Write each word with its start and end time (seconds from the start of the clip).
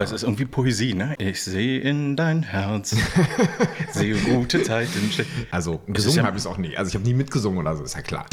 Das 0.00 0.12
ist 0.12 0.22
irgendwie 0.22 0.44
Poesie, 0.44 0.94
ne? 0.94 1.16
Ich 1.18 1.42
sehe 1.42 1.80
in 1.80 2.14
dein 2.14 2.44
Herz, 2.44 2.94
sehe 3.90 4.14
gute 4.14 4.62
Zeiten. 4.62 5.10
Also 5.50 5.80
gesungen 5.88 6.18
ja 6.18 6.22
habe 6.24 6.36
ich 6.36 6.44
es 6.44 6.46
auch 6.46 6.56
nie. 6.56 6.76
Also 6.76 6.90
ich 6.90 6.94
habe 6.94 7.04
nie 7.04 7.14
mitgesungen 7.14 7.58
oder 7.58 7.76
so, 7.76 7.82
ist 7.82 7.96
ja 7.96 8.02
klar. 8.02 8.26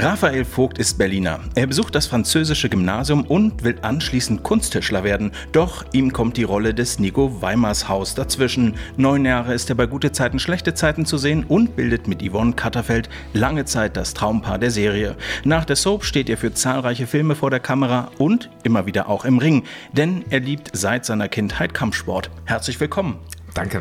Raphael 0.00 0.44
Vogt 0.44 0.78
ist 0.78 0.96
Berliner. 0.96 1.40
Er 1.56 1.66
besucht 1.66 1.92
das 1.96 2.06
französische 2.06 2.68
Gymnasium 2.68 3.24
und 3.24 3.64
will 3.64 3.74
anschließend 3.82 4.44
Kunsttischler 4.44 5.02
werden. 5.02 5.32
Doch 5.50 5.84
ihm 5.92 6.12
kommt 6.12 6.36
die 6.36 6.44
Rolle 6.44 6.72
des 6.72 7.00
Nico 7.00 7.42
Weimars 7.42 7.88
Haus 7.88 8.14
dazwischen. 8.14 8.76
Neun 8.96 9.24
Jahre 9.24 9.54
ist 9.54 9.70
er 9.70 9.74
bei 9.74 9.86
gute 9.86 10.12
Zeiten, 10.12 10.38
schlechte 10.38 10.72
Zeiten 10.74 11.04
zu 11.04 11.18
sehen 11.18 11.42
und 11.42 11.74
bildet 11.74 12.06
mit 12.06 12.22
Yvonne 12.22 12.52
Katterfeld 12.52 13.08
lange 13.32 13.64
Zeit 13.64 13.96
das 13.96 14.14
Traumpaar 14.14 14.60
der 14.60 14.70
Serie. 14.70 15.16
Nach 15.42 15.64
der 15.64 15.74
Soap 15.74 16.04
steht 16.04 16.30
er 16.30 16.36
für 16.36 16.54
zahlreiche 16.54 17.08
Filme 17.08 17.34
vor 17.34 17.50
der 17.50 17.60
Kamera 17.60 18.12
und 18.18 18.50
immer 18.62 18.86
wieder 18.86 19.08
auch 19.08 19.24
im 19.24 19.38
Ring. 19.38 19.64
Denn 19.92 20.24
er 20.30 20.38
liebt 20.38 20.70
seit 20.74 21.06
seiner 21.06 21.28
Kindheit 21.28 21.74
Kampfsport. 21.74 22.30
Herzlich 22.44 22.78
willkommen. 22.78 23.18
Danke. 23.52 23.80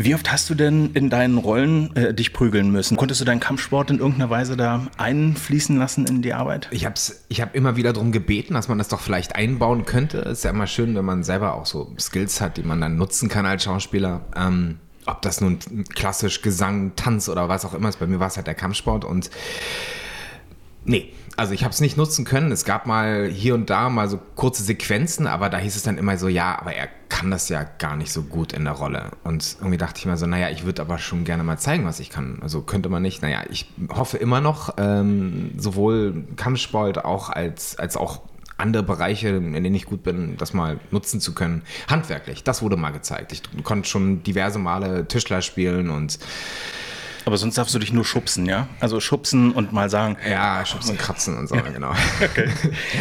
Wie 0.00 0.14
oft 0.14 0.30
hast 0.30 0.48
du 0.48 0.54
denn 0.54 0.92
in 0.94 1.10
deinen 1.10 1.38
Rollen 1.38 1.94
äh, 1.96 2.14
dich 2.14 2.32
prügeln 2.32 2.70
müssen? 2.70 2.96
Konntest 2.96 3.20
du 3.20 3.24
deinen 3.24 3.40
Kampfsport 3.40 3.90
in 3.90 3.98
irgendeiner 3.98 4.30
Weise 4.30 4.56
da 4.56 4.86
einfließen 4.96 5.76
lassen 5.76 6.06
in 6.06 6.22
die 6.22 6.34
Arbeit? 6.34 6.68
Ich 6.70 6.86
habe 6.86 6.94
ich 7.28 7.40
hab 7.40 7.56
immer 7.56 7.74
wieder 7.74 7.92
darum 7.92 8.12
gebeten, 8.12 8.54
dass 8.54 8.68
man 8.68 8.78
das 8.78 8.86
doch 8.86 9.00
vielleicht 9.00 9.34
einbauen 9.34 9.86
könnte. 9.86 10.18
Ist 10.18 10.44
ja 10.44 10.50
immer 10.50 10.68
schön, 10.68 10.94
wenn 10.94 11.04
man 11.04 11.24
selber 11.24 11.54
auch 11.54 11.66
so 11.66 11.92
Skills 11.98 12.40
hat, 12.40 12.58
die 12.58 12.62
man 12.62 12.80
dann 12.80 12.96
nutzen 12.96 13.28
kann 13.28 13.44
als 13.44 13.64
Schauspieler. 13.64 14.20
Ähm, 14.36 14.78
ob 15.04 15.20
das 15.22 15.40
nun 15.40 15.58
klassisch 15.92 16.42
Gesang, 16.42 16.92
Tanz 16.94 17.28
oder 17.28 17.48
was 17.48 17.64
auch 17.64 17.74
immer 17.74 17.88
ist. 17.88 17.98
Bei 17.98 18.06
mir 18.06 18.20
war 18.20 18.28
es 18.28 18.36
halt 18.36 18.46
der 18.46 18.54
Kampfsport 18.54 19.04
und 19.04 19.30
nee, 20.84 21.12
also 21.38 21.54
ich 21.54 21.62
habe 21.62 21.72
es 21.72 21.80
nicht 21.80 21.96
nutzen 21.96 22.24
können. 22.24 22.50
Es 22.50 22.64
gab 22.64 22.86
mal 22.86 23.28
hier 23.28 23.54
und 23.54 23.70
da 23.70 23.88
mal 23.88 24.08
so 24.08 24.18
kurze 24.34 24.64
Sequenzen, 24.64 25.28
aber 25.28 25.48
da 25.48 25.58
hieß 25.58 25.76
es 25.76 25.84
dann 25.84 25.96
immer 25.96 26.18
so, 26.18 26.26
ja, 26.26 26.58
aber 26.58 26.74
er 26.74 26.88
kann 27.08 27.30
das 27.30 27.48
ja 27.48 27.62
gar 27.62 27.96
nicht 27.96 28.12
so 28.12 28.22
gut 28.22 28.52
in 28.52 28.64
der 28.64 28.72
Rolle. 28.72 29.12
Und 29.22 29.56
irgendwie 29.60 29.78
dachte 29.78 30.00
ich 30.00 30.06
mir 30.06 30.16
so, 30.16 30.26
naja, 30.26 30.50
ich 30.50 30.64
würde 30.64 30.82
aber 30.82 30.98
schon 30.98 31.22
gerne 31.22 31.44
mal 31.44 31.56
zeigen, 31.56 31.84
was 31.84 32.00
ich 32.00 32.10
kann. 32.10 32.40
Also 32.42 32.62
könnte 32.62 32.88
man 32.88 33.02
nicht. 33.02 33.22
Naja, 33.22 33.44
ich 33.50 33.72
hoffe 33.90 34.16
immer 34.16 34.40
noch, 34.40 34.74
ähm, 34.78 35.52
sowohl 35.56 36.24
Kampfsport 36.34 37.04
auch 37.04 37.30
als, 37.30 37.78
als 37.78 37.96
auch 37.96 38.22
andere 38.56 38.82
Bereiche, 38.82 39.28
in 39.28 39.52
denen 39.52 39.74
ich 39.74 39.86
gut 39.86 40.02
bin, 40.02 40.36
das 40.36 40.52
mal 40.52 40.80
nutzen 40.90 41.20
zu 41.20 41.34
können. 41.34 41.62
Handwerklich, 41.88 42.42
das 42.42 42.62
wurde 42.62 42.76
mal 42.76 42.90
gezeigt. 42.90 43.32
Ich 43.32 43.42
konnte 43.62 43.88
schon 43.88 44.24
diverse 44.24 44.58
Male 44.58 45.06
Tischler 45.06 45.40
spielen 45.40 45.88
und 45.90 46.18
aber 47.24 47.36
sonst 47.36 47.58
darfst 47.58 47.74
du 47.74 47.78
dich 47.78 47.92
nur 47.92 48.04
schubsen, 48.04 48.46
ja? 48.46 48.68
Also 48.80 49.00
schubsen 49.00 49.52
und 49.52 49.72
mal 49.72 49.90
sagen. 49.90 50.16
Ja, 50.28 50.64
schubsen, 50.64 50.96
kratzen 50.96 51.36
und 51.36 51.48
so, 51.48 51.56
ja. 51.56 51.62
genau. 51.62 51.92
Okay. 52.20 52.48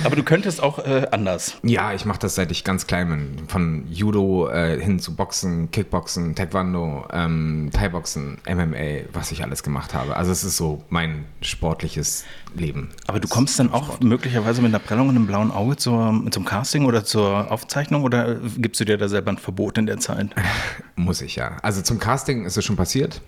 Aber 0.03 0.15
du 0.15 0.23
könntest 0.23 0.61
auch 0.61 0.79
äh, 0.79 1.07
anders. 1.11 1.57
Ja, 1.63 1.93
ich 1.93 2.05
mache 2.05 2.19
das 2.19 2.35
seit 2.35 2.51
ich 2.51 2.63
ganz 2.63 2.87
klein 2.87 3.09
bin. 3.09 3.47
Von 3.47 3.85
Judo 3.91 4.49
äh, 4.49 4.79
hin 4.79 4.99
zu 4.99 5.15
Boxen, 5.15 5.71
Kickboxen, 5.71 6.35
Taekwondo, 6.35 7.05
ähm, 7.11 7.69
Thai-Boxen, 7.73 8.37
MMA, 8.47 9.07
was 9.13 9.31
ich 9.31 9.43
alles 9.43 9.63
gemacht 9.63 9.93
habe. 9.93 10.15
Also 10.15 10.31
es 10.31 10.43
ist 10.43 10.57
so 10.57 10.83
mein 10.89 11.25
sportliches 11.41 12.25
Leben. 12.55 12.89
Aber 13.07 13.19
du 13.19 13.27
kommst 13.27 13.59
dann 13.59 13.71
auch 13.71 13.85
Sport. 13.85 14.03
möglicherweise 14.03 14.61
mit 14.61 14.69
einer 14.69 14.79
Prellung 14.79 15.09
und 15.09 15.15
einem 15.15 15.27
blauen 15.27 15.51
Auge 15.51 15.77
zur, 15.77 16.23
zum 16.31 16.45
Casting 16.45 16.85
oder 16.85 17.03
zur 17.03 17.51
Aufzeichnung 17.51 18.03
oder 18.03 18.35
gibst 18.57 18.79
du 18.79 18.85
dir 18.85 18.97
da 18.97 19.07
selber 19.07 19.31
ein 19.31 19.37
Verbot 19.37 19.77
in 19.77 19.85
der 19.85 19.99
Zeit? 19.99 20.29
Muss 20.95 21.21
ich 21.21 21.35
ja. 21.35 21.57
Also 21.61 21.81
zum 21.81 21.99
Casting 21.99 22.45
ist 22.45 22.57
es 22.57 22.65
schon 22.65 22.75
passiert. 22.75 23.21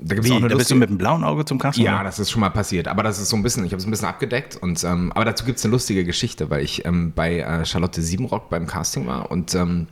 Da, 0.00 0.14
gibt's 0.14 0.28
Wie, 0.28 0.32
auch 0.32 0.36
eine 0.38 0.48
da 0.48 0.56
bist 0.56 0.70
du 0.70 0.74
mit 0.74 0.90
dem 0.90 0.98
blauen 0.98 1.24
Auge 1.24 1.44
zum 1.44 1.58
Casting? 1.58 1.84
Ja, 1.84 2.02
das 2.02 2.18
ist 2.18 2.30
schon 2.30 2.40
mal 2.40 2.50
passiert. 2.50 2.88
Aber 2.88 3.02
das 3.02 3.18
ist 3.18 3.28
so 3.28 3.36
ein 3.36 3.42
bisschen, 3.42 3.64
ich 3.64 3.72
habe 3.72 3.80
es 3.80 3.86
ein 3.86 3.90
bisschen 3.90 4.08
abgedeckt. 4.08 4.56
Und, 4.56 4.82
ähm, 4.84 5.12
aber 5.12 5.24
dazu 5.24 5.44
gibt 5.44 5.58
es 5.58 5.64
eine 5.64 5.72
lustige 5.72 6.04
Geschichte, 6.04 6.50
weil 6.50 6.62
ich 6.62 6.84
ähm, 6.84 7.12
bei 7.14 7.40
äh, 7.40 7.64
Charlotte 7.64 8.02
Siebenrock 8.02 8.50
beim 8.50 8.66
Casting 8.66 9.06
war 9.06 9.30
und 9.30 9.54
ähm, 9.54 9.86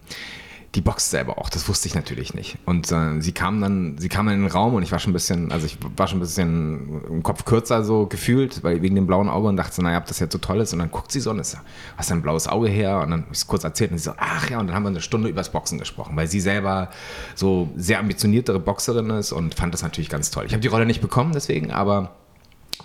die 0.75 0.81
boxt 0.81 1.11
selber 1.11 1.37
auch, 1.37 1.51
das 1.51 1.69
wusste 1.69 1.87
ich 1.87 1.95
natürlich 1.95 2.33
nicht. 2.33 2.57
Und 2.65 2.91
äh, 2.93 3.21
sie 3.21 3.33
kam 3.33 3.61
dann, 3.61 3.99
sie 3.99 4.09
kam 4.09 4.29
in 4.29 4.41
den 4.41 4.51
Raum 4.51 4.75
und 4.75 4.83
ich 4.83 4.91
war 4.91 4.99
schon 4.99 5.11
ein 5.11 5.13
bisschen, 5.13 5.53
also 5.53 5.67
ich 5.67 5.77
war 5.97 6.07
schon 6.09 6.19
ein 6.19 6.23
bisschen 6.23 7.03
im 7.09 7.23
Kopf 7.23 7.45
kürzer 7.45 7.85
so 7.85 8.07
gefühlt, 8.07 8.65
weil 8.65 8.81
wegen 8.81 8.95
dem 8.95 9.07
blauen 9.07 9.29
Auge 9.29 9.49
und 9.49 9.57
dachte 9.57 9.83
naja, 9.83 9.99
ob 9.99 10.07
das 10.07 10.19
jetzt 10.19 10.33
so 10.33 10.39
toll 10.39 10.61
ist. 10.61 10.73
Und 10.73 10.79
dann 10.79 10.91
guckt 10.91 11.13
sie 11.13 11.21
so 11.21 11.31
und 11.31 11.39
ist, 11.41 11.59
was 11.97 12.07
ist 12.07 12.13
ein 12.13 12.23
blaues 12.23 12.49
Auge 12.49 12.69
her? 12.69 13.01
Und 13.01 13.11
dann 13.11 13.23
habe 13.23 13.33
ich 13.35 13.47
kurz 13.47 13.65
erzählt 13.65 13.91
und 13.91 13.99
sie 13.99 14.05
so, 14.05 14.15
ach 14.17 14.49
ja, 14.49 14.61
und 14.61 14.69
dann 14.69 14.75
haben 14.75 14.85
wir 14.85 14.89
eine 14.89 15.03
Stunde 15.03 15.29
übers 15.29 15.53
Boxen 15.53 15.79
gesprochen, 15.79 16.17
weil 16.17 16.27
sie 16.27 16.41
selber 16.41 16.89
so 17.35 17.69
sehr 17.77 17.99
ambitioniertere 17.99 18.59
Boxerin 18.59 19.11
ist 19.11 19.33
und 19.33 19.55
fand 19.55 19.75
das 19.75 19.83
natürlich 19.83 20.09
ganz 20.09 20.31
toll. 20.31 20.47
Ich 20.47 20.53
habe 20.53 20.63
die 20.63 20.69
Rolle 20.69 20.87
nicht 20.87 21.03
bekommen 21.03 21.33
deswegen, 21.35 21.71
aber 21.71 22.13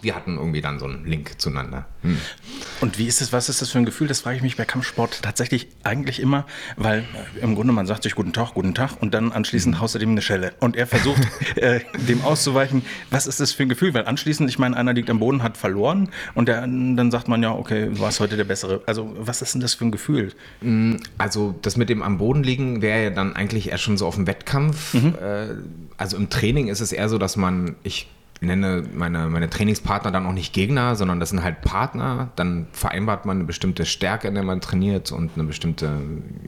wir 0.01 0.15
hatten 0.15 0.37
irgendwie 0.37 0.61
dann 0.61 0.79
so 0.79 0.85
einen 0.85 1.05
Link 1.05 1.39
zueinander. 1.39 1.85
Hm. 2.03 2.17
Und 2.81 2.97
wie 2.97 3.07
ist 3.07 3.21
es, 3.21 3.33
was 3.33 3.49
ist 3.49 3.61
das 3.61 3.71
für 3.71 3.79
ein 3.79 3.85
Gefühl? 3.85 4.07
Das 4.07 4.21
frage 4.21 4.37
ich 4.37 4.43
mich 4.43 4.57
bei 4.57 4.65
Kampfsport 4.65 5.21
tatsächlich 5.23 5.67
eigentlich 5.83 6.19
immer, 6.19 6.45
weil 6.75 6.99
äh, 6.99 7.39
im 7.41 7.55
Grunde 7.55 7.73
man 7.73 7.87
sagt 7.87 8.03
sich 8.03 8.15
guten 8.15 8.33
Tag, 8.33 8.53
guten 8.53 8.73
Tag 8.73 9.01
und 9.01 9.13
dann 9.13 9.31
anschließend 9.31 9.75
mhm. 9.75 9.81
haust 9.81 9.95
du 9.95 9.99
dem 9.99 10.11
eine 10.11 10.21
Schelle. 10.21 10.53
Und 10.59 10.75
er 10.75 10.87
versucht, 10.87 11.21
äh, 11.55 11.81
dem 12.07 12.21
auszuweichen. 12.23 12.83
Was 13.09 13.27
ist 13.27 13.39
das 13.39 13.51
für 13.51 13.63
ein 13.63 13.69
Gefühl? 13.69 13.93
Weil 13.93 14.05
anschließend, 14.05 14.49
ich 14.49 14.59
meine, 14.59 14.77
einer 14.77 14.93
liegt 14.93 15.09
am 15.09 15.19
Boden, 15.19 15.43
hat 15.43 15.57
verloren 15.57 16.09
und 16.35 16.47
der, 16.47 16.61
dann 16.61 17.11
sagt 17.11 17.27
man 17.27 17.41
ja, 17.41 17.51
okay, 17.51 17.87
du 17.87 17.99
warst 17.99 18.19
heute 18.19 18.37
der 18.37 18.45
Bessere. 18.45 18.81
Also 18.85 19.15
was 19.17 19.41
ist 19.41 19.53
denn 19.53 19.61
das 19.61 19.73
für 19.73 19.85
ein 19.85 19.91
Gefühl? 19.91 20.33
Hm, 20.61 20.99
also 21.17 21.55
das 21.61 21.77
mit 21.77 21.89
dem 21.89 22.01
am 22.01 22.17
Boden 22.17 22.43
liegen 22.43 22.81
wäre 22.81 23.03
ja 23.03 23.09
dann 23.09 23.35
eigentlich 23.35 23.69
eher 23.69 23.77
schon 23.77 23.97
so 23.97 24.07
auf 24.07 24.15
dem 24.15 24.27
Wettkampf. 24.27 24.93
Mhm. 24.93 25.15
Äh, 25.21 25.47
also 25.97 26.17
im 26.17 26.29
Training 26.29 26.67
ist 26.67 26.79
es 26.79 26.91
eher 26.91 27.09
so, 27.09 27.17
dass 27.17 27.37
man, 27.37 27.75
ich 27.83 28.07
nenne 28.41 28.83
meine, 28.93 29.27
meine 29.27 29.49
Trainingspartner 29.49 30.11
dann 30.11 30.25
auch 30.25 30.33
nicht 30.33 30.53
Gegner, 30.53 30.95
sondern 30.95 31.19
das 31.19 31.29
sind 31.29 31.43
halt 31.43 31.61
Partner. 31.61 32.29
Dann 32.35 32.67
vereinbart 32.71 33.25
man 33.25 33.37
eine 33.37 33.45
bestimmte 33.45 33.85
Stärke, 33.85 34.27
in 34.27 34.35
der 34.35 34.43
man 34.43 34.61
trainiert 34.61 35.11
und 35.11 35.31
eine 35.35 35.43
bestimmte 35.45 35.99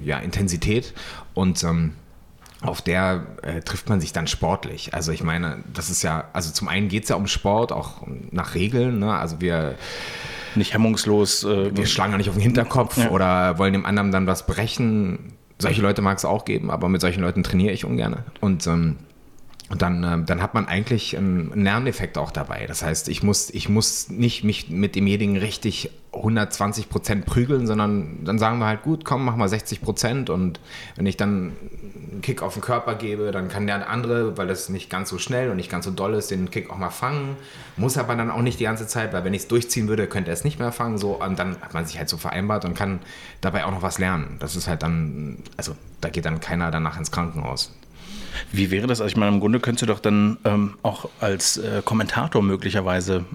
ja, 0.03 0.19
Intensität. 0.19 0.93
Und 1.33 1.63
ähm, 1.63 1.93
auf 2.61 2.81
der 2.81 3.25
äh, 3.41 3.61
trifft 3.61 3.89
man 3.89 4.01
sich 4.01 4.13
dann 4.13 4.27
sportlich. 4.27 4.93
Also 4.93 5.11
ich 5.11 5.23
meine, 5.23 5.63
das 5.73 5.89
ist 5.89 6.03
ja, 6.03 6.25
also 6.33 6.51
zum 6.51 6.67
einen 6.67 6.89
geht 6.89 7.03
es 7.03 7.09
ja 7.09 7.15
um 7.15 7.27
Sport, 7.27 7.71
auch 7.71 8.05
nach 8.31 8.53
Regeln. 8.53 8.99
Ne? 8.99 9.13
Also 9.13 9.41
wir 9.41 9.75
nicht 10.55 10.73
hemmungslos. 10.73 11.43
Äh, 11.43 11.75
wir 11.75 11.85
schlagen 11.85 12.11
ja 12.11 12.17
nicht 12.17 12.29
auf 12.29 12.35
den 12.35 12.43
Hinterkopf 12.43 12.97
ja. 12.97 13.09
oder 13.09 13.57
wollen 13.57 13.73
dem 13.73 13.85
anderen 13.85 14.11
dann 14.11 14.27
was 14.27 14.45
brechen. 14.45 15.33
Solche 15.57 15.81
Leute 15.81 16.01
mag 16.01 16.17
es 16.17 16.25
auch 16.25 16.45
geben, 16.45 16.71
aber 16.71 16.87
mit 16.87 17.01
solchen 17.01 17.21
Leuten 17.21 17.43
trainiere 17.43 17.73
ich 17.73 17.83
ungern. 17.83 18.23
Und 18.39 18.65
ähm, 18.67 18.97
und 18.97 18.97
dann, 19.77 20.03
äh, 20.03 20.23
dann 20.25 20.41
hat 20.41 20.53
man 20.53 20.67
eigentlich 20.67 21.15
einen 21.15 21.63
Lerneffekt 21.63 22.17
auch 22.17 22.31
dabei. 22.31 22.65
Das 22.65 22.83
heißt, 22.83 23.07
ich 23.07 23.21
muss, 23.21 23.49
ich 23.51 23.69
muss 23.69 24.09
nicht 24.09 24.43
mich 24.43 24.69
mit 24.69 24.95
demjenigen 24.95 25.37
richtig 25.37 25.91
120 26.11 26.89
Prozent 26.89 27.25
prügeln, 27.27 27.67
sondern 27.67 28.23
dann 28.25 28.39
sagen 28.39 28.57
wir 28.57 28.65
halt, 28.65 28.81
gut, 28.81 29.05
komm, 29.05 29.23
mach 29.25 29.35
mal 29.35 29.47
60 29.47 29.81
Prozent. 29.81 30.31
Und 30.31 30.59
wenn 30.95 31.05
ich 31.05 31.17
dann 31.17 31.53
einen 32.11 32.21
Kick 32.23 32.41
auf 32.41 32.53
den 32.53 32.63
Körper 32.63 32.95
gebe, 32.95 33.31
dann 33.31 33.47
kann 33.47 33.67
der 33.67 33.87
andere, 33.87 34.35
weil 34.35 34.47
das 34.47 34.69
nicht 34.69 34.89
ganz 34.89 35.09
so 35.09 35.19
schnell 35.19 35.51
und 35.51 35.57
nicht 35.57 35.69
ganz 35.69 35.85
so 35.85 35.91
doll 35.91 36.15
ist, 36.15 36.31
den 36.31 36.49
Kick 36.49 36.71
auch 36.71 36.77
mal 36.77 36.89
fangen. 36.89 37.37
Muss 37.77 37.97
aber 37.99 38.15
dann 38.15 38.31
auch 38.31 38.41
nicht 38.41 38.59
die 38.59 38.63
ganze 38.63 38.87
Zeit, 38.87 39.13
weil 39.13 39.23
wenn 39.23 39.35
ich 39.35 39.43
es 39.43 39.47
durchziehen 39.47 39.87
würde, 39.87 40.07
könnte 40.07 40.31
er 40.31 40.33
es 40.33 40.43
nicht 40.43 40.57
mehr 40.57 40.71
fangen. 40.71 40.97
So, 40.97 41.21
und 41.23 41.37
dann 41.37 41.61
hat 41.61 41.75
man 41.75 41.85
sich 41.85 41.99
halt 41.99 42.09
so 42.09 42.17
vereinbart 42.17 42.65
und 42.65 42.73
kann 42.73 43.01
dabei 43.39 43.65
auch 43.65 43.71
noch 43.71 43.83
was 43.83 43.99
lernen. 43.99 44.37
Das 44.39 44.55
ist 44.55 44.67
halt 44.67 44.81
dann, 44.81 45.37
also 45.57 45.75
da 46.01 46.09
geht 46.09 46.25
dann 46.25 46.39
keiner 46.39 46.71
danach 46.71 46.97
ins 46.97 47.11
Krankenhaus. 47.11 47.71
Wie 48.51 48.71
wäre 48.71 48.87
das? 48.87 49.01
Also 49.01 49.09
ich 49.09 49.17
meine, 49.17 49.31
im 49.31 49.39
Grunde 49.39 49.59
könntest 49.59 49.83
du 49.83 49.85
doch 49.85 49.99
dann 49.99 50.37
ähm, 50.45 50.75
auch 50.83 51.09
als 51.19 51.57
äh, 51.57 51.81
Kommentator 51.83 52.41
möglicherweise 52.41 53.25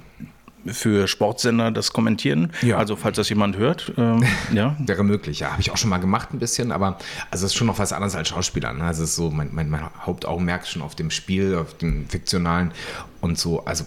für 0.66 1.06
Sportsender 1.08 1.70
das 1.70 1.92
kommentieren. 1.92 2.50
Ja. 2.62 2.78
Also 2.78 2.96
falls 2.96 3.16
das 3.16 3.28
jemand 3.28 3.56
hört, 3.56 3.92
ähm, 3.96 4.24
ja. 4.52 4.76
Wäre 4.78 5.04
möglich, 5.04 5.40
ja. 5.40 5.50
Habe 5.50 5.60
ich 5.60 5.70
auch 5.70 5.76
schon 5.76 5.90
mal 5.90 5.98
gemacht 5.98 6.30
ein 6.32 6.38
bisschen, 6.38 6.72
aber 6.72 6.98
also 7.30 7.44
es 7.44 7.52
ist 7.52 7.54
schon 7.54 7.66
noch 7.66 7.78
was 7.78 7.92
anderes 7.92 8.14
als 8.14 8.28
Schauspieler. 8.28 8.72
Ne? 8.72 8.84
Also 8.84 9.02
es 9.02 9.10
ist 9.10 9.16
so, 9.16 9.30
mein, 9.30 9.50
mein, 9.52 9.68
mein 9.68 9.82
Hauptaugenmerk 10.00 10.66
schon 10.66 10.82
auf 10.82 10.94
dem 10.94 11.10
Spiel, 11.10 11.56
auf 11.56 11.76
dem 11.76 12.08
Fiktionalen 12.08 12.72
und 13.20 13.38
so. 13.38 13.64
Also 13.64 13.84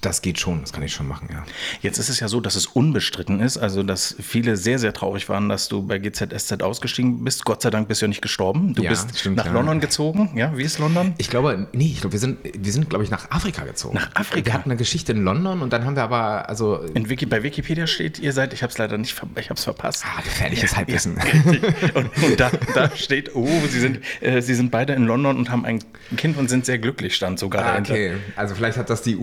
das 0.00 0.22
geht 0.22 0.38
schon, 0.38 0.60
das 0.60 0.72
kann 0.72 0.82
ich 0.82 0.92
schon 0.92 1.08
machen, 1.08 1.28
ja. 1.30 1.44
Jetzt 1.80 1.98
ist 1.98 2.08
es 2.08 2.20
ja 2.20 2.28
so, 2.28 2.40
dass 2.40 2.56
es 2.56 2.66
unbestritten 2.66 3.40
ist, 3.40 3.58
also 3.58 3.82
dass 3.82 4.14
viele 4.20 4.56
sehr, 4.56 4.78
sehr 4.78 4.92
traurig 4.92 5.28
waren, 5.28 5.48
dass 5.48 5.68
du 5.68 5.82
bei 5.82 5.98
GZSZ 5.98 6.62
ausgestiegen 6.62 7.24
bist. 7.24 7.44
Gott 7.44 7.62
sei 7.62 7.70
Dank 7.70 7.88
bist 7.88 8.00
du 8.00 8.06
ja 8.06 8.08
nicht 8.08 8.22
gestorben. 8.22 8.74
Du 8.74 8.82
ja, 8.82 8.90
bist 8.90 9.18
stimmt, 9.18 9.36
nach 9.36 9.46
ja. 9.46 9.52
London 9.52 9.80
gezogen. 9.80 10.30
Ja, 10.36 10.56
wie 10.56 10.62
ist 10.62 10.78
London? 10.78 11.14
Ich 11.18 11.30
glaube, 11.30 11.68
nee, 11.72 11.86
ich 11.86 12.00
glaube, 12.00 12.12
wir 12.12 12.20
sind, 12.20 12.38
wir 12.42 12.72
sind, 12.72 12.90
glaube 12.90 13.04
ich, 13.04 13.10
nach 13.10 13.30
Afrika 13.30 13.64
gezogen. 13.64 13.94
Nach 13.94 14.14
Afrika? 14.14 14.46
Wir 14.46 14.52
hatten 14.54 14.70
eine 14.70 14.78
Geschichte 14.78 15.12
in 15.12 15.24
London 15.24 15.62
und 15.62 15.72
dann 15.72 15.84
haben 15.84 15.96
wir 15.96 16.02
aber, 16.02 16.48
also... 16.48 16.78
In 16.94 17.08
Wiki, 17.08 17.26
bei 17.26 17.42
Wikipedia 17.42 17.86
steht, 17.86 18.18
ihr 18.18 18.32
seid, 18.32 18.52
ich 18.52 18.62
habe 18.62 18.70
es 18.70 18.78
leider 18.78 18.98
nicht, 18.98 19.20
ich 19.36 19.50
habe 19.50 19.58
es 19.58 19.64
verpasst. 19.64 20.04
Ah, 20.06 20.20
gefährliches 20.22 20.70
ja, 20.72 20.76
Halbwissen. 20.78 21.16
Ja, 21.16 21.88
und, 21.94 22.10
und 22.22 22.40
da, 22.40 22.50
da, 22.74 22.94
steht, 22.94 23.34
oh, 23.34 23.48
sie 23.68 23.80
sind, 23.80 24.00
äh, 24.20 24.40
sie 24.40 24.54
sind 24.54 24.70
beide 24.70 24.92
in 24.92 25.04
London 25.04 25.36
und 25.38 25.50
haben 25.50 25.64
ein 25.64 25.82
Kind 26.16 26.36
und 26.36 26.48
sind 26.48 26.66
sehr 26.66 26.78
glücklich, 26.78 27.14
stand 27.14 27.38
sogar 27.38 27.62
ah, 27.62 27.68
dahinter. 27.70 27.92
Okay, 27.92 28.16
also 28.36 28.54
vielleicht 28.54 28.78
hat 28.78 28.90
das 28.90 29.02
die 29.02 29.16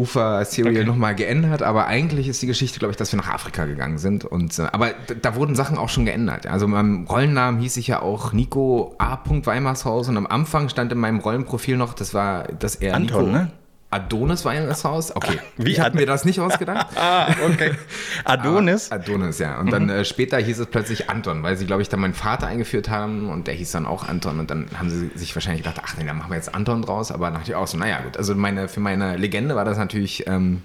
Ufer-Serial 0.63 0.84
okay. 0.84 0.86
nochmal 0.86 1.16
geändert 1.16 1.63
aber 1.66 1.88
eigentlich 1.88 2.28
ist 2.28 2.42
die 2.42 2.48
Geschichte, 2.48 2.80
glaube 2.80 2.92
ich, 2.92 2.98
dass 2.98 3.12
wir 3.12 3.18
nach 3.18 3.28
Afrika 3.28 3.66
gegangen 3.66 3.98
sind. 3.98 4.24
Und, 4.24 4.57
äh, 4.60 4.68
aber 4.72 4.94
da 5.22 5.36
wurden 5.36 5.56
Sachen 5.56 5.78
auch 5.78 5.90
schon 5.90 6.06
geändert. 6.06 6.48
Also 6.48 6.68
meinem 6.68 7.06
Rollennamen 7.06 7.60
hieß 7.60 7.78
ich 7.78 7.88
ja 7.88 8.02
auch 8.02 8.31
Nico 8.34 8.96
A. 8.98 9.19
Weimarshaus 9.25 10.07
und 10.07 10.18
am 10.18 10.28
Anfang 10.28 10.69
stand 10.69 10.92
in 10.92 11.00
meinem 11.00 11.19
Rollenprofil 11.19 11.78
noch, 11.78 11.94
das 11.94 12.13
war, 12.13 12.44
dass 12.60 12.75
er 12.75 12.96
Anton, 12.96 13.25
Nico, 13.25 13.38
ne? 13.38 13.52
Adonis 13.91 14.43
war 14.43 14.53
in 14.53 14.67
das 14.67 14.83
Haus. 14.83 15.15
Okay, 15.15 15.39
Wie 15.57 15.71
ich 15.71 15.79
habe 15.79 15.95
mir 15.95 16.05
das 16.05 16.25
nicht 16.25 16.39
ausgedacht. 16.39 16.87
Ah, 16.95 17.33
okay. 17.45 17.73
Adonis? 18.25 18.91
Aber 18.91 19.03
Adonis, 19.03 19.39
ja. 19.39 19.59
Und 19.59 19.71
dann 19.71 19.89
äh, 19.89 20.05
später 20.05 20.37
hieß 20.37 20.59
es 20.59 20.67
plötzlich 20.67 21.09
Anton, 21.09 21.43
weil 21.43 21.55
sie, 21.55 21.65
glaube 21.65 21.81
ich, 21.81 21.89
dann 21.89 21.99
meinen 21.99 22.13
Vater 22.13 22.47
eingeführt 22.47 22.89
haben 22.89 23.29
und 23.29 23.47
der 23.47 23.53
hieß 23.53 23.71
dann 23.71 23.85
auch 23.85 24.07
Anton. 24.07 24.39
Und 24.39 24.49
dann 24.49 24.67
haben 24.77 24.89
sie 24.89 25.11
sich 25.15 25.35
wahrscheinlich 25.35 25.63
gedacht, 25.63 25.81
ach 25.85 25.97
nee, 25.97 26.05
dann 26.05 26.17
machen 26.17 26.31
wir 26.31 26.37
jetzt 26.37 26.53
Anton 26.55 26.81
draus. 26.81 27.11
Aber 27.11 27.29
dachte 27.31 27.51
ich 27.51 27.55
auch 27.55 27.67
so, 27.67 27.77
naja, 27.77 28.01
gut. 28.01 28.17
Also 28.17 28.33
meine, 28.33 28.67
für 28.67 28.79
meine 28.79 29.17
Legende 29.17 29.55
war 29.55 29.65
das 29.65 29.77
natürlich. 29.77 30.25
Ähm, 30.27 30.61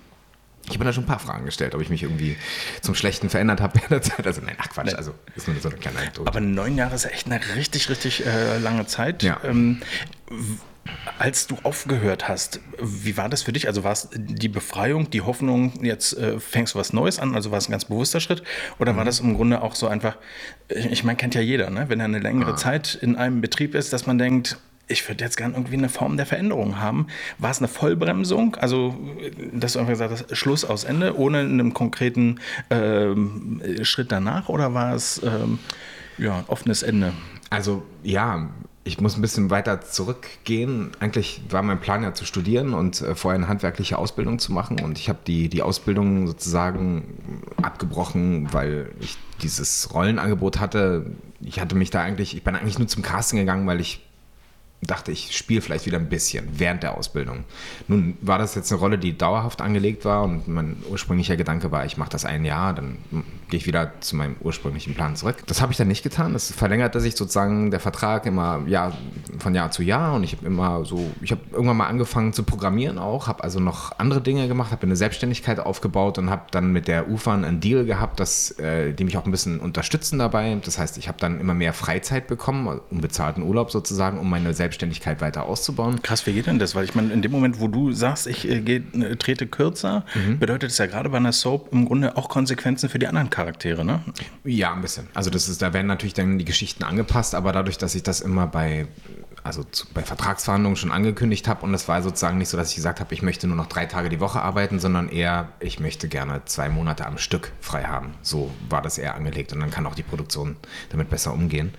ich 0.65 0.71
habe 0.71 0.81
mir 0.81 0.85
da 0.87 0.93
schon 0.93 1.05
ein 1.05 1.09
paar 1.09 1.19
Fragen 1.19 1.47
gestellt, 1.47 1.75
ob 1.75 1.81
ich 1.81 1.91
mich 1.91 2.03
irgendwie 2.03 2.37
zum 2.81 2.95
Schlechten 2.95 3.29
verändert 3.29 3.61
habe 3.61 3.79
in 3.79 3.89
der 3.89 4.03
Zeit. 4.03 4.27
Also 4.27 4.41
nein, 4.41 4.57
ach 4.59 4.69
Quatsch, 4.69 4.95
also 4.95 5.15
ist 5.35 5.49
nur 5.49 5.59
so 5.61 5.69
eine 5.69 5.79
kleine 5.79 5.99
Anekdote. 5.99 6.29
Aber 6.29 6.41
neun 6.41 6.77
Jahre 6.77 6.95
ist 6.95 7.07
echt 7.07 7.27
eine 7.27 7.41
richtig, 7.57 7.89
richtig 7.89 8.25
äh, 8.25 8.59
lange 8.59 8.87
Zeit. 8.87 9.23
Ja. 9.23 9.39
Ähm, 9.43 9.81
als 11.19 11.47
du 11.47 11.57
aufgehört 11.63 12.29
hast, 12.29 12.61
wie 12.81 13.17
war 13.17 13.29
das 13.29 13.43
für 13.43 13.53
dich? 13.53 13.69
Also 13.69 13.85
war 13.85 13.93
es 13.93 14.09
die 14.13 14.49
Befreiung, 14.49 15.11
die 15.11 15.21
Hoffnung, 15.21 15.85
jetzt 15.85 16.17
äh, 16.17 16.41
fängst 16.41 16.75
du 16.75 16.79
was 16.79 16.93
Neues 16.93 17.19
an, 17.19 17.35
also 17.35 17.51
war 17.51 17.59
es 17.59 17.69
ein 17.69 17.73
ganz 17.73 17.85
bewusster 17.85 18.21
Schritt? 18.21 18.43
Oder 18.79 18.97
war 18.97 19.05
das 19.05 19.21
im 19.21 19.35
Grunde 19.35 19.63
auch 19.63 19.75
so 19.75 19.87
einfach, 19.89 20.17
ich 20.69 21.05
meine, 21.05 21.17
kennt 21.17 21.35
ja 21.35 21.41
jeder, 21.41 21.71
ne? 21.71 21.89
wenn 21.89 22.01
er 22.01 22.07
eine 22.07 22.19
längere 22.19 22.57
Zeit 22.57 22.95
in 23.01 23.17
einem 23.17 23.41
Betrieb 23.41 23.75
ist, 23.75 23.93
dass 23.93 24.07
man 24.07 24.19
denkt, 24.19 24.59
ich 24.91 25.09
würde 25.09 25.23
jetzt 25.25 25.37
gerne 25.37 25.55
irgendwie 25.55 25.77
eine 25.77 25.89
Form 25.89 26.17
der 26.17 26.27
Veränderung 26.27 26.81
haben. 26.81 27.07
War 27.39 27.53
es 27.53 27.59
eine 27.59 27.69
Vollbremsung? 27.69 28.57
Also, 28.57 28.99
dass 29.53 29.75
du 29.75 29.79
einfach 29.79 29.93
gesagt 29.93 30.11
hast, 30.11 30.37
Schluss 30.37 30.65
aus 30.65 30.83
Ende, 30.83 31.17
ohne 31.17 31.39
einen 31.39 31.73
konkreten 31.75 32.41
ähm, 32.71 33.63
Schritt 33.83 34.11
danach? 34.11 34.49
Oder 34.49 34.75
war 34.75 34.95
es 34.95 35.23
ähm, 35.23 35.61
ja, 36.19 36.39
ein 36.39 36.45
offenes 36.49 36.83
Ende? 36.83 37.13
Also 37.51 37.85
ja, 38.03 38.49
ich 38.83 39.01
muss 39.01 39.17
ein 39.17 39.21
bisschen 39.21 39.51
weiter 39.51 39.83
zurückgehen. 39.83 40.93
Eigentlich 41.01 41.43
war 41.51 41.63
mein 41.63 41.81
Plan 41.81 42.03
ja 42.03 42.15
zu 42.15 42.25
studieren 42.25 42.73
und 42.73 43.03
äh, 43.03 43.15
vorher 43.15 43.39
eine 43.39 43.49
handwerkliche 43.49 43.99
Ausbildung 43.99 44.39
zu 44.39 44.53
machen. 44.53 44.81
Und 44.81 44.99
ich 44.99 45.09
habe 45.09 45.19
die, 45.27 45.49
die 45.49 45.63
Ausbildung 45.63 46.27
sozusagen 46.27 47.43
abgebrochen, 47.61 48.53
weil 48.53 48.91
ich 49.01 49.19
dieses 49.43 49.93
Rollenangebot 49.93 50.61
hatte. 50.61 51.07
Ich 51.41 51.61
hatte 51.61 51.75
mich 51.75 51.91
da 51.91 52.01
eigentlich, 52.01 52.35
ich 52.35 52.43
bin 52.43 52.57
eigentlich 52.57 52.79
nur 52.79 52.89
zum 52.89 53.03
Casting 53.03 53.39
gegangen, 53.39 53.67
weil 53.67 53.81
ich 53.81 54.01
dachte, 54.83 55.13
ich 55.13 55.37
spiele 55.37 55.61
vielleicht 55.61 55.85
wieder 55.85 55.99
ein 55.99 56.09
bisschen 56.09 56.49
während 56.53 56.83
der 56.83 56.97
Ausbildung. 56.97 57.45
Nun 57.87 58.17
war 58.23 58.39
das 58.39 58.55
jetzt 58.55 58.73
eine 58.73 58.81
Rolle, 58.81 58.99
die 58.99 59.17
dauerhaft 59.17 59.61
angelegt 59.61 60.07
war 60.07 60.23
und 60.23 60.49
mein 60.49 60.77
ursprünglicher 60.91 61.37
Gedanke 61.37 61.71
war, 61.71 61.85
ich 61.85 61.99
mache 61.99 62.09
das 62.09 62.25
ein 62.25 62.47
Jahr, 62.47 62.73
dann 62.73 62.97
gehe 63.51 63.59
ich 63.59 63.67
wieder 63.67 63.93
zu 64.01 64.17
meinem 64.17 64.37
ursprünglichen 64.41 64.95
Plan 64.95 65.17
zurück. 65.17 65.37
Das 65.47 65.61
habe 65.61 65.73
ich 65.73 65.79
dann 65.79 65.89
nicht 65.89 66.03
getan. 66.03 66.33
Das 66.33 66.51
verlängerte 66.51 67.01
sich 67.01 67.15
sozusagen 67.15 67.71
der 67.71 67.81
Vertrag 67.81 68.25
immer 68.25 68.67
Jahr, 68.67 68.97
von 69.39 69.55
Jahr 69.55 69.71
zu 69.71 69.83
Jahr 69.83 70.15
und 70.15 70.25
ich 70.25 70.33
habe 70.35 70.47
immer 70.47 70.85
so, 70.87 71.11
ich 71.21 71.31
habe 71.31 71.43
irgendwann 71.53 71.77
mal 71.77 71.87
angefangen 71.87 72.33
zu 72.33 72.43
programmieren 72.43 72.99
auch, 72.99 73.27
habe 73.27 73.45
also 73.45 73.61
noch 73.61 73.99
andere 73.99 74.23
Dinge 74.23 74.49
gemacht, 74.49 74.73
habe 74.73 74.85
eine 74.85 74.97
Selbstständigkeit 74.97 75.61
aufgebaut 75.61 76.17
und 76.17 76.31
habe 76.31 76.45
dann 76.53 76.73
mit 76.73 76.89
der 76.89 77.11
UFAN 77.11 77.45
einen 77.45 77.61
Deal 77.61 77.85
gehabt, 77.85 78.19
dass, 78.19 78.53
äh, 78.53 78.95
die 78.95 79.05
mich 79.05 79.19
auch 79.19 79.27
ein 79.27 79.31
bisschen 79.31 79.61
unterstützen 79.61 80.19
dabei. 80.19 80.57
Das 80.65 80.79
heißt, 80.79 80.97
ich 80.97 81.09
habe 81.09 81.19
dann 81.21 81.39
immer 81.39 81.55
mehr 81.55 81.75
Freizeit 81.75 82.29
bekommen, 82.29 82.81
unbezahlten 82.91 83.43
Urlaub 83.43 83.71
sozusagen, 83.71 84.19
um 84.19 84.31
meine 84.31 84.55
Selbstständigkeit 84.55 84.70
weiter 85.21 85.47
auszubauen. 85.47 86.03
Krass, 86.03 86.27
wie 86.27 86.33
geht 86.33 86.47
denn 86.47 86.59
das? 86.59 86.75
Weil 86.75 86.85
ich 86.85 86.95
meine, 86.95 87.13
in 87.13 87.23
dem 87.23 87.33
Moment, 87.33 87.61
wo 87.61 87.69
du 87.69 87.93
sagst, 87.93 88.27
ich 88.27 88.49
äh, 88.49 88.61
geh, 88.61 88.83
äh, 88.93 89.17
trete 89.17 89.47
kürzer, 89.47 90.05
bedeutet 90.39 90.71
es 90.71 90.79
ja 90.79 90.87
gerade 90.87 91.09
bei 91.09 91.17
einer 91.17 91.33
Soap 91.33 91.73
im 91.73 91.87
Grunde 91.87 92.17
auch 92.17 92.29
Konsequenzen 92.29 92.89
für 92.89 92.99
die 92.99 93.07
anderen 93.07 93.31
Charaktere, 93.31 93.85
ne? 93.85 94.01
Ja, 94.45 94.73
ein 94.73 94.83
bisschen. 94.83 95.09
Also 95.15 95.31
das 95.31 95.49
ist, 95.49 95.63
da 95.63 95.73
werden 95.73 95.87
natürlich 95.87 96.15
dann 96.15 96.39
die 96.39 96.45
Geschichten 96.45 96.85
angepasst, 96.85 97.35
aber 97.35 97.53
dadurch, 97.53 97.79
dass 97.79 97.95
ich 97.95 98.03
das 98.03 98.21
immer 98.21 98.47
bei, 98.47 98.87
also 99.43 99.65
zu, 99.65 99.87
bei 99.95 100.03
Vertragsverhandlungen 100.03 100.77
schon 100.77 100.93
angekündigt 100.93 101.49
habe 101.49 101.65
und 101.65 101.75
es 101.75 101.89
war 101.89 102.03
sozusagen 102.03 102.39
nicht 102.39 102.49
so, 102.49 102.57
dass 102.57 102.71
ich 102.71 102.77
gesagt 102.77 103.01
habe, 103.01 103.15
ich 103.15 103.23
möchte 103.23 103.47
nur 103.47 103.57
noch 103.57 103.67
drei 103.67 103.87
Tage 103.87 104.09
die 104.09 104.21
Woche 104.21 104.43
arbeiten, 104.43 104.79
sondern 104.79 105.09
eher, 105.09 105.49
ich 105.61 105.81
möchte 105.81 106.09
gerne 106.09 106.43
zwei 106.45 106.69
Monate 106.69 107.07
am 107.07 107.19
Stück 107.19 107.53
frei 107.61 107.85
haben. 107.85 108.15
So 108.23 108.51
war 108.69 108.83
das 108.83 108.99
eher 108.99 109.15
angelegt 109.15 109.53
und 109.53 109.61
dann 109.61 109.71
kann 109.71 109.87
auch 109.87 109.95
die 109.95 110.03
Produktion 110.03 110.57
damit 110.91 111.11
besser 111.11 111.33
umgehen. 111.33 111.73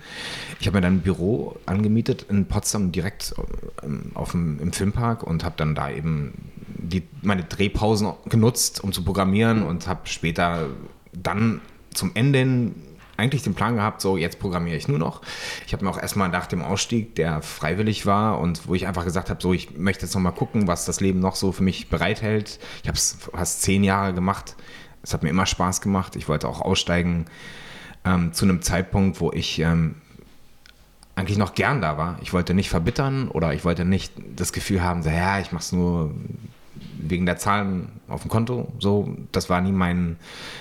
Ich 0.60 0.66
habe 0.66 0.78
mir 0.78 0.82
dann 0.82 0.96
ein 0.96 1.00
Büro 1.02 1.56
angemietet 1.66 2.26
in 2.28 2.46
Potsdam 2.46 2.92
direkt 2.92 3.34
ähm, 3.82 4.12
auf 4.14 4.32
dem, 4.32 4.58
im 4.60 4.72
Filmpark 4.72 5.22
und 5.22 5.44
habe 5.44 5.54
dann 5.56 5.74
da 5.74 5.90
eben 5.90 6.50
die, 6.66 7.02
meine 7.22 7.44
Drehpausen 7.44 8.12
genutzt, 8.26 8.82
um 8.82 8.92
zu 8.92 9.04
programmieren 9.04 9.62
und 9.62 9.86
habe 9.86 10.00
später 10.04 10.68
dann 11.12 11.60
zum 11.94 12.12
Ende 12.14 12.38
hin 12.38 12.74
eigentlich 13.16 13.42
den 13.42 13.54
Plan 13.54 13.76
gehabt, 13.76 14.00
so 14.00 14.16
jetzt 14.16 14.38
programmiere 14.38 14.76
ich 14.76 14.88
nur 14.88 14.98
noch. 14.98 15.22
Ich 15.66 15.72
habe 15.72 15.84
mir 15.84 15.90
auch 15.90 15.98
erstmal 16.00 16.28
nach 16.28 16.46
dem 16.46 16.62
Ausstieg, 16.62 17.14
der 17.14 17.42
freiwillig 17.42 18.06
war 18.06 18.38
und 18.38 18.66
wo 18.66 18.74
ich 18.74 18.86
einfach 18.86 19.04
gesagt 19.04 19.30
habe, 19.30 19.40
so 19.40 19.52
ich 19.52 19.76
möchte 19.76 20.06
jetzt 20.06 20.14
noch 20.14 20.20
mal 20.20 20.30
gucken, 20.30 20.66
was 20.66 20.84
das 20.84 21.00
Leben 21.00 21.20
noch 21.20 21.36
so 21.36 21.52
für 21.52 21.62
mich 21.62 21.88
bereithält. 21.88 22.58
Ich 22.82 22.88
habe 22.88 22.96
es 22.96 23.18
fast 23.32 23.62
zehn 23.62 23.84
Jahre 23.84 24.14
gemacht. 24.14 24.56
Es 25.02 25.12
hat 25.12 25.22
mir 25.22 25.30
immer 25.30 25.46
Spaß 25.46 25.80
gemacht. 25.80 26.16
Ich 26.16 26.28
wollte 26.28 26.48
auch 26.48 26.60
aussteigen 26.60 27.26
ähm, 28.04 28.32
zu 28.32 28.44
einem 28.44 28.62
Zeitpunkt, 28.62 29.20
wo 29.20 29.30
ich 29.32 29.58
ähm, 29.58 29.96
eigentlich 31.14 31.38
noch 31.38 31.54
gern 31.54 31.80
da 31.80 31.98
war. 31.98 32.18
Ich 32.22 32.32
wollte 32.32 32.54
nicht 32.54 32.70
verbittern 32.70 33.28
oder 33.28 33.52
ich 33.52 33.64
wollte 33.64 33.84
nicht 33.84 34.12
das 34.34 34.52
Gefühl 34.52 34.82
haben, 34.82 35.02
so, 35.02 35.10
ja, 35.10 35.38
ich 35.38 35.52
mache 35.52 35.62
es 35.62 35.72
nur 35.72 36.14
wegen 36.98 37.26
der 37.26 37.36
Zahlen 37.36 37.88
auf 38.08 38.22
dem 38.22 38.30
Konto. 38.30 38.72
So, 38.78 39.16
das 39.32 39.50
war 39.50 39.60
nie 39.60 39.72
mein, 39.72 40.16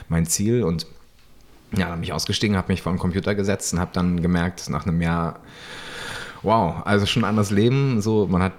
mein 0.10 0.26
Ziel. 0.26 0.64
Und 0.64 0.88
ja, 1.78 1.88
dann 1.88 1.96
bin 1.96 2.04
ich 2.04 2.14
ausgestiegen, 2.14 2.58
habe 2.58 2.72
mich 2.72 2.82
vor 2.82 2.92
den 2.92 3.00
Computer 3.00 3.36
gesetzt 3.36 3.74
und 3.74 3.80
habe 3.80 3.92
dann 3.94 4.22
gemerkt, 4.22 4.70
nach 4.70 4.86
einem 4.86 5.02
Jahr, 5.02 5.40
wow, 6.44 6.86
also 6.86 7.06
schon 7.06 7.24
ein 7.24 7.30
anderes 7.30 7.52
Leben. 7.52 8.02
So, 8.02 8.28
man 8.28 8.44
hat 8.44 8.54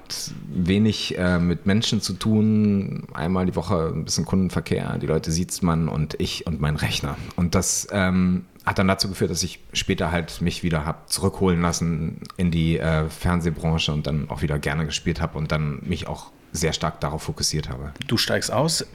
wenig 0.49 1.19
äh, 1.19 1.39
mit 1.39 1.67
Menschen 1.67 2.01
zu 2.01 2.15
tun. 2.15 3.07
Einmal 3.13 3.47
die 3.47 3.57
Woche 3.57 3.93
ein 3.95 4.05
bisschen 4.05 4.25
Kundenverkehr, 4.25 4.99
die 4.99 5.07
Leute 5.07 5.31
sieht 5.31 5.63
man 5.63 5.89
und 5.89 6.15
ich 6.21 6.47
und 6.47 6.61
mein 6.61 6.77
Rechner. 6.77 7.17
Und 7.37 7.55
das 7.55 7.89
ähm, 7.91 8.47
hat 8.65 8.79
dann 8.79 8.89
dazu 8.89 9.09
geführt, 9.09 9.31
dass 9.31 9.43
ich 9.43 9.61
später 9.73 10.13
halt 10.13 10.41
mich 10.41 10.63
wieder 10.63 10.87
habe 10.87 10.99
zurückholen 11.07 11.61
lassen 11.61 12.21
in 12.37 12.51
die 12.51 12.79
äh, 12.79 13.09
Fernsehbranche 13.09 13.93
und 13.93 14.07
dann 14.07 14.31
auch 14.31 14.43
wieder 14.43 14.59
gerne 14.59 14.87
gespielt 14.87 15.21
habe 15.21 15.37
und 15.37 15.53
dann 15.53 15.81
mich 15.83 16.07
auch 16.07 16.31
sehr 16.53 16.73
stark 16.73 17.01
darauf 17.01 17.23
fokussiert 17.23 17.69
habe. 17.69 17.93
Du 18.07 18.17
steigst 18.17 18.53
aus, 18.53 18.87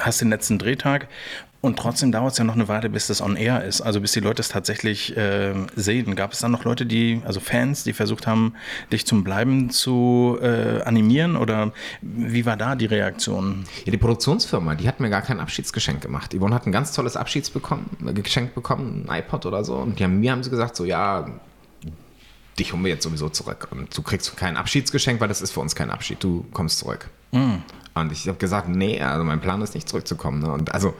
hast 0.00 0.20
den 0.20 0.30
letzten 0.30 0.58
Drehtag 0.58 1.08
und 1.60 1.76
trotzdem 1.76 2.12
dauert 2.12 2.32
es 2.32 2.38
ja 2.38 2.44
noch 2.44 2.54
eine 2.54 2.68
Weile, 2.68 2.88
bis 2.88 3.08
das 3.08 3.20
on 3.20 3.34
air 3.34 3.64
ist, 3.64 3.80
also 3.80 4.00
bis 4.00 4.12
die 4.12 4.20
Leute 4.20 4.40
es 4.42 4.48
tatsächlich 4.48 5.16
äh, 5.16 5.54
sehen. 5.74 6.14
Gab 6.14 6.32
es 6.32 6.38
dann 6.38 6.52
noch 6.52 6.64
Leute, 6.64 6.86
die, 6.86 7.20
also 7.24 7.40
Fans, 7.40 7.82
die 7.82 7.92
versucht 7.92 8.28
haben, 8.28 8.54
dich 8.92 9.06
zum 9.06 9.24
Bleiben 9.24 9.70
zu 9.70 10.38
äh, 10.40 10.82
animieren 10.82 11.36
oder 11.36 11.72
wie 12.00 12.46
war 12.46 12.56
da 12.56 12.76
die 12.76 12.86
Reaktion? 12.86 13.64
Ja, 13.84 13.90
die 13.90 13.98
Produktionsfirma, 13.98 14.76
die 14.76 14.86
hat 14.86 15.00
mir 15.00 15.10
gar 15.10 15.22
kein 15.22 15.40
Abschiedsgeschenk 15.40 16.00
gemacht. 16.00 16.32
Yvonne 16.32 16.54
hat 16.54 16.66
ein 16.66 16.72
ganz 16.72 16.92
tolles 16.92 17.16
Abschieds 17.16 17.50
bekommen, 17.50 17.96
äh, 18.06 18.12
Geschenk 18.12 18.54
bekommen, 18.54 19.06
ein 19.08 19.18
iPod 19.18 19.44
oder 19.44 19.64
so. 19.64 19.76
Und 19.76 19.98
die 19.98 20.04
haben, 20.04 20.20
mir 20.20 20.30
haben 20.30 20.44
sie 20.44 20.50
gesagt, 20.50 20.76
so 20.76 20.84
ja, 20.84 21.26
dich 22.58 22.72
holen 22.72 22.84
wir 22.84 22.90
jetzt 22.90 23.04
sowieso 23.04 23.28
zurück. 23.28 23.68
Und 23.70 23.96
du 23.96 24.02
kriegst 24.02 24.36
kein 24.36 24.56
Abschiedsgeschenk, 24.56 25.20
weil 25.20 25.28
das 25.28 25.40
ist 25.40 25.52
für 25.52 25.60
uns 25.60 25.74
kein 25.74 25.90
Abschied. 25.90 26.22
Du 26.22 26.46
kommst 26.52 26.78
zurück. 26.78 27.08
Und 27.94 28.12
ich 28.12 28.28
habe 28.28 28.38
gesagt, 28.38 28.68
nee, 28.68 29.00
also 29.00 29.24
mein 29.24 29.40
Plan 29.40 29.60
ist 29.62 29.74
nicht 29.74 29.88
zurückzukommen. 29.88 30.40
Ne? 30.40 30.52
Und 30.52 30.72
also 30.72 30.94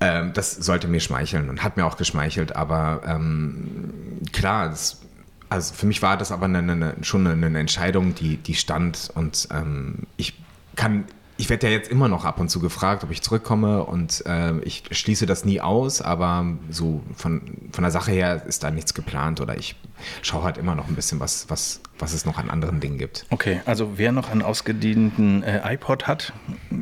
ähm, 0.00 0.32
das 0.32 0.52
sollte 0.52 0.88
mir 0.88 1.00
schmeicheln 1.00 1.50
und 1.50 1.62
hat 1.62 1.76
mir 1.76 1.86
auch 1.86 1.96
geschmeichelt. 1.96 2.56
Aber 2.56 3.02
ähm, 3.06 4.20
klar, 4.32 4.68
das, 4.70 5.00
also 5.48 5.74
für 5.74 5.86
mich 5.86 6.00
war 6.02 6.16
das 6.16 6.32
aber 6.32 6.46
eine, 6.46 6.58
eine, 6.58 6.94
schon 7.02 7.26
eine, 7.26 7.46
eine 7.46 7.58
Entscheidung, 7.58 8.14
die, 8.14 8.36
die 8.36 8.54
stand. 8.54 9.10
Und 9.14 9.48
ähm, 9.52 10.06
ich 10.16 10.34
kann, 10.76 11.04
ich 11.40 11.48
werde 11.48 11.68
ja 11.68 11.72
jetzt 11.72 11.90
immer 11.90 12.06
noch 12.06 12.26
ab 12.26 12.38
und 12.38 12.50
zu 12.50 12.60
gefragt, 12.60 13.02
ob 13.02 13.10
ich 13.10 13.22
zurückkomme. 13.22 13.84
Und 13.84 14.24
äh, 14.26 14.58
ich 14.60 14.82
schließe 14.90 15.24
das 15.24 15.46
nie 15.46 15.62
aus, 15.62 16.02
aber 16.02 16.44
so 16.68 17.02
von, 17.16 17.40
von 17.72 17.82
der 17.82 17.90
Sache 17.90 18.12
her 18.12 18.44
ist 18.46 18.62
da 18.62 18.70
nichts 18.70 18.92
geplant. 18.92 19.40
Oder 19.40 19.56
ich 19.56 19.74
schaue 20.20 20.42
halt 20.42 20.58
immer 20.58 20.74
noch 20.74 20.88
ein 20.88 20.94
bisschen, 20.94 21.18
was, 21.18 21.48
was, 21.48 21.80
was 22.00 22.12
es 22.12 22.24
noch 22.24 22.38
an 22.38 22.50
anderen 22.50 22.80
Dingen 22.80 22.98
gibt. 22.98 23.26
Okay, 23.30 23.60
also 23.64 23.98
wer 23.98 24.12
noch 24.12 24.30
einen 24.30 24.42
ausgedienten 24.42 25.42
äh, 25.42 25.74
iPod 25.74 26.06
hat, 26.06 26.32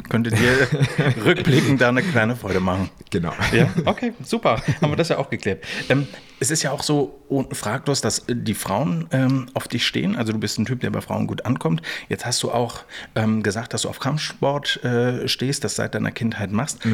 könnte 0.09 0.31
dir 0.31 0.69
rückblickend 1.25 1.81
da 1.81 1.89
eine 1.89 2.03
kleine 2.03 2.37
Freude 2.37 2.61
machen. 2.61 2.91
Genau. 3.11 3.33
Ja, 3.53 3.69
okay, 3.85 4.13
super. 4.23 4.63
Haben 4.81 4.93
wir 4.93 4.97
das 4.97 5.09
ja 5.09 5.19
auch 5.19 5.31
geklärt. 5.31 5.65
Ähm, 5.89 6.07
es 6.41 6.51
ist 6.51 6.63
ja 6.63 6.71
auch 6.71 6.83
so 6.83 7.25
fraglos, 7.53 8.01
dass 8.01 8.21
äh, 8.21 8.37
die 8.37 8.55
Frauen 8.55 9.09
ähm, 9.11 9.49
auf 9.55 9.69
dich 9.69 9.87
stehen. 9.87 10.17
Also 10.17 10.33
du 10.33 10.39
bist 10.39 10.59
ein 10.59 10.67
Typ, 10.67 10.81
der 10.81 10.91
bei 10.91 11.01
Frauen 11.01 11.27
gut 11.27 11.45
ankommt. 11.45 11.83
Jetzt 12.09 12.27
hast 12.27 12.43
du 12.43 12.51
auch 12.51 12.83
ähm, 13.15 13.43
gesagt, 13.43 13.75
dass 13.75 13.83
du 13.83 13.89
auf 13.89 13.99
Kampfsport 13.99 14.83
äh, 14.85 15.29
stehst, 15.29 15.65
das 15.65 15.77
seit 15.77 15.95
deiner 15.95 16.11
Kindheit 16.11 16.53
machst. 16.53 16.85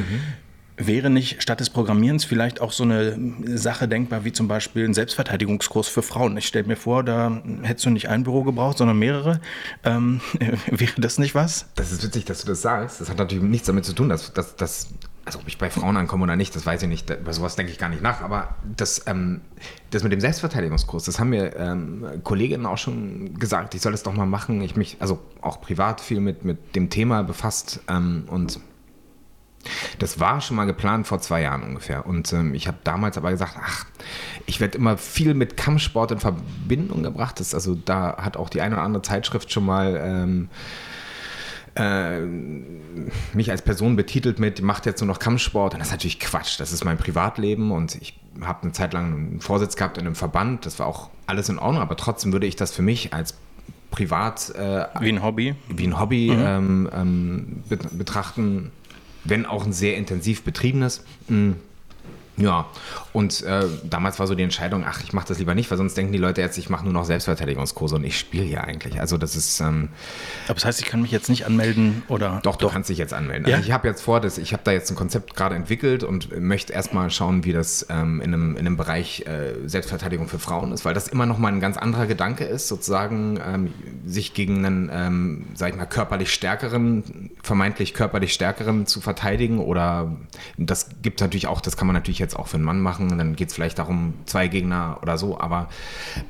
Wäre 0.76 1.08
nicht 1.08 1.40
statt 1.40 1.60
des 1.60 1.70
Programmierens 1.70 2.24
vielleicht 2.24 2.60
auch 2.60 2.72
so 2.72 2.82
eine 2.82 3.16
Sache 3.56 3.86
denkbar, 3.86 4.24
wie 4.24 4.32
zum 4.32 4.48
Beispiel 4.48 4.84
ein 4.84 4.94
Selbstverteidigungskurs 4.94 5.86
für 5.86 6.02
Frauen? 6.02 6.36
Ich 6.36 6.46
stelle 6.46 6.66
mir 6.66 6.76
vor, 6.76 7.04
da 7.04 7.40
hättest 7.62 7.86
du 7.86 7.90
nicht 7.90 8.08
ein 8.08 8.24
Büro 8.24 8.42
gebraucht, 8.42 8.78
sondern 8.78 8.98
mehrere. 8.98 9.40
Ähm, 9.84 10.20
wäre 10.66 11.00
das 11.00 11.18
nicht 11.18 11.36
was? 11.36 11.66
Das 11.76 11.92
ist 11.92 12.02
witzig, 12.02 12.24
dass 12.24 12.40
du 12.40 12.48
das 12.48 12.62
sagst. 12.62 13.00
Das 13.00 13.08
hat 13.08 13.18
natürlich 13.18 13.44
nichts 13.44 13.68
damit 13.68 13.84
zu 13.84 13.92
tun, 13.92 14.08
dass, 14.08 14.32
dass, 14.32 14.56
dass 14.56 14.88
also 15.24 15.38
ob 15.38 15.48
ich 15.48 15.58
bei 15.58 15.70
Frauen 15.70 15.96
ankomme 15.96 16.24
oder 16.24 16.36
nicht, 16.36 16.54
das 16.54 16.66
weiß 16.66 16.82
ich 16.82 16.88
nicht, 16.88 17.08
über 17.08 17.32
sowas 17.32 17.56
denke 17.56 17.72
ich 17.72 17.78
gar 17.78 17.88
nicht 17.88 18.02
nach, 18.02 18.20
aber 18.20 18.56
das, 18.76 19.06
ähm, 19.06 19.40
das 19.90 20.02
mit 20.02 20.12
dem 20.12 20.20
Selbstverteidigungskurs, 20.20 21.04
das 21.04 21.18
haben 21.18 21.30
mir 21.30 21.56
ähm, 21.56 22.20
Kolleginnen 22.22 22.66
auch 22.66 22.78
schon 22.78 23.38
gesagt, 23.38 23.74
ich 23.74 23.80
soll 23.80 23.92
das 23.92 24.02
doch 24.02 24.12
mal 24.12 24.26
machen. 24.26 24.60
Ich 24.60 24.76
mich, 24.76 24.96
also 25.00 25.20
auch 25.40 25.60
privat 25.60 26.00
viel 26.00 26.20
mit, 26.20 26.44
mit 26.44 26.74
dem 26.74 26.90
Thema 26.90 27.22
befasst 27.22 27.80
ähm, 27.88 28.24
und 28.26 28.60
das 29.98 30.20
war 30.20 30.40
schon 30.40 30.56
mal 30.56 30.64
geplant 30.64 31.06
vor 31.06 31.20
zwei 31.20 31.42
Jahren 31.42 31.62
ungefähr. 31.62 32.06
Und 32.06 32.32
ähm, 32.32 32.54
ich 32.54 32.66
habe 32.66 32.78
damals 32.84 33.16
aber 33.16 33.30
gesagt, 33.30 33.56
ach, 33.60 33.86
ich 34.46 34.60
werde 34.60 34.78
immer 34.78 34.96
viel 34.96 35.34
mit 35.34 35.56
Kampfsport 35.56 36.12
in 36.12 36.18
Verbindung 36.20 37.02
gebracht. 37.02 37.40
Das, 37.40 37.54
also 37.54 37.74
da 37.74 38.16
hat 38.18 38.36
auch 38.36 38.48
die 38.48 38.60
eine 38.60 38.76
oder 38.76 38.84
andere 38.84 39.02
Zeitschrift 39.02 39.52
schon 39.52 39.64
mal 39.64 40.00
ähm, 40.02 40.48
äh, 41.76 42.20
mich 43.34 43.50
als 43.50 43.62
Person 43.62 43.96
betitelt 43.96 44.38
mit, 44.38 44.62
macht 44.62 44.86
jetzt 44.86 45.00
nur 45.00 45.08
noch 45.08 45.18
Kampfsport. 45.18 45.74
Und 45.74 45.80
das 45.80 45.88
ist 45.88 45.92
natürlich 45.92 46.20
Quatsch. 46.20 46.60
Das 46.60 46.72
ist 46.72 46.84
mein 46.84 46.98
Privatleben 46.98 47.72
und 47.72 47.96
ich 47.96 48.18
habe 48.40 48.62
eine 48.62 48.72
Zeit 48.72 48.92
lang 48.92 49.06
einen 49.06 49.40
Vorsitz 49.40 49.76
gehabt 49.76 49.98
in 49.98 50.06
einem 50.06 50.14
Verband. 50.14 50.66
Das 50.66 50.78
war 50.78 50.86
auch 50.86 51.10
alles 51.26 51.48
in 51.48 51.58
Ordnung, 51.58 51.82
aber 51.82 51.96
trotzdem 51.96 52.32
würde 52.32 52.46
ich 52.46 52.56
das 52.56 52.72
für 52.72 52.82
mich 52.82 53.12
als 53.12 53.34
privat 53.90 54.50
äh, 54.56 54.86
wie 55.00 55.08
ein 55.08 55.22
Hobby 55.22 55.54
wie 55.68 55.86
ein 55.86 56.00
Hobby 56.00 56.32
mhm. 56.32 56.42
ähm, 56.44 56.90
ähm, 56.92 57.62
betrachten, 57.92 58.72
wenn 59.24 59.46
auch 59.46 59.64
ein 59.64 59.72
sehr 59.72 59.96
intensiv 59.96 60.42
betriebenes. 60.42 61.04
Mh 61.28 61.54
ja, 62.36 62.66
und 63.12 63.42
äh, 63.42 63.62
damals 63.84 64.18
war 64.18 64.26
so 64.26 64.34
die 64.34 64.42
Entscheidung, 64.42 64.84
ach, 64.84 65.00
ich 65.04 65.12
mache 65.12 65.28
das 65.28 65.38
lieber 65.38 65.54
nicht, 65.54 65.70
weil 65.70 65.78
sonst 65.78 65.96
denken 65.96 66.12
die 66.12 66.18
Leute 66.18 66.40
jetzt, 66.40 66.58
ich 66.58 66.68
mache 66.68 66.82
nur 66.82 66.92
noch 66.92 67.04
Selbstverteidigungskurse 67.04 67.94
und 67.94 68.02
ich 68.02 68.18
spiele 68.18 68.44
ja 68.44 68.62
eigentlich. 68.62 69.00
Also 69.00 69.18
das 69.18 69.36
ist. 69.36 69.60
Ähm, 69.60 69.88
Aber 70.46 70.54
das 70.54 70.64
heißt, 70.64 70.80
ich 70.80 70.86
kann 70.86 71.00
mich 71.00 71.12
jetzt 71.12 71.28
nicht 71.28 71.46
anmelden 71.46 72.02
oder? 72.08 72.40
Doch, 72.42 72.56
du 72.56 72.66
doch. 72.66 72.72
kannst 72.72 72.90
dich 72.90 72.98
jetzt 72.98 73.14
anmelden. 73.14 73.48
Ja? 73.48 73.56
Also 73.56 73.68
ich 73.68 73.72
habe 73.72 73.86
jetzt 73.86 74.02
vor, 74.02 74.20
dass 74.20 74.38
ich 74.38 74.52
habe 74.52 74.64
da 74.64 74.72
jetzt 74.72 74.90
ein 74.90 74.96
Konzept 74.96 75.36
gerade 75.36 75.54
entwickelt 75.54 76.02
und 76.02 76.40
möchte 76.40 76.72
erstmal 76.72 77.08
schauen, 77.10 77.44
wie 77.44 77.52
das 77.52 77.86
ähm, 77.88 78.20
in, 78.20 78.34
einem, 78.34 78.52
in 78.56 78.66
einem 78.66 78.76
Bereich 78.76 79.24
äh, 79.26 79.54
Selbstverteidigung 79.66 80.26
für 80.26 80.40
Frauen 80.40 80.72
ist, 80.72 80.84
weil 80.84 80.94
das 80.94 81.06
immer 81.06 81.26
noch 81.26 81.38
mal 81.38 81.52
ein 81.52 81.60
ganz 81.60 81.76
anderer 81.76 82.06
Gedanke 82.06 82.44
ist, 82.44 82.66
sozusagen 82.66 83.38
ähm, 83.46 83.72
sich 84.06 84.34
gegen 84.34 84.66
einen, 84.66 84.90
ähm, 84.92 85.46
sag 85.54 85.70
ich 85.70 85.76
mal, 85.76 85.86
körperlich 85.86 86.32
stärkeren, 86.32 87.30
vermeintlich 87.44 87.92
körperlich 87.92 88.32
stärkeren 88.32 88.86
zu 88.86 89.00
verteidigen 89.00 89.58
oder 89.58 90.16
das 90.56 90.88
gibt 91.02 91.20
natürlich 91.20 91.46
auch, 91.46 91.60
das 91.60 91.76
kann 91.76 91.86
man 91.86 91.94
natürlich 91.94 92.18
jetzt 92.18 92.36
auch 92.36 92.48
für 92.48 92.56
einen 92.56 92.64
Mann 92.64 92.80
machen, 92.80 93.18
dann 93.18 93.36
geht 93.36 93.48
es 93.48 93.54
vielleicht 93.54 93.78
darum, 93.78 94.14
zwei 94.24 94.48
Gegner 94.48 94.98
oder 95.02 95.18
so, 95.18 95.38
aber 95.38 95.68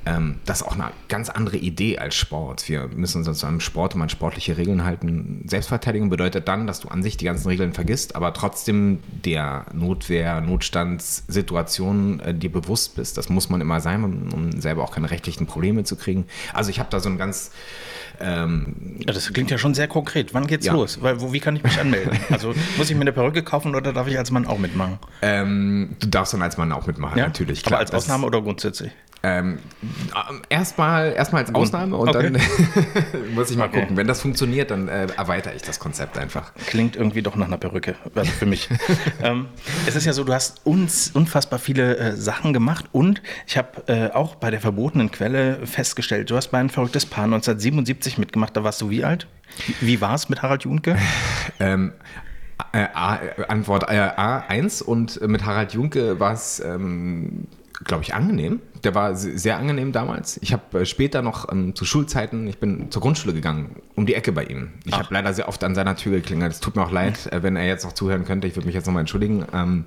ähm, 0.06 0.40
das 0.44 0.60
ist 0.60 0.66
auch 0.66 0.74
eine 0.74 0.90
ganz 1.08 1.28
andere 1.28 1.56
Idee 1.56 1.98
als 1.98 2.16
Sport. 2.16 2.68
Wir 2.68 2.88
müssen 2.88 3.26
uns 3.26 3.44
einem 3.44 3.60
Sport 3.60 3.94
immer 3.94 4.04
an 4.04 4.08
sportliche 4.08 4.56
Regeln 4.56 4.84
halten. 4.84 5.44
Selbstverteidigung 5.46 6.10
bedeutet 6.10 6.48
dann, 6.48 6.66
dass 6.66 6.80
du 6.80 6.88
an 6.88 7.02
sich 7.02 7.16
die 7.16 7.26
ganzen 7.26 7.48
Regeln 7.48 7.72
vergisst, 7.72 8.16
aber 8.16 8.32
trotzdem 8.32 8.98
der 9.24 9.66
Notwehr, 9.72 10.40
Notstandssituation 10.40 12.20
äh, 12.20 12.34
dir 12.34 12.50
bewusst 12.50 12.96
bist. 12.96 13.16
Das 13.16 13.28
muss 13.28 13.48
man 13.48 13.60
immer 13.60 13.80
sein, 13.80 14.02
um, 14.02 14.32
um 14.32 14.60
selber 14.60 14.82
auch 14.82 14.92
keine 14.92 15.10
rechtlichen 15.10 15.46
Probleme 15.46 15.84
zu 15.84 15.94
kriegen. 15.94 16.26
Also 16.52 16.70
ich 16.70 16.80
habe 16.80 16.90
da 16.90 16.98
so 16.98 17.08
ein 17.08 17.18
ganz 17.18 17.52
ähm, 18.20 19.00
das 19.06 19.32
klingt 19.32 19.50
ja 19.50 19.58
schon 19.58 19.74
sehr 19.74 19.88
konkret. 19.88 20.34
Wann 20.34 20.46
geht's 20.46 20.66
ja. 20.66 20.72
los? 20.72 21.02
Weil, 21.02 21.20
wo, 21.20 21.32
wie 21.32 21.40
kann 21.40 21.56
ich 21.56 21.62
mich 21.62 21.80
anmelden? 21.80 22.18
Also 22.30 22.54
muss 22.76 22.90
ich 22.90 22.96
mir 22.96 23.02
eine 23.02 23.12
Perücke 23.12 23.42
kaufen 23.42 23.74
oder 23.74 23.92
darf 23.92 24.08
ich 24.08 24.18
als 24.18 24.30
Mann 24.30 24.46
auch 24.46 24.58
mitmachen? 24.58 24.98
Ähm, 25.22 25.96
du 26.00 26.08
darfst 26.08 26.32
dann 26.32 26.42
als 26.42 26.56
Mann 26.56 26.72
auch 26.72 26.86
mitmachen, 26.86 27.18
ja? 27.18 27.26
natürlich. 27.26 27.62
Klar, 27.62 27.80
Aber 27.80 27.86
als 27.86 27.94
Ausnahme 27.94 28.26
oder 28.26 28.42
grundsätzlich? 28.42 28.92
Ähm, 29.24 29.58
erstmal 30.50 31.14
erstmal 31.14 31.44
als 31.44 31.54
Ausnahme 31.54 31.96
und 31.96 32.10
okay. 32.10 32.30
dann 32.30 33.34
muss 33.34 33.50
ich 33.50 33.56
mal 33.56 33.68
okay. 33.68 33.80
gucken. 33.80 33.96
Wenn 33.96 34.06
das 34.06 34.20
funktioniert, 34.20 34.70
dann 34.70 34.88
äh, 34.88 35.06
erweitere 35.16 35.54
ich 35.54 35.62
das 35.62 35.78
Konzept 35.78 36.18
einfach. 36.18 36.52
Klingt 36.66 36.94
irgendwie 36.94 37.22
doch 37.22 37.34
nach 37.34 37.46
einer 37.46 37.56
Perücke, 37.56 37.94
also 38.14 38.30
für 38.30 38.44
mich. 38.44 38.68
ähm, 39.22 39.46
es 39.86 39.96
ist 39.96 40.04
ja 40.04 40.12
so, 40.12 40.24
du 40.24 40.34
hast 40.34 40.66
uns 40.66 41.10
unfassbar 41.12 41.58
viele 41.58 41.96
äh, 41.96 42.16
Sachen 42.16 42.52
gemacht 42.52 42.84
und 42.92 43.22
ich 43.46 43.56
habe 43.56 43.84
äh, 43.86 44.10
auch 44.10 44.34
bei 44.34 44.50
der 44.50 44.60
verbotenen 44.60 45.10
Quelle 45.10 45.66
festgestellt, 45.66 46.28
du 46.28 46.36
hast 46.36 46.48
bei 46.48 46.58
ein 46.58 46.68
verrücktes 46.68 47.06
Paar 47.06 47.24
1977 47.24 48.18
mitgemacht. 48.18 48.54
Da 48.54 48.62
warst 48.62 48.82
du 48.82 48.90
wie 48.90 49.04
alt? 49.04 49.26
Wie 49.80 50.02
war 50.02 50.14
es 50.16 50.28
mit 50.28 50.42
Harald 50.42 50.64
Junke? 50.64 50.98
ähm, 51.60 51.92
äh, 52.72 52.88
A, 52.92 53.20
Antwort 53.48 53.84
äh, 53.88 53.94
A1 53.94 54.82
und 54.82 55.18
mit 55.26 55.46
Harald 55.46 55.72
Junke 55.72 56.20
war 56.20 56.34
es 56.34 56.60
ähm, 56.60 57.46
glaube 57.82 58.02
ich, 58.04 58.14
angenehm. 58.14 58.60
Der 58.84 58.94
war 58.94 59.16
sehr 59.16 59.56
angenehm 59.56 59.92
damals. 59.92 60.38
Ich 60.42 60.52
habe 60.52 60.80
äh, 60.80 60.86
später 60.86 61.22
noch 61.22 61.50
ähm, 61.50 61.74
zu 61.74 61.84
Schulzeiten, 61.84 62.46
ich 62.46 62.58
bin 62.58 62.90
zur 62.90 63.02
Grundschule 63.02 63.34
gegangen, 63.34 63.76
um 63.96 64.06
die 64.06 64.14
Ecke 64.14 64.32
bei 64.32 64.44
ihm. 64.44 64.72
Ich 64.84 64.94
habe 64.94 65.08
leider 65.10 65.32
sehr 65.34 65.48
oft 65.48 65.64
an 65.64 65.74
seiner 65.74 65.96
Tür 65.96 66.12
geklingelt. 66.12 66.52
Es 66.52 66.60
tut 66.60 66.76
mir 66.76 66.82
auch 66.82 66.92
leid, 66.92 67.32
äh, 67.32 67.42
wenn 67.42 67.56
er 67.56 67.66
jetzt 67.66 67.84
noch 67.84 67.92
zuhören 67.92 68.24
könnte. 68.24 68.46
Ich 68.46 68.54
würde 68.54 68.66
mich 68.66 68.74
jetzt 68.74 68.86
nochmal 68.86 69.00
entschuldigen. 69.00 69.44
Ähm, 69.52 69.86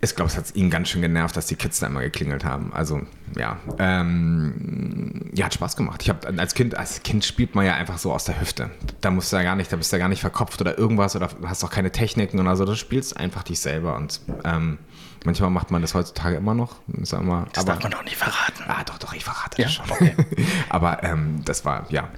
ich 0.00 0.14
glaube, 0.14 0.30
es 0.30 0.36
hat 0.36 0.54
ihn 0.54 0.70
ganz 0.70 0.90
schön 0.90 1.00
genervt, 1.00 1.36
dass 1.36 1.46
die 1.46 1.56
Kids 1.56 1.80
da 1.80 1.86
immer 1.86 2.02
geklingelt 2.02 2.44
haben. 2.44 2.72
Also, 2.72 3.00
ja. 3.36 3.58
Ähm, 3.78 5.30
ja, 5.34 5.46
hat 5.46 5.54
Spaß 5.54 5.76
gemacht. 5.76 6.02
Ich 6.02 6.10
habe 6.10 6.28
als 6.38 6.54
Kind, 6.54 6.76
als 6.76 7.02
Kind 7.02 7.24
spielt 7.24 7.54
man 7.54 7.64
ja 7.64 7.74
einfach 7.74 7.98
so 7.98 8.12
aus 8.12 8.24
der 8.24 8.40
Hüfte. 8.40 8.70
Da 9.00 9.10
musst 9.10 9.32
du 9.32 9.36
ja 9.36 9.42
gar 9.42 9.56
nicht, 9.56 9.72
da 9.72 9.76
bist 9.76 9.92
du 9.92 9.96
ja 9.96 10.00
gar 10.00 10.08
nicht 10.08 10.20
verkopft 10.20 10.60
oder 10.60 10.78
irgendwas 10.78 11.16
oder 11.16 11.30
hast 11.44 11.64
auch 11.64 11.70
keine 11.70 11.90
Techniken 11.90 12.38
oder 12.38 12.54
so. 12.56 12.64
Du 12.64 12.74
spielst 12.74 13.16
einfach 13.16 13.42
dich 13.42 13.60
selber 13.60 13.96
und 13.96 14.20
ähm, 14.44 14.78
Manchmal 15.24 15.48
macht 15.48 15.70
man 15.70 15.80
das 15.80 15.94
heutzutage 15.94 16.36
immer 16.36 16.52
noch. 16.52 16.76
Sag 17.02 17.22
mal, 17.22 17.46
das 17.54 17.64
aber, 17.64 17.72
darf 17.72 17.82
man 17.82 17.92
doch 17.92 18.04
nicht 18.04 18.16
verraten. 18.16 18.62
Ah, 18.68 18.84
doch, 18.84 18.98
doch, 18.98 19.14
ich 19.14 19.24
verrate 19.24 19.62
ja? 19.62 19.64
das 19.64 19.74
schon. 19.74 19.90
Okay. 19.90 20.14
aber 20.68 21.02
ähm, 21.02 21.40
das 21.46 21.64
war, 21.64 21.86
ja. 21.88 22.10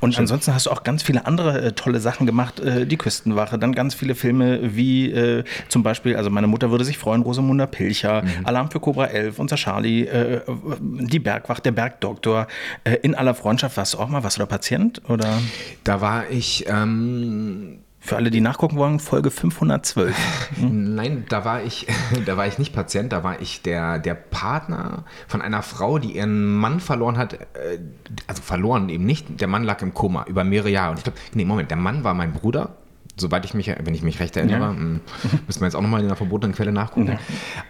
Und 0.00 0.12
schon. 0.12 0.24
ansonsten 0.24 0.52
hast 0.52 0.66
du 0.66 0.70
auch 0.70 0.84
ganz 0.84 1.02
viele 1.02 1.24
andere 1.26 1.58
äh, 1.62 1.72
tolle 1.72 2.00
Sachen 2.00 2.26
gemacht. 2.26 2.60
Äh, 2.60 2.86
die 2.86 2.98
Küstenwache, 2.98 3.58
dann 3.58 3.74
ganz 3.74 3.94
viele 3.94 4.14
Filme 4.14 4.76
wie 4.76 5.10
äh, 5.10 5.44
zum 5.68 5.82
Beispiel, 5.82 6.16
also 6.16 6.28
meine 6.28 6.48
Mutter 6.48 6.70
würde 6.70 6.84
sich 6.84 6.98
freuen, 6.98 7.22
Rosamunda 7.22 7.66
Pilcher, 7.66 8.22
mhm. 8.22 8.44
Alarm 8.44 8.70
für 8.70 8.78
Cobra 8.78 9.06
11, 9.06 9.38
unser 9.38 9.56
Charlie, 9.56 10.02
äh, 10.02 10.42
die 10.80 11.18
Bergwacht, 11.18 11.64
der 11.64 11.72
Bergdoktor. 11.72 12.46
Äh, 12.84 12.96
in 12.96 13.14
aller 13.14 13.34
Freundschaft 13.34 13.78
warst 13.78 13.94
du 13.94 13.98
auch 13.98 14.08
mal, 14.08 14.22
warst 14.22 14.36
du 14.36 14.40
da 14.40 14.46
Patient? 14.46 15.00
Oder? 15.08 15.40
Da 15.84 16.02
war 16.02 16.28
ich... 16.28 16.66
Ähm 16.68 17.80
für 18.02 18.16
alle, 18.16 18.30
die 18.30 18.40
nachgucken 18.40 18.76
wollen, 18.76 18.98
Folge 18.98 19.30
512. 19.30 20.16
Nein, 20.56 21.26
da 21.28 21.44
war 21.44 21.62
ich, 21.62 21.86
da 22.26 22.36
war 22.36 22.46
ich 22.46 22.58
nicht 22.58 22.72
Patient, 22.72 23.12
da 23.12 23.22
war 23.22 23.40
ich 23.40 23.60
der, 23.62 23.98
der 23.98 24.14
Partner 24.14 25.04
von 25.28 25.42
einer 25.42 25.62
Frau, 25.62 25.98
die 25.98 26.16
ihren 26.16 26.56
Mann 26.56 26.80
verloren 26.80 27.18
hat, 27.18 27.34
äh, 27.34 27.78
also 28.26 28.42
verloren 28.42 28.88
eben 28.88 29.04
nicht, 29.04 29.40
der 29.40 29.48
Mann 29.48 29.64
lag 29.64 29.82
im 29.82 29.92
Koma 29.92 30.24
über 30.26 30.44
mehrere 30.44 30.70
Jahre. 30.70 30.92
Und 30.92 30.98
ich 30.98 31.04
glaube, 31.04 31.18
nee, 31.34 31.44
Moment, 31.44 31.70
der 31.70 31.76
Mann 31.76 32.02
war 32.02 32.14
mein 32.14 32.32
Bruder, 32.32 32.76
soweit 33.16 33.44
ich 33.44 33.52
mich, 33.52 33.68
wenn 33.68 33.94
ich 33.94 34.02
mich 34.02 34.18
recht 34.18 34.34
erinnere, 34.36 34.60
ja. 34.60 34.70
Hm, 34.70 35.00
müssen 35.46 35.60
wir 35.60 35.66
jetzt 35.66 35.74
auch 35.76 35.82
nochmal 35.82 36.00
in 36.00 36.08
der 36.08 36.16
verbotenen 36.16 36.56
Quelle 36.56 36.72
nachgucken. 36.72 37.12
Ja. 37.12 37.18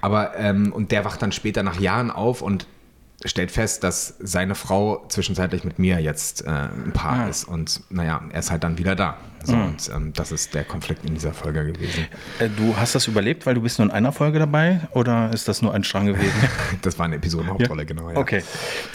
Aber, 0.01 0.39
ähm, 0.39 0.73
und 0.73 0.93
der 0.93 1.05
wacht 1.05 1.21
dann 1.23 1.33
später 1.33 1.65
nach 1.65 1.81
Jahren 1.81 2.13
auf 2.13 2.41
und 2.41 2.69
stellt 3.25 3.51
fest, 3.51 3.85
dass 3.85 4.17
seine 4.21 4.55
Frau 4.55 5.05
zwischenzeitlich 5.09 5.65
mit 5.65 5.79
mir 5.79 6.01
jetzt 6.01 6.47
äh, 6.47 6.49
ein 6.49 6.93
Paar 6.95 7.19
ja. 7.19 7.29
ist. 7.29 7.45
Und 7.45 7.83
naja, 7.91 8.23
er 8.31 8.39
ist 8.39 8.51
halt 8.51 8.65
dann 8.65 8.79
wieder 8.79 8.95
da. 8.95 9.19
So, 9.45 9.57
mhm. 9.57 9.65
Und 9.65 9.91
ähm, 9.95 10.13
das 10.15 10.33
ist 10.33 10.55
der 10.55 10.65
Konflikt 10.65 11.05
in 11.05 11.15
dieser 11.15 11.33
Folge 11.33 11.65
gewesen. 11.65 12.07
Äh, 12.39 12.49
du 12.49 12.77
hast 12.77 12.95
das 12.95 13.07
überlebt, 13.07 13.47
weil 13.47 13.55
du 13.55 13.63
bist 13.63 13.79
nur 13.79 13.89
in 13.89 13.93
einer 13.93 14.13
Folge 14.13 14.39
dabei 14.39 14.81
oder 14.93 15.33
ist 15.33 15.49
das 15.49 15.63
nur 15.63 15.73
ein 15.73 15.85
Strang 15.85 16.07
gewesen? 16.07 16.49
das 16.83 16.99
war 16.99 17.07
eine 17.07 17.17
Episodenhauptrolle, 17.17 17.83
ja? 17.83 17.87
genau. 17.87 18.11
Ja. 18.11 18.17
Okay. 18.19 18.43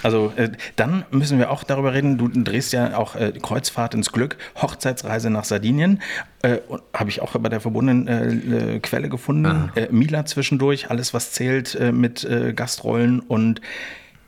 Also 0.03 0.33
äh, 0.35 0.51
dann 0.75 1.05
müssen 1.11 1.39
wir 1.39 1.51
auch 1.51 1.63
darüber 1.63 1.93
reden, 1.93 2.17
du 2.17 2.27
drehst 2.27 2.73
ja 2.73 2.97
auch 2.97 3.15
äh, 3.15 3.33
Kreuzfahrt 3.41 3.93
ins 3.95 4.11
Glück, 4.11 4.37
Hochzeitsreise 4.61 5.29
nach 5.29 5.45
Sardinien. 5.45 6.01
Äh, 6.43 6.59
Habe 6.93 7.09
ich 7.09 7.21
auch 7.21 7.31
bei 7.31 7.49
der 7.49 7.59
verbundenen 7.59 8.07
äh, 8.07 8.79
Quelle 8.79 9.09
gefunden. 9.09 9.71
Mila 9.89 10.25
zwischendurch, 10.25 10.89
alles 10.89 11.13
was 11.13 11.31
zählt 11.31 11.77
mit 11.93 12.27
Gastrollen 12.55 13.19
und 13.19 13.61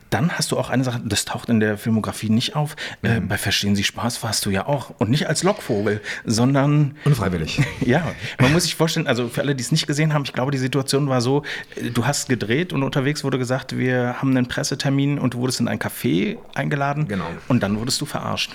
dann 0.09 0.31
hast 0.31 0.51
du 0.51 0.57
auch 0.57 0.69
eine 0.69 0.83
Sache, 0.83 1.01
das 1.03 1.25
taucht 1.25 1.49
in 1.49 1.59
der 1.59 1.77
Filmografie 1.77 2.29
nicht 2.29 2.55
auf. 2.55 2.75
Äh, 3.03 3.19
mhm. 3.19 3.25
Äh, 3.25 3.27
bei 3.27 3.37
Verstehen 3.37 3.75
Sie 3.75 3.83
Spaß 3.83 4.23
warst 4.23 4.45
du 4.45 4.49
ja 4.49 4.65
auch. 4.65 4.91
Und 4.97 5.09
nicht 5.09 5.27
als 5.27 5.43
Lockvogel, 5.43 6.01
sondern. 6.25 6.95
Unfreiwillig. 7.05 7.61
ja, 7.81 8.03
man 8.39 8.53
muss 8.53 8.63
sich 8.63 8.75
vorstellen, 8.75 9.07
also 9.07 9.27
für 9.29 9.41
alle, 9.41 9.55
die 9.55 9.61
es 9.61 9.71
nicht 9.71 9.87
gesehen 9.87 10.13
haben, 10.13 10.23
ich 10.23 10.33
glaube, 10.33 10.51
die 10.51 10.57
Situation 10.57 11.09
war 11.09 11.21
so: 11.21 11.43
äh, 11.75 11.89
Du 11.91 12.05
hast 12.05 12.29
gedreht 12.29 12.73
und 12.73 12.83
unterwegs 12.83 13.23
wurde 13.23 13.37
gesagt, 13.37 13.77
wir 13.77 14.21
haben 14.21 14.35
einen 14.35 14.47
Pressetermin 14.47 15.19
und 15.19 15.33
du 15.33 15.39
wurdest 15.39 15.59
in 15.59 15.67
ein 15.67 15.79
Café 15.79 16.37
eingeladen. 16.53 17.07
Genau. 17.07 17.27
Und 17.47 17.61
dann 17.63 17.79
wurdest 17.79 18.01
du 18.01 18.05
verarscht. 18.05 18.51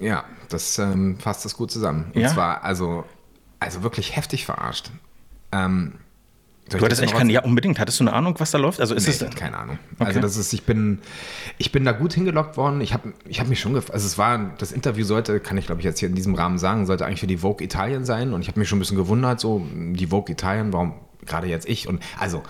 Ja, 0.00 0.24
das 0.48 0.78
ähm, 0.78 1.18
fasst 1.18 1.44
das 1.44 1.56
gut 1.56 1.70
zusammen. 1.70 2.10
Und 2.14 2.20
ja? 2.20 2.28
zwar 2.28 2.64
also, 2.64 3.04
also 3.60 3.82
wirklich 3.82 4.16
heftig 4.16 4.44
verarscht. 4.46 4.90
Ähm, 5.52 5.94
soll 6.70 6.80
du 6.80 6.86
hattest 6.86 7.02
echt 7.02 7.14
keine, 7.14 7.32
ja 7.32 7.42
unbedingt. 7.42 7.78
Hattest 7.78 8.00
du 8.00 8.04
eine 8.04 8.12
Ahnung, 8.12 8.34
was 8.38 8.50
da 8.50 8.58
läuft? 8.58 8.80
Also 8.80 8.94
ist 8.94 9.06
nee, 9.06 9.26
es 9.26 9.34
keine 9.34 9.58
Ahnung. 9.58 9.78
Okay. 9.94 10.04
Also 10.04 10.20
das 10.20 10.36
ist, 10.36 10.52
ich 10.52 10.62
bin, 10.62 11.00
ich 11.58 11.72
bin 11.72 11.84
da 11.84 11.92
gut 11.92 12.14
hingelockt 12.14 12.56
worden. 12.56 12.80
Ich 12.80 12.94
habe, 12.94 13.12
ich 13.26 13.40
habe 13.40 13.48
mich 13.48 13.60
schon, 13.60 13.74
also 13.74 13.90
es 13.92 14.16
war, 14.16 14.52
das 14.58 14.72
Interview 14.72 15.04
sollte, 15.04 15.40
kann 15.40 15.58
ich 15.58 15.66
glaube 15.66 15.80
ich 15.80 15.84
jetzt 15.84 15.98
hier 15.98 16.08
in 16.08 16.14
diesem 16.14 16.34
Rahmen 16.34 16.58
sagen, 16.58 16.86
sollte 16.86 17.04
eigentlich 17.04 17.20
für 17.20 17.26
die 17.26 17.38
Vogue 17.38 17.64
Italien 17.64 18.04
sein. 18.04 18.32
Und 18.32 18.42
ich 18.42 18.48
habe 18.48 18.58
mich 18.58 18.68
schon 18.68 18.78
ein 18.78 18.80
bisschen 18.80 18.96
gewundert, 18.96 19.40
so 19.40 19.66
die 19.74 20.06
Vogue 20.06 20.32
Italien, 20.32 20.72
warum 20.72 20.94
gerade 21.26 21.46
jetzt 21.46 21.68
ich? 21.68 21.88
Und 21.88 22.02
also 22.18 22.42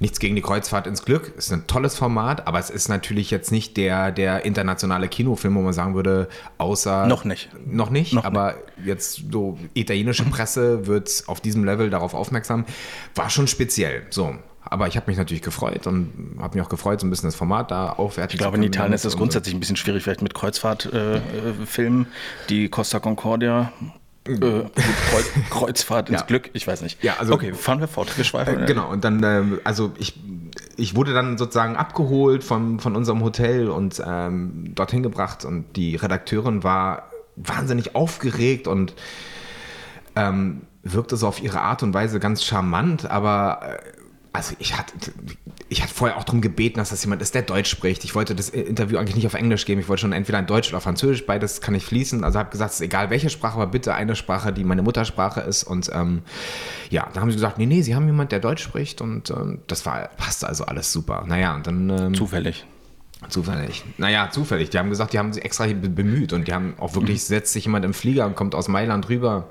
Nichts 0.00 0.18
gegen 0.18 0.34
die 0.34 0.40
Kreuzfahrt 0.40 0.86
ins 0.86 1.04
Glück, 1.04 1.34
ist 1.36 1.52
ein 1.52 1.66
tolles 1.66 1.94
Format, 1.94 2.46
aber 2.48 2.58
es 2.58 2.70
ist 2.70 2.88
natürlich 2.88 3.30
jetzt 3.30 3.52
nicht 3.52 3.76
der, 3.76 4.10
der 4.10 4.46
internationale 4.46 5.08
Kinofilm, 5.08 5.54
wo 5.56 5.60
man 5.60 5.74
sagen 5.74 5.94
würde, 5.94 6.28
außer. 6.56 7.06
Noch 7.06 7.24
nicht. 7.24 7.50
Noch 7.66 7.90
nicht, 7.90 8.14
Noch 8.14 8.24
aber 8.24 8.54
jetzt 8.82 9.24
so 9.30 9.58
italienische 9.74 10.24
Presse 10.24 10.86
wird 10.86 11.24
auf 11.26 11.42
diesem 11.42 11.64
Level 11.64 11.90
darauf 11.90 12.14
aufmerksam. 12.14 12.64
War 13.14 13.28
schon 13.28 13.46
speziell. 13.46 14.06
So. 14.08 14.34
Aber 14.62 14.88
ich 14.88 14.96
habe 14.96 15.10
mich 15.10 15.18
natürlich 15.18 15.42
gefreut 15.42 15.86
und 15.86 16.36
habe 16.38 16.56
mich 16.56 16.64
auch 16.64 16.70
gefreut, 16.70 17.00
so 17.00 17.06
ein 17.06 17.10
bisschen 17.10 17.28
das 17.28 17.36
Format 17.36 17.70
da 17.70 17.92
aufwerten 17.92 18.34
Ich 18.34 18.38
glaube, 18.38 18.56
in 18.56 18.62
Italien 18.62 18.94
ist 18.94 19.04
das 19.04 19.16
grundsätzlich 19.16 19.54
ein 19.54 19.60
bisschen 19.60 19.76
schwierig, 19.76 20.02
vielleicht 20.02 20.22
mit 20.22 20.32
Kreuzfahrtfilmen. 20.32 22.06
die 22.48 22.68
Costa 22.68 23.00
Concordia. 23.00 23.72
Äh, 24.36 24.64
Kreuz, 25.10 25.24
Kreuzfahrt 25.50 26.08
ins 26.10 26.20
Ja. 26.20 26.26
Glück, 26.26 26.50
ich 26.52 26.66
weiß 26.66 26.82
nicht. 26.82 27.02
Ja, 27.02 27.14
also- 27.18 27.34
okay, 27.34 27.52
fahren 27.52 27.80
wir 27.80 27.88
fort. 27.88 28.16
Wir 28.16 28.24
schweifen. 28.24 28.62
Äh, 28.62 28.66
genau, 28.66 28.90
und 28.90 29.04
dann, 29.04 29.22
ähm, 29.22 29.60
also 29.64 29.92
ich, 29.98 30.18
ich 30.76 30.94
wurde 30.96 31.12
dann 31.14 31.38
sozusagen 31.38 31.76
abgeholt 31.76 32.42
von, 32.44 32.80
von 32.80 32.96
unserem 32.96 33.22
Hotel 33.22 33.68
und 33.68 34.02
ähm, 34.06 34.72
dorthin 34.74 35.02
gebracht 35.02 35.44
und 35.44 35.76
die 35.76 35.96
Redakteurin 35.96 36.62
war 36.64 37.10
wahnsinnig 37.36 37.94
aufgeregt 37.94 38.66
und 38.68 38.94
ähm, 40.16 40.62
wirkte 40.82 41.16
so 41.16 41.28
auf 41.28 41.42
ihre 41.42 41.60
Art 41.60 41.82
und 41.82 41.94
Weise 41.94 42.20
ganz 42.20 42.44
charmant, 42.44 43.10
aber 43.10 43.60
äh, 43.62 43.78
also 44.32 44.54
ich 44.60 44.76
hatte, 44.78 44.92
ich 45.68 45.82
hatte 45.82 45.92
vorher 45.92 46.16
auch 46.16 46.24
darum 46.24 46.40
gebeten, 46.40 46.78
dass 46.78 46.90
das 46.90 47.02
jemand 47.02 47.20
ist, 47.20 47.34
der 47.34 47.42
Deutsch 47.42 47.68
spricht. 47.68 48.04
Ich 48.04 48.14
wollte 48.14 48.34
das 48.36 48.48
Interview 48.48 48.96
eigentlich 48.98 49.16
nicht 49.16 49.26
auf 49.26 49.34
Englisch 49.34 49.64
geben. 49.66 49.80
Ich 49.80 49.88
wollte 49.88 50.02
schon 50.02 50.12
entweder 50.12 50.38
in 50.38 50.46
Deutsch 50.46 50.68
oder 50.68 50.80
Französisch, 50.80 51.26
beides 51.26 51.60
kann 51.60 51.74
ich 51.74 51.84
fließen. 51.84 52.22
Also 52.22 52.38
habe 52.38 52.50
gesagt, 52.50 52.70
es 52.70 52.76
ist 52.80 52.86
egal 52.86 53.10
welche 53.10 53.28
Sprache, 53.28 53.54
aber 53.54 53.66
bitte 53.66 53.92
eine 53.94 54.14
Sprache, 54.14 54.52
die 54.52 54.62
meine 54.62 54.82
Muttersprache 54.82 55.40
ist. 55.40 55.64
Und 55.64 55.90
ähm, 55.92 56.22
ja, 56.90 57.08
da 57.12 57.20
haben 57.20 57.30
sie 57.30 57.36
gesagt, 57.36 57.58
nee, 57.58 57.66
nee, 57.66 57.82
sie 57.82 57.94
haben 57.96 58.06
jemand, 58.06 58.30
der 58.30 58.38
Deutsch 58.40 58.62
spricht 58.62 59.00
und 59.00 59.30
ähm, 59.30 59.60
das 59.66 59.84
war, 59.84 60.08
passte 60.16 60.46
also 60.48 60.64
alles 60.64 60.92
super. 60.92 61.24
Naja, 61.26 61.56
und 61.56 61.66
dann 61.66 61.90
ähm, 61.90 62.14
Zufällig. 62.14 62.64
Zufällig. 63.28 63.84
Naja, 63.98 64.30
zufällig. 64.30 64.70
Die 64.70 64.78
haben 64.78 64.88
gesagt, 64.90 65.12
die 65.12 65.18
haben 65.18 65.32
sich 65.32 65.44
extra 65.44 65.66
be- 65.66 65.90
bemüht 65.90 66.32
und 66.32 66.48
die 66.48 66.54
haben 66.54 66.74
auch 66.78 66.94
wirklich, 66.94 67.24
setzt 67.24 67.52
sich 67.52 67.64
jemand 67.64 67.84
im 67.84 67.92
Flieger 67.92 68.24
und 68.26 68.34
kommt 68.36 68.54
aus 68.54 68.68
Mailand 68.68 69.08
rüber. 69.08 69.50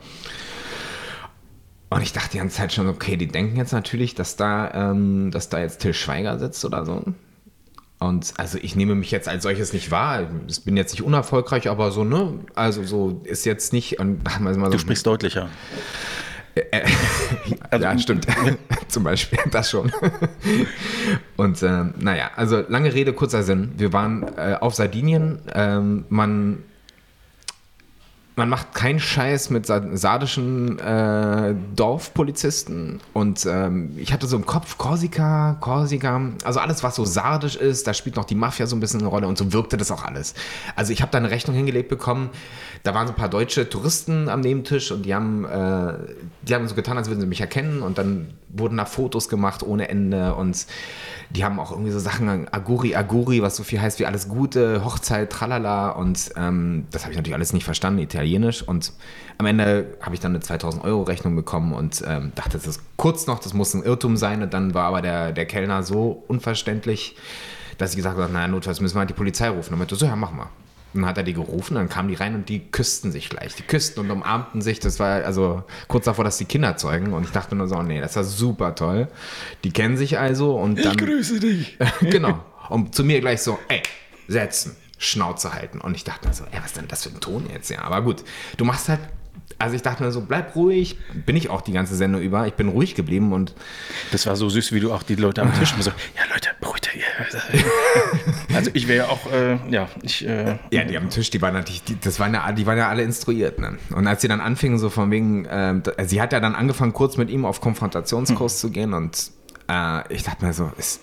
Und 1.89 2.01
ich 2.03 2.13
dachte 2.13 2.29
die 2.33 2.37
ganze 2.37 2.57
Zeit 2.57 2.71
schon, 2.73 2.87
okay, 2.87 3.17
die 3.17 3.27
denken 3.27 3.57
jetzt 3.57 3.71
natürlich, 3.73 4.13
dass 4.13 4.35
da, 4.35 4.91
ähm, 4.91 5.31
dass 5.31 5.49
da 5.49 5.59
jetzt 5.59 5.79
Till 5.81 5.93
Schweiger 5.93 6.37
sitzt 6.37 6.63
oder 6.63 6.85
so. 6.85 7.03
Und 7.99 8.33
also 8.37 8.57
ich 8.61 8.75
nehme 8.75 8.95
mich 8.95 9.11
jetzt 9.11 9.27
als 9.27 9.43
solches 9.43 9.73
nicht 9.73 9.91
wahr. 9.91 10.29
Ich 10.47 10.63
bin 10.63 10.77
jetzt 10.77 10.93
nicht 10.93 11.03
unerfolgreich, 11.03 11.67
aber 11.69 11.91
so, 11.91 12.03
ne? 12.05 12.39
Also 12.55 12.83
so 12.83 13.21
ist 13.25 13.45
jetzt 13.45 13.73
nicht. 13.73 13.99
Und, 13.99 14.21
so, 14.39 14.69
Du 14.69 14.79
sprichst 14.79 15.05
deutlicher. 15.05 15.49
Also- 17.69 17.85
ja, 17.85 17.97
stimmt. 17.97 18.27
Zum 18.89 19.03
Beispiel, 19.03 19.39
das 19.51 19.69
schon. 19.69 19.91
Und 21.37 21.61
äh, 21.61 21.85
naja, 21.99 22.31
also 22.35 22.63
lange 22.67 22.93
Rede, 22.93 23.13
kurzer 23.13 23.43
Sinn. 23.43 23.73
Wir 23.77 23.93
waren 23.93 24.23
äh, 24.35 24.57
auf 24.59 24.75
Sardinien. 24.75 25.39
Ähm, 25.53 26.05
man, 26.09 26.63
man 28.39 28.49
macht 28.49 28.73
keinen 28.73 28.99
Scheiß 28.99 29.49
mit 29.49 29.65
sa- 29.65 29.85
sardischen 29.95 30.79
äh, 30.79 31.53
Dorfpolizisten. 31.75 33.01
Und 33.13 33.45
ähm, 33.45 33.91
ich 33.97 34.13
hatte 34.13 34.27
so 34.27 34.37
im 34.37 34.45
Kopf 34.45 34.77
Korsika, 34.77 35.57
Korsika, 35.59 36.21
also 36.43 36.59
alles, 36.59 36.81
was 36.81 36.95
so 36.95 37.05
sardisch 37.05 37.57
ist, 37.57 37.85
da 37.85 37.93
spielt 37.93 38.15
noch 38.15 38.25
die 38.25 38.35
Mafia 38.35 38.65
so 38.65 38.75
ein 38.75 38.79
bisschen 38.79 39.01
eine 39.01 39.09
Rolle 39.09 39.27
und 39.27 39.37
so 39.37 39.51
wirkte 39.53 39.75
das 39.77 39.91
auch 39.91 40.05
alles. 40.05 40.33
Also 40.75 40.93
ich 40.93 41.01
habe 41.01 41.11
da 41.11 41.17
eine 41.17 41.29
Rechnung 41.29 41.55
hingelegt 41.55 41.89
bekommen. 41.89 42.29
Da 42.83 42.93
waren 42.95 43.07
so 43.07 43.13
ein 43.13 43.17
paar 43.17 43.29
deutsche 43.29 43.69
Touristen 43.69 44.29
am 44.29 44.39
Nebentisch 44.39 44.91
und 44.91 45.03
die 45.05 45.13
haben, 45.13 45.43
äh, 45.43 45.93
die 46.43 46.55
haben 46.55 46.65
so 46.67 46.75
getan, 46.75 46.97
als 46.97 47.09
würden 47.09 47.19
sie 47.19 47.27
mich 47.27 47.41
erkennen 47.41 47.81
und 47.81 47.97
dann 47.97 48.33
wurden 48.47 48.77
da 48.77 48.85
Fotos 48.85 49.27
gemacht 49.27 49.63
ohne 49.63 49.89
Ende 49.89 50.33
und 50.33 50.65
die 51.29 51.43
haben 51.43 51.59
auch 51.59 51.71
irgendwie 51.71 51.91
so 51.91 51.99
Sachen, 51.99 52.47
Aguri, 52.51 52.95
Aguri, 52.95 53.43
was 53.43 53.57
so 53.57 53.63
viel 53.63 53.79
heißt 53.79 53.99
wie 53.99 54.05
alles 54.07 54.27
Gute, 54.29 54.83
Hochzeit, 54.83 55.29
tralala 55.29 55.89
und 55.89 56.31
ähm, 56.37 56.87
das 56.91 57.03
habe 57.03 57.11
ich 57.11 57.17
natürlich 57.17 57.35
alles 57.35 57.53
nicht 57.53 57.65
verstanden, 57.65 57.99
italienisch 58.29 58.61
und 58.61 58.93
am 59.37 59.45
Ende 59.45 59.97
habe 60.01 60.15
ich 60.15 60.21
dann 60.21 60.33
eine 60.33 60.41
2000 60.41 60.83
Euro 60.83 61.03
Rechnung 61.03 61.35
bekommen 61.35 61.73
und 61.73 62.03
ähm, 62.05 62.31
dachte, 62.35 62.57
das 62.57 62.67
ist 62.67 62.81
kurz 62.97 63.27
noch, 63.27 63.39
das 63.39 63.53
muss 63.53 63.73
ein 63.73 63.83
Irrtum 63.83 64.17
sein 64.17 64.41
und 64.43 64.53
dann 64.53 64.73
war 64.73 64.85
aber 64.85 65.01
der, 65.01 65.31
der 65.31 65.45
Kellner 65.45 65.83
so 65.83 66.23
unverständlich, 66.27 67.15
dass 67.77 67.91
ich 67.91 67.95
gesagt 67.95 68.17
habe, 68.17 68.31
naja, 68.31 68.47
notfalls 68.47 68.81
müssen 68.81 68.95
wir 68.95 68.99
halt 68.99 69.09
die 69.09 69.15
Polizei 69.15 69.49
rufen. 69.49 69.73
Und 69.73 69.79
meinte, 69.79 69.95
so, 69.95 70.05
ja, 70.05 70.15
machen 70.15 70.37
wir. 70.37 70.49
Dann 70.93 71.05
hat 71.05 71.17
er 71.17 71.23
die 71.23 71.33
gerufen, 71.33 71.75
dann 71.75 71.87
kamen 71.87 72.09
die 72.09 72.15
rein 72.15 72.35
und 72.35 72.49
die 72.49 72.59
küssten 72.59 73.11
sich 73.11 73.29
gleich. 73.29 73.55
Die 73.55 73.63
küssten 73.63 74.01
und 74.01 74.11
umarmten 74.11 74.61
sich. 74.61 74.79
Das 74.79 74.99
war 74.99 75.23
also 75.23 75.63
kurz 75.87 76.05
davor, 76.05 76.25
dass 76.25 76.37
die 76.37 76.45
Kinder 76.45 76.75
zeugen. 76.75 77.13
Und 77.13 77.23
ich 77.23 77.31
dachte 77.31 77.55
nur 77.55 77.67
so, 77.67 77.77
oh 77.77 77.83
nee, 77.83 78.01
das 78.01 78.15
war 78.17 78.23
super 78.23 78.75
toll. 78.75 79.07
Die 79.63 79.71
kennen 79.71 79.95
sich 79.95 80.19
also 80.19 80.55
und 80.55 80.83
dann. 80.83 80.97
grüße 80.97 81.39
dich. 81.39 81.77
genau. 82.01 82.43
Und 82.69 82.95
zu 82.95 83.05
mir 83.05 83.21
gleich 83.21 83.41
so, 83.41 83.59
ey, 83.69 83.81
setzen, 84.27 84.75
Schnauze 84.99 85.53
halten. 85.53 85.81
Und 85.81 85.95
ich 85.95 86.03
dachte 86.03 86.27
mir 86.27 86.33
so, 86.35 86.43
ey, 86.51 86.59
was 86.59 86.67
ist 86.67 86.77
denn 86.77 86.87
das 86.87 87.03
für 87.03 87.09
ein 87.09 87.19
Ton 87.19 87.49
jetzt? 87.51 87.69
Ja, 87.71 87.81
aber 87.81 88.03
gut. 88.03 88.23
Du 88.57 88.65
machst 88.65 88.87
halt. 88.89 88.99
Also 89.57 89.75
ich 89.75 89.81
dachte 89.81 90.03
mir 90.03 90.11
so, 90.11 90.21
bleib 90.21 90.55
ruhig. 90.55 90.97
Bin 91.25 91.35
ich 91.35 91.49
auch 91.49 91.61
die 91.61 91.71
ganze 91.71 91.95
Sendung 91.95 92.21
über. 92.21 92.45
Ich 92.45 92.53
bin 92.53 92.67
ruhig 92.69 92.93
geblieben 92.93 93.33
und 93.33 93.55
Das 94.11 94.27
war 94.27 94.35
so 94.35 94.47
süß, 94.47 94.71
wie 94.73 94.79
du 94.79 94.93
auch 94.93 95.01
die 95.01 95.15
Leute 95.15 95.41
am 95.41 95.51
Tisch 95.57 95.73
so, 95.79 95.89
ja 95.89 96.21
Leute, 96.31 96.49
beruhigt 96.61 96.87
euch. 96.93 97.03
Also 98.53 98.71
ich 98.73 98.87
wäre 98.87 99.05
ja 99.05 99.11
auch, 99.11 99.31
äh, 99.31 99.57
ja, 99.69 99.87
ich, 100.01 100.25
äh, 100.27 100.57
Ja, 100.71 100.83
die 100.83 100.97
am 100.97 101.09
Tisch, 101.09 101.29
die 101.29 101.41
waren 101.41 101.53
natürlich, 101.53 101.83
die, 101.83 101.99
das 101.99 102.19
waren 102.19 102.33
ja, 102.33 102.51
die 102.51 102.65
waren 102.65 102.77
ja 102.77 102.89
alle 102.89 103.03
instruiert. 103.03 103.59
Ne? 103.59 103.77
Und 103.95 104.07
als 104.07 104.21
sie 104.21 104.27
dann 104.27 104.41
anfingen, 104.41 104.77
so 104.79 104.89
von 104.89 105.09
wegen, 105.11 105.43
da- 105.45 105.81
sie 106.05 106.21
hat 106.21 106.33
ja 106.33 106.39
dann 106.39 106.55
angefangen, 106.55 106.93
kurz 106.93 107.17
mit 107.17 107.29
ihm 107.29 107.45
auf 107.45 107.61
Konfrontationskurs 107.61 108.59
zu 108.59 108.69
gehen 108.71 108.93
und 108.93 109.31
äh, 109.69 110.13
ich 110.13 110.23
dachte 110.23 110.45
mir 110.45 110.53
so, 110.53 110.71
ist, 110.77 111.01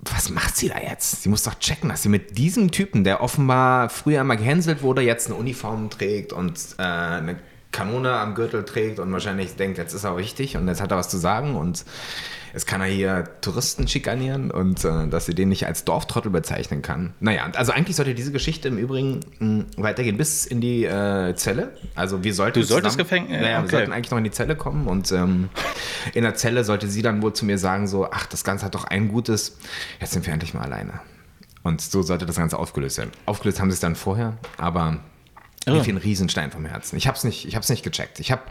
was 0.00 0.30
macht 0.30 0.56
sie 0.56 0.68
da 0.68 0.78
jetzt? 0.78 1.22
Sie 1.22 1.28
muss 1.28 1.44
doch 1.44 1.58
checken, 1.58 1.88
dass 1.88 2.02
sie 2.02 2.08
mit 2.08 2.36
diesem 2.36 2.70
Typen, 2.70 3.04
der 3.04 3.22
offenbar 3.22 3.88
früher 3.88 4.20
einmal 4.20 4.36
gehänselt 4.36 4.82
wurde, 4.82 5.02
jetzt 5.02 5.26
eine 5.26 5.36
Uniform 5.36 5.90
trägt 5.90 6.32
und 6.32 6.58
äh, 6.78 6.82
eine 6.82 7.36
Kanone 7.74 8.12
am 8.12 8.34
Gürtel 8.36 8.64
trägt 8.64 9.00
und 9.00 9.12
wahrscheinlich 9.12 9.56
denkt, 9.56 9.78
jetzt 9.78 9.92
ist 9.94 10.04
er 10.04 10.16
wichtig 10.16 10.56
und 10.56 10.68
jetzt 10.68 10.80
hat 10.80 10.92
er 10.92 10.96
was 10.96 11.08
zu 11.08 11.18
sagen 11.18 11.56
und 11.56 11.84
jetzt 12.52 12.66
kann 12.68 12.80
er 12.80 12.86
hier 12.86 13.24
Touristen 13.40 13.88
schikanieren 13.88 14.52
und 14.52 14.84
äh, 14.84 15.08
dass 15.08 15.26
sie 15.26 15.34
den 15.34 15.48
nicht 15.48 15.66
als 15.66 15.84
Dorftrottel 15.84 16.30
bezeichnen 16.30 16.82
kann. 16.82 17.14
Naja, 17.18 17.50
also 17.54 17.72
eigentlich 17.72 17.96
sollte 17.96 18.14
diese 18.14 18.30
Geschichte 18.30 18.68
im 18.68 18.78
Übrigen 18.78 19.20
mh, 19.40 19.64
weitergehen 19.76 20.16
bis 20.16 20.46
in 20.46 20.60
die 20.60 20.84
äh, 20.84 21.34
Zelle. 21.34 21.72
Also 21.96 22.22
wir 22.22 22.32
sollten 22.32 22.60
Du 22.60 22.64
solltest 22.64 22.96
Gefängnis- 22.96 23.32
Ja, 23.32 23.42
ja, 23.42 23.58
wir 23.58 23.64
okay. 23.64 23.70
sollten 23.76 23.92
eigentlich 23.92 24.10
noch 24.12 24.18
in 24.18 24.24
die 24.24 24.30
Zelle 24.30 24.54
kommen 24.54 24.86
und 24.86 25.10
ähm, 25.10 25.48
in 26.14 26.22
der 26.22 26.36
Zelle 26.36 26.62
sollte 26.62 26.86
sie 26.86 27.02
dann 27.02 27.22
wohl 27.22 27.32
zu 27.32 27.44
mir 27.44 27.58
sagen 27.58 27.88
so, 27.88 28.08
ach, 28.08 28.26
das 28.26 28.44
Ganze 28.44 28.64
hat 28.66 28.76
doch 28.76 28.84
ein 28.84 29.08
Gutes, 29.08 29.58
jetzt 30.00 30.12
sind 30.12 30.24
wir 30.24 30.32
endlich 30.32 30.54
mal 30.54 30.62
alleine. 30.62 31.00
Und 31.64 31.80
so 31.80 32.02
sollte 32.02 32.24
das 32.24 32.36
Ganze 32.36 32.56
aufgelöst 32.58 32.98
werden. 32.98 33.10
Aufgelöst 33.26 33.58
haben 33.58 33.70
sie 33.70 33.74
es 33.74 33.80
dann 33.80 33.96
vorher, 33.96 34.36
aber 34.58 34.98
mir 35.72 35.84
fiel 35.84 35.94
ein 35.94 35.98
Riesenstein 35.98 36.50
vom 36.50 36.66
Herzen. 36.66 36.96
Ich 36.96 37.06
habe 37.06 37.16
es 37.16 37.24
nicht, 37.24 37.46
ich 37.46 37.56
hab's 37.56 37.68
nicht 37.68 37.82
gecheckt. 37.82 38.20
Ich 38.20 38.30
habe 38.30 38.42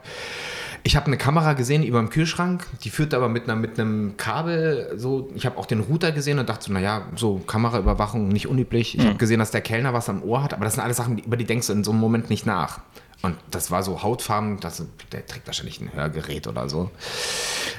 ich 0.83 0.95
hab 0.97 1.07
eine 1.07 1.17
Kamera 1.17 1.53
gesehen 1.53 1.83
über 1.83 1.99
dem 1.99 2.09
Kühlschrank, 2.09 2.65
die 2.83 2.89
führte 2.89 3.15
aber 3.15 3.29
mit, 3.29 3.43
einer, 3.43 3.55
mit 3.55 3.79
einem 3.79 4.17
Kabel 4.17 4.93
so. 4.97 5.31
Ich 5.33 5.45
habe 5.45 5.57
auch 5.57 5.65
den 5.65 5.79
Router 5.79 6.11
gesehen 6.11 6.39
und 6.39 6.49
dachte 6.49 6.65
so, 6.65 6.73
naja, 6.73 7.03
so 7.15 7.37
Kameraüberwachung 7.37 8.27
nicht 8.27 8.47
unüblich. 8.47 8.97
Ich 8.97 9.05
habe 9.05 9.17
gesehen, 9.17 9.39
dass 9.39 9.51
der 9.51 9.61
Kellner 9.61 9.93
was 9.93 10.09
am 10.09 10.21
Ohr 10.23 10.43
hat, 10.43 10.53
aber 10.53 10.65
das 10.65 10.73
sind 10.73 10.83
alles 10.83 10.97
Sachen, 10.97 11.17
über 11.19 11.37
die 11.37 11.45
denkst 11.45 11.67
du 11.67 11.73
in 11.73 11.83
so 11.83 11.91
einem 11.91 12.01
Moment 12.01 12.29
nicht 12.29 12.45
nach. 12.45 12.81
Und 13.21 13.37
das 13.51 13.71
war 13.71 13.83
so 13.83 14.03
Hautfarben, 14.03 14.59
das, 14.59 14.83
der 15.13 15.25
trägt 15.25 15.47
wahrscheinlich 15.47 15.79
ein 15.79 15.93
Hörgerät 15.93 16.45
oder 16.45 16.67
so. 16.67 16.91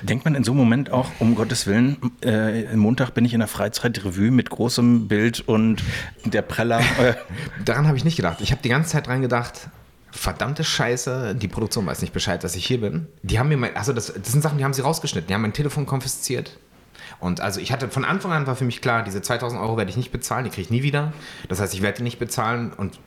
denkt 0.01 0.25
man 0.25 0.35
in 0.35 0.43
so 0.43 0.53
einem 0.53 0.61
Moment 0.61 0.91
auch, 0.91 1.11
um 1.19 1.35
Gottes 1.35 1.67
Willen, 1.67 1.99
äh, 2.23 2.75
Montag 2.75 3.11
bin 3.11 3.27
ich 3.27 3.35
in 3.35 3.41
der 3.41 3.49
Freizeitrevue 3.49 4.31
mit 4.31 4.49
großem 4.49 5.07
Bild 5.07 5.47
und 5.47 5.83
der 6.25 6.41
Preller. 6.41 6.81
Äh, 6.81 7.13
Daran 7.67 7.87
habe 7.87 7.99
ich 7.99 8.05
nicht 8.05 8.17
gedacht. 8.17 8.41
Ich 8.41 8.53
habe 8.53 8.63
die 8.63 8.71
ganze 8.71 8.93
Zeit 8.93 9.07
dran 9.07 9.21
gedacht, 9.21 9.69
verdammte 10.15 10.63
Scheiße, 10.63 11.35
die 11.35 11.49
Produktion 11.49 11.85
weiß 11.87 12.01
nicht 12.01 12.13
Bescheid, 12.13 12.43
dass 12.45 12.55
ich 12.55 12.65
hier 12.65 12.81
bin. 12.81 13.07
Die 13.23 13.39
haben 13.39 13.49
mir 13.49 13.57
mein, 13.57 13.77
also 13.77 13.93
das, 13.93 14.13
das 14.13 14.31
sind 14.33 14.43
Sachen, 14.43 14.59
die 14.59 14.65
haben 14.65 14.73
sie 14.73 14.83
rausgeschnitten. 14.83 15.27
Die 15.27 15.35
haben 15.35 15.43
mein 15.43 15.53
Telefon 15.53 15.87
konfisziert. 15.87 16.59
Und 17.19 17.41
also 17.41 17.61
ich 17.61 17.73
hatte 17.73 17.89
von 17.89 18.05
Anfang 18.05 18.33
an 18.33 18.47
war 18.47 18.55
für 18.55 18.65
mich 18.65 18.81
klar, 18.81 19.03
diese 19.03 19.23
2000 19.23 19.61
Euro 19.61 19.77
werde 19.77 19.91
ich 19.91 19.97
nicht 19.97 20.13
bezahlen, 20.13 20.45
die 20.45 20.51
kriege 20.51 20.63
ich 20.63 20.71
nie 20.71 20.83
wieder. 20.83 21.13
Das 21.49 21.61
heißt, 21.61 21.75
ich 21.75 21.83
werde 21.83 21.99
die 21.99 22.03
nicht 22.05 22.19
bezahlen 22.19 22.73
und 22.73 23.01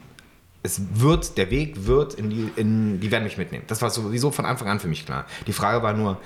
es 0.63 0.81
wird, 0.93 1.37
der 1.37 1.49
Weg 1.49 1.85
wird 1.85 2.13
in 2.13 2.29
die, 2.29 2.51
in, 2.55 2.99
die 2.99 3.11
werden 3.11 3.23
mich 3.23 3.37
mitnehmen. 3.37 3.63
Das 3.67 3.81
war 3.81 3.89
sowieso 3.89 4.31
von 4.31 4.45
Anfang 4.45 4.67
an 4.67 4.79
für 4.79 4.87
mich 4.87 5.05
klar. 5.05 5.25
Die 5.45 5.53
Frage 5.53 5.81
war 5.81 5.93
nur, 5.93 6.19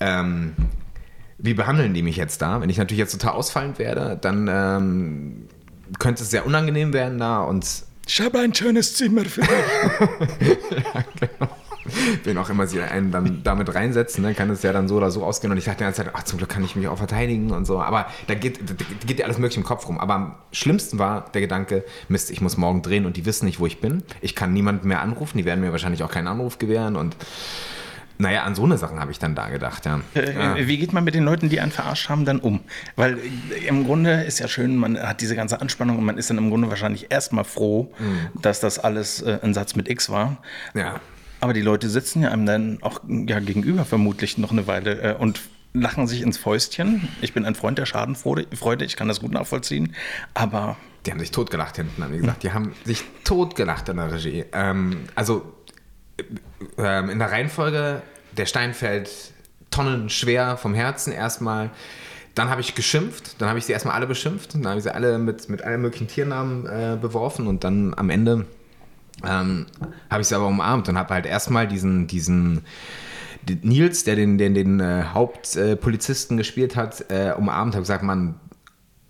ähm, 0.00 0.54
wie 1.38 1.54
behandeln 1.54 1.94
die 1.94 2.02
mich 2.02 2.16
jetzt 2.16 2.42
da? 2.42 2.60
Wenn 2.60 2.68
ich 2.68 2.78
natürlich 2.78 2.98
jetzt 2.98 3.12
total 3.12 3.34
ausfallend 3.34 3.78
werde, 3.78 4.18
dann 4.20 4.48
ähm, 4.50 5.48
könnte 5.98 6.22
es 6.22 6.30
sehr 6.30 6.46
unangenehm 6.46 6.92
werden 6.92 7.18
da 7.18 7.42
und 7.42 7.84
ich 8.10 8.20
habe 8.20 8.40
ein 8.40 8.52
schönes 8.52 8.94
Zimmer 8.94 9.24
für 9.24 9.42
dich. 9.42 9.50
wen 12.24 12.38
auch 12.38 12.50
immer 12.50 12.66
sie 12.66 12.80
einen 12.80 13.12
dann 13.12 13.42
damit 13.44 13.72
reinsetzen, 13.72 14.24
dann 14.24 14.34
kann 14.34 14.50
es 14.50 14.62
ja 14.62 14.72
dann 14.72 14.88
so 14.88 14.96
oder 14.96 15.12
so 15.12 15.24
ausgehen. 15.24 15.52
Und 15.52 15.58
ich 15.58 15.64
dachte 15.64 15.78
die 15.78 15.84
ganze 15.84 16.04
Zeit, 16.04 16.12
ach, 16.14 16.24
zum 16.24 16.38
Glück 16.38 16.50
kann 16.50 16.64
ich 16.64 16.74
mich 16.74 16.88
auch 16.88 16.98
verteidigen 16.98 17.52
und 17.52 17.66
so. 17.66 17.80
Aber 17.80 18.06
da 18.26 18.34
geht, 18.34 18.58
da 18.68 18.74
geht 19.06 19.20
ja 19.20 19.26
alles 19.26 19.38
mögliche 19.38 19.60
im 19.60 19.66
Kopf 19.66 19.88
rum. 19.88 19.98
Aber 19.98 20.14
am 20.14 20.34
schlimmsten 20.50 20.98
war 20.98 21.30
der 21.32 21.40
Gedanke, 21.40 21.84
Mist, 22.08 22.30
ich 22.30 22.40
muss 22.40 22.56
morgen 22.56 22.82
drehen 22.82 23.06
und 23.06 23.16
die 23.16 23.26
wissen 23.26 23.46
nicht, 23.46 23.60
wo 23.60 23.66
ich 23.66 23.80
bin. 23.80 24.02
Ich 24.20 24.34
kann 24.34 24.52
niemanden 24.52 24.88
mehr 24.88 25.02
anrufen, 25.02 25.38
die 25.38 25.44
werden 25.44 25.60
mir 25.60 25.70
wahrscheinlich 25.70 26.02
auch 26.02 26.10
keinen 26.10 26.26
Anruf 26.26 26.58
gewähren 26.58 26.96
und 26.96 27.14
Naja, 28.20 28.42
an 28.44 28.54
so 28.54 28.64
eine 28.64 28.76
Sachen 28.78 29.00
habe 29.00 29.10
ich 29.10 29.18
dann 29.18 29.34
da 29.34 29.48
gedacht, 29.48 29.86
ja. 29.86 30.00
Äh, 30.14 30.34
ja. 30.34 30.66
Wie 30.68 30.78
geht 30.78 30.92
man 30.92 31.04
mit 31.04 31.14
den 31.14 31.24
Leuten, 31.24 31.48
die 31.48 31.58
einen 31.60 31.72
verarscht 31.72 32.08
haben, 32.08 32.24
dann 32.24 32.38
um? 32.40 32.60
Weil 32.96 33.18
äh, 33.18 33.66
im 33.66 33.84
Grunde 33.84 34.22
ist 34.22 34.38
ja 34.38 34.48
schön, 34.48 34.76
man 34.76 34.98
hat 34.98 35.20
diese 35.20 35.34
ganze 35.34 35.60
Anspannung 35.60 35.98
und 35.98 36.04
man 36.04 36.18
ist 36.18 36.30
dann 36.30 36.38
im 36.38 36.50
Grunde 36.50 36.68
wahrscheinlich 36.68 37.10
erstmal 37.10 37.44
froh, 37.44 37.92
dass 38.40 38.60
das 38.60 38.78
alles 38.78 39.22
äh, 39.22 39.38
ein 39.42 39.54
Satz 39.54 39.74
mit 39.74 39.88
X 39.88 40.10
war. 40.10 40.38
ja. 40.74 41.00
Aber 41.42 41.54
die 41.54 41.62
Leute 41.62 41.88
sitzen 41.88 42.20
ja 42.20 42.32
einem 42.32 42.44
dann 42.44 42.78
auch 42.82 43.00
ja, 43.08 43.40
gegenüber 43.40 43.86
vermutlich 43.86 44.36
noch 44.36 44.50
eine 44.52 44.66
Weile 44.66 45.00
äh, 45.00 45.14
und 45.14 45.40
lachen 45.72 46.06
sich 46.06 46.20
ins 46.20 46.36
Fäustchen. 46.36 47.08
Ich 47.22 47.32
bin 47.32 47.46
ein 47.46 47.54
Freund 47.54 47.78
der 47.78 47.86
Schadenfreude, 47.86 48.46
Freude, 48.54 48.84
ich 48.84 48.94
kann 48.96 49.08
das 49.08 49.20
gut 49.20 49.32
nachvollziehen. 49.32 49.94
Aber 50.34 50.76
Die 51.06 51.12
haben 51.12 51.18
sich 51.18 51.30
totgelacht 51.30 51.76
hinten, 51.76 52.04
haben 52.04 52.12
die 52.12 52.18
gesagt. 52.18 52.42
Die 52.42 52.52
haben 52.52 52.72
sich 52.84 53.04
totgelacht 53.24 53.88
in 53.88 53.96
der 53.96 54.12
Regie. 54.12 54.44
Ähm, 54.52 55.04
also 55.14 55.36
äh, 55.38 55.59
ähm, 56.78 57.10
in 57.10 57.18
der 57.18 57.30
Reihenfolge, 57.30 58.02
der 58.36 58.46
Stein 58.46 58.74
fällt 58.74 59.10
tonnenschwer 59.70 60.56
vom 60.56 60.74
Herzen 60.74 61.12
erstmal. 61.12 61.70
Dann 62.34 62.48
habe 62.48 62.60
ich 62.60 62.74
geschimpft, 62.74 63.40
dann 63.40 63.48
habe 63.48 63.58
ich 63.58 63.66
sie 63.66 63.72
erstmal 63.72 63.94
alle 63.94 64.06
beschimpft, 64.06 64.54
dann 64.54 64.66
habe 64.66 64.78
ich 64.78 64.84
sie 64.84 64.94
alle 64.94 65.18
mit, 65.18 65.48
mit 65.48 65.62
allen 65.62 65.82
möglichen 65.82 66.08
Tiernamen 66.08 66.66
äh, 66.66 66.96
beworfen 67.00 67.46
und 67.46 67.64
dann 67.64 67.92
am 67.96 68.08
Ende 68.08 68.46
ähm, 69.24 69.66
habe 70.10 70.22
ich 70.22 70.28
sie 70.28 70.34
aber 70.34 70.46
umarmt 70.46 70.88
und 70.88 70.96
habe 70.96 71.12
halt 71.12 71.26
erstmal 71.26 71.66
diesen, 71.66 72.06
diesen 72.06 72.62
Nils, 73.62 74.04
der 74.04 74.16
den, 74.16 74.38
den, 74.38 74.54
den 74.54 74.80
äh, 74.80 75.04
Hauptpolizisten 75.12 75.78
Polizisten 75.78 76.36
gespielt 76.36 76.76
hat, 76.76 77.10
äh, 77.10 77.32
umarmt, 77.36 77.74
habe 77.74 77.82
gesagt, 77.82 78.02
Mann, 78.02 78.36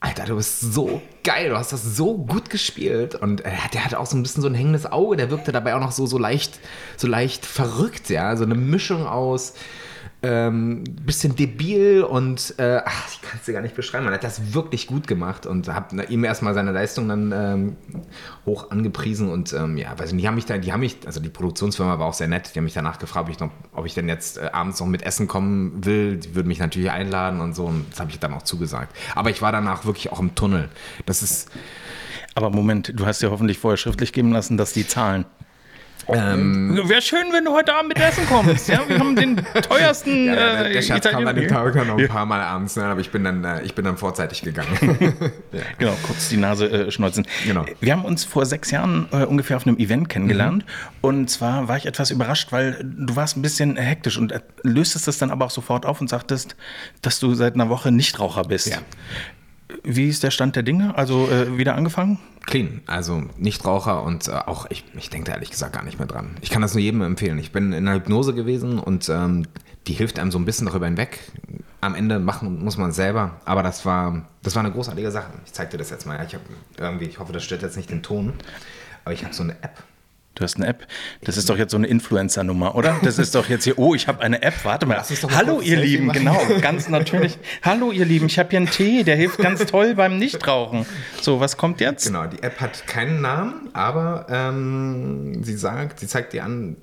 Alter, 0.03 0.25
du 0.25 0.37
bist 0.37 0.61
so 0.61 1.03
geil, 1.25 1.51
du 1.51 1.59
hast 1.59 1.73
das 1.73 1.85
so 1.85 2.17
gut 2.17 2.49
gespielt. 2.49 3.15
Und 3.15 3.45
äh, 3.45 3.51
der 3.75 3.85
hatte 3.85 4.01
auch 4.01 4.07
so 4.07 4.17
ein 4.17 4.23
bisschen 4.23 4.43
so 4.43 4.49
ein 4.49 4.55
hängendes 4.55 4.91
Auge, 4.91 5.17
der 5.17 5.31
wirkte 5.31 5.53
dabei 5.53 5.75
auch 5.75 5.81
noch 5.81 5.93
so, 5.93 6.07
so 6.07 6.17
leicht, 6.17 6.59
so 6.97 7.07
leicht 7.07 7.45
verrückt, 7.45 8.09
ja. 8.09 8.35
So 8.37 8.45
eine 8.45 8.55
Mischung 8.55 9.07
aus 9.07 9.55
ähm, 10.23 10.85
bisschen 10.85 11.35
debil 11.35 12.03
und 12.03 12.55
äh, 12.59 12.83
ach, 12.85 13.09
ich 13.11 13.23
kann 13.23 13.39
es 13.39 13.47
dir 13.47 13.53
gar 13.53 13.63
nicht 13.63 13.75
beschreiben. 13.75 14.05
Man 14.05 14.13
hat 14.13 14.23
das 14.23 14.53
wirklich 14.53 14.87
gut 14.87 15.07
gemacht 15.07 15.47
und 15.47 15.69
habe 15.69 16.05
ihm 16.05 16.25
erstmal 16.25 16.53
seine 16.53 16.73
Leistung 16.73 17.09
dann 17.09 17.33
ähm, 17.33 17.77
hoch 18.45 18.71
angepriesen 18.71 19.31
und 19.31 19.53
ähm, 19.55 19.79
ja, 19.79 19.99
weiß 19.99 20.13
nicht, 20.13 20.23
die 20.23 20.29
haben 20.29 20.35
mich 20.35 20.45
da, 20.45 20.59
die 20.59 20.73
haben 20.73 20.81
mich, 20.81 20.99
also 21.07 21.21
die 21.21 21.31
Produktionsfirma 21.31 21.99
war 21.99 22.07
auch 22.07 22.15
sehr 22.15 22.29
nett, 22.29 22.55
die 22.55 22.59
haben 22.59 22.65
mich 22.65 22.75
danach 22.75 22.99
gefragt, 22.99 23.29
ob 23.29 23.33
ich, 23.33 23.41
noch, 23.41 23.51
ob 23.73 23.87
ich 23.87 23.95
denn 23.95 24.09
jetzt 24.09 24.37
äh, 24.37 24.51
abends 24.53 24.79
noch 24.81 24.87
mit 24.87 25.03
Essen 25.03 25.27
kommen 25.27 25.85
will. 25.85 26.17
Die 26.17 26.35
würden 26.35 26.49
mich 26.49 26.59
natürlich 26.59 26.91
einladen 26.91 27.41
und 27.41 27.55
so 27.55 27.65
und 27.65 27.87
das 27.91 28.01
habe 28.01 28.11
ich 28.11 28.19
dann 28.19 28.35
auch 28.35 28.43
zugesagt. 28.43 28.95
Aber 29.15 29.31
ich 29.31 29.41
war 29.41 29.53
danach 29.53 29.87
wirklich 29.87 30.13
auch 30.13 30.21
im 30.21 30.35
Tunnel. 30.35 30.69
Das 31.07 31.23
ist 31.23 31.51
Aber 32.35 32.51
Moment, 32.51 32.93
du 32.95 33.07
hast 33.07 33.23
dir 33.23 33.31
hoffentlich 33.31 33.59
vorher 33.59 33.79
schriftlich 33.79 34.13
geben 34.13 34.33
lassen, 34.33 34.57
dass 34.57 34.73
die 34.73 34.87
zahlen. 34.87 35.25
Ähm, 36.09 36.81
Wäre 36.85 37.03
schön, 37.03 37.33
wenn 37.33 37.45
du 37.45 37.53
heute 37.53 37.75
Abend 37.75 37.89
mit 37.89 37.99
Essen 37.99 38.27
kommst. 38.27 38.69
Ja, 38.69 38.81
wir 38.89 38.99
haben 38.99 39.15
den 39.17 39.37
teuersten. 39.69 40.27
ja, 40.27 40.35
der, 40.35 40.67
äh, 40.67 40.73
der 40.73 40.83
Schatz 40.83 41.09
kam 41.09 41.27
an 41.27 41.37
dem 41.37 41.45
Italiener- 41.45 41.73
Tag 41.73 41.87
noch 41.87 41.99
ein 41.99 42.09
paar 42.09 42.27
Mal 42.27 42.41
abends, 42.41 42.77
ne, 42.77 42.85
aber 42.85 43.01
ich 43.01 43.11
bin 43.11 43.25
dann, 43.25 43.45
äh, 43.45 43.63
ich 43.63 43.75
bin 43.75 43.85
dann 43.85 43.97
vorzeitig 43.97 44.43
gegangen. 44.43 44.69
Genau, 45.79 45.93
kurz 46.07 46.29
die 46.29 46.37
Nase 46.37 46.71
äh, 46.71 46.91
schneuzen. 46.91 47.27
Genau. 47.47 47.65
Wir 47.81 47.93
haben 47.93 48.05
uns 48.05 48.25
vor 48.25 48.47
sechs 48.47 48.71
Jahren 48.71 49.09
äh, 49.13 49.25
ungefähr 49.25 49.57
auf 49.57 49.67
einem 49.67 49.79
Event 49.79 50.09
kennengelernt. 50.09 50.65
Und 51.01 51.29
zwar 51.31 51.69
war 51.69 51.77
ich 51.77 51.87
etwas 51.87 52.11
überrascht, 52.11 52.53
weil 52.53 52.79
du 52.83 53.17
warst 53.17 53.37
ein 53.37 53.43
bisschen 53.43 53.77
hektisch 53.77 54.19
und 54.19 54.33
äh, 54.33 54.41
löstest 54.63 55.07
das 55.09 55.19
dann 55.19 55.31
aber 55.31 55.47
auch 55.47 55.51
sofort 55.51 55.87
auf 55.87 56.01
und 56.01 56.09
sagtest, 56.09 56.57
dass 57.03 57.19
du 57.21 57.35
seit 57.35 57.55
einer 57.55 57.69
Woche 57.69 57.91
Nichtraucher 57.93 58.43
bist. 58.45 58.69
Ja. 58.69 58.79
Wie 59.85 60.09
ist 60.09 60.23
der 60.23 60.31
Stand 60.31 60.57
der 60.57 60.63
Dinge? 60.63 60.97
Also 60.97 61.29
äh, 61.31 61.57
wieder 61.57 61.75
angefangen? 61.77 62.19
Clean, 62.51 62.83
also 62.87 63.23
Nichtraucher 63.39 64.03
und 64.03 64.27
äh, 64.27 64.33
auch 64.33 64.67
ich, 64.71 64.85
ich 64.97 65.09
denke 65.09 65.27
da 65.27 65.35
ehrlich 65.35 65.53
gesagt 65.53 65.73
gar 65.73 65.85
nicht 65.85 65.99
mehr 65.99 66.09
dran. 66.09 66.37
Ich 66.41 66.51
kann 66.51 66.61
das 66.61 66.75
nur 66.75 66.83
jedem 66.83 67.01
empfehlen. 67.01 67.39
Ich 67.39 67.53
bin 67.53 67.73
in 67.73 67.87
einer 67.87 67.97
Hypnose 67.97 68.35
gewesen 68.35 68.81
und 68.81 69.09
ähm, 69.09 69.47
die 69.87 69.93
hilft 69.93 70.19
einem 70.19 70.33
so 70.33 70.39
ein 70.39 70.45
bisschen 70.45 70.67
darüber 70.67 70.87
hinweg. 70.87 71.21
Am 71.81 71.95
Ende 71.95 72.19
machen 72.19 72.63
muss 72.63 72.77
man 72.77 72.91
es 72.91 72.97
selber, 72.97 73.41
aber 73.45 73.63
das 73.63 73.87
war, 73.87 74.27
das 74.43 74.57
war 74.57 74.65
eine 74.65 74.73
großartige 74.73 75.13
Sache. 75.13 75.31
Ich 75.47 75.53
zeig 75.53 75.71
dir 75.71 75.79
das 75.79 75.91
jetzt 75.91 76.07
mal. 76.07 76.23
Ich 76.27 76.35
habe 76.35 76.45
irgendwie, 76.77 77.07
ich 77.07 77.21
hoffe, 77.21 77.33
das 77.33 77.45
stört 77.45 77.63
jetzt 77.63 77.77
nicht 77.77 77.89
den 77.89 78.03
Ton, 78.03 78.33
aber 79.05 79.15
ich 79.15 79.25
habe 79.25 79.33
so 79.33 79.45
eine 79.45 79.53
App. 79.63 79.83
Du 80.35 80.45
hast 80.45 80.57
eine 80.57 80.69
App. 80.69 80.87
Das 81.23 81.37
ist 81.37 81.51
doch 81.51 81.59
jetzt 81.59 81.73
so 81.73 81.77
eine 81.77 81.87
Influencer-Nummer, 81.89 82.75
oder? 82.75 82.99
Das 83.03 83.19
ist 83.19 83.35
doch 83.35 83.49
jetzt 83.49 83.65
hier, 83.65 83.79
oh, 83.79 83.95
ich 83.95 84.09
habe 84.09 84.23
eine 84.23 84.43
App. 84.43 84.65
Warte 84.65 84.87
mal. 84.87 85.03
Hallo, 85.35 85.61
ihr 85.61 85.77
Lieben, 85.77 86.07
machen. 86.07 86.19
genau, 86.19 86.41
ganz 86.61 86.89
natürlich. 86.89 87.39
Hallo, 87.63 87.91
ihr 87.91 88.05
Lieben, 88.05 88.27
ich 88.27 88.39
habe 88.39 88.51
hier 88.51 88.59
einen 88.59 88.71
Tee, 88.71 89.03
der 89.03 89.17
hilft 89.17 89.39
ganz 89.39 89.67
toll 89.67 89.95
beim 89.95 90.19
Nichtrauchen. 90.19 90.87
So, 91.21 91.41
was 91.41 91.57
kommt 91.57 91.81
jetzt? 91.81 92.07
Genau, 92.07 92.27
die 92.27 92.43
App 92.43 92.61
hat 92.61 92.87
keinen 92.87 93.21
Namen, 93.21 93.71
aber 93.73 94.27
ähm, 94.31 95.43
sie 95.43 95.57
sagt, 95.57 96.01
sie 96.01 96.07
zeigt 96.07 96.33
dir 96.33 96.45
an, 96.45 96.77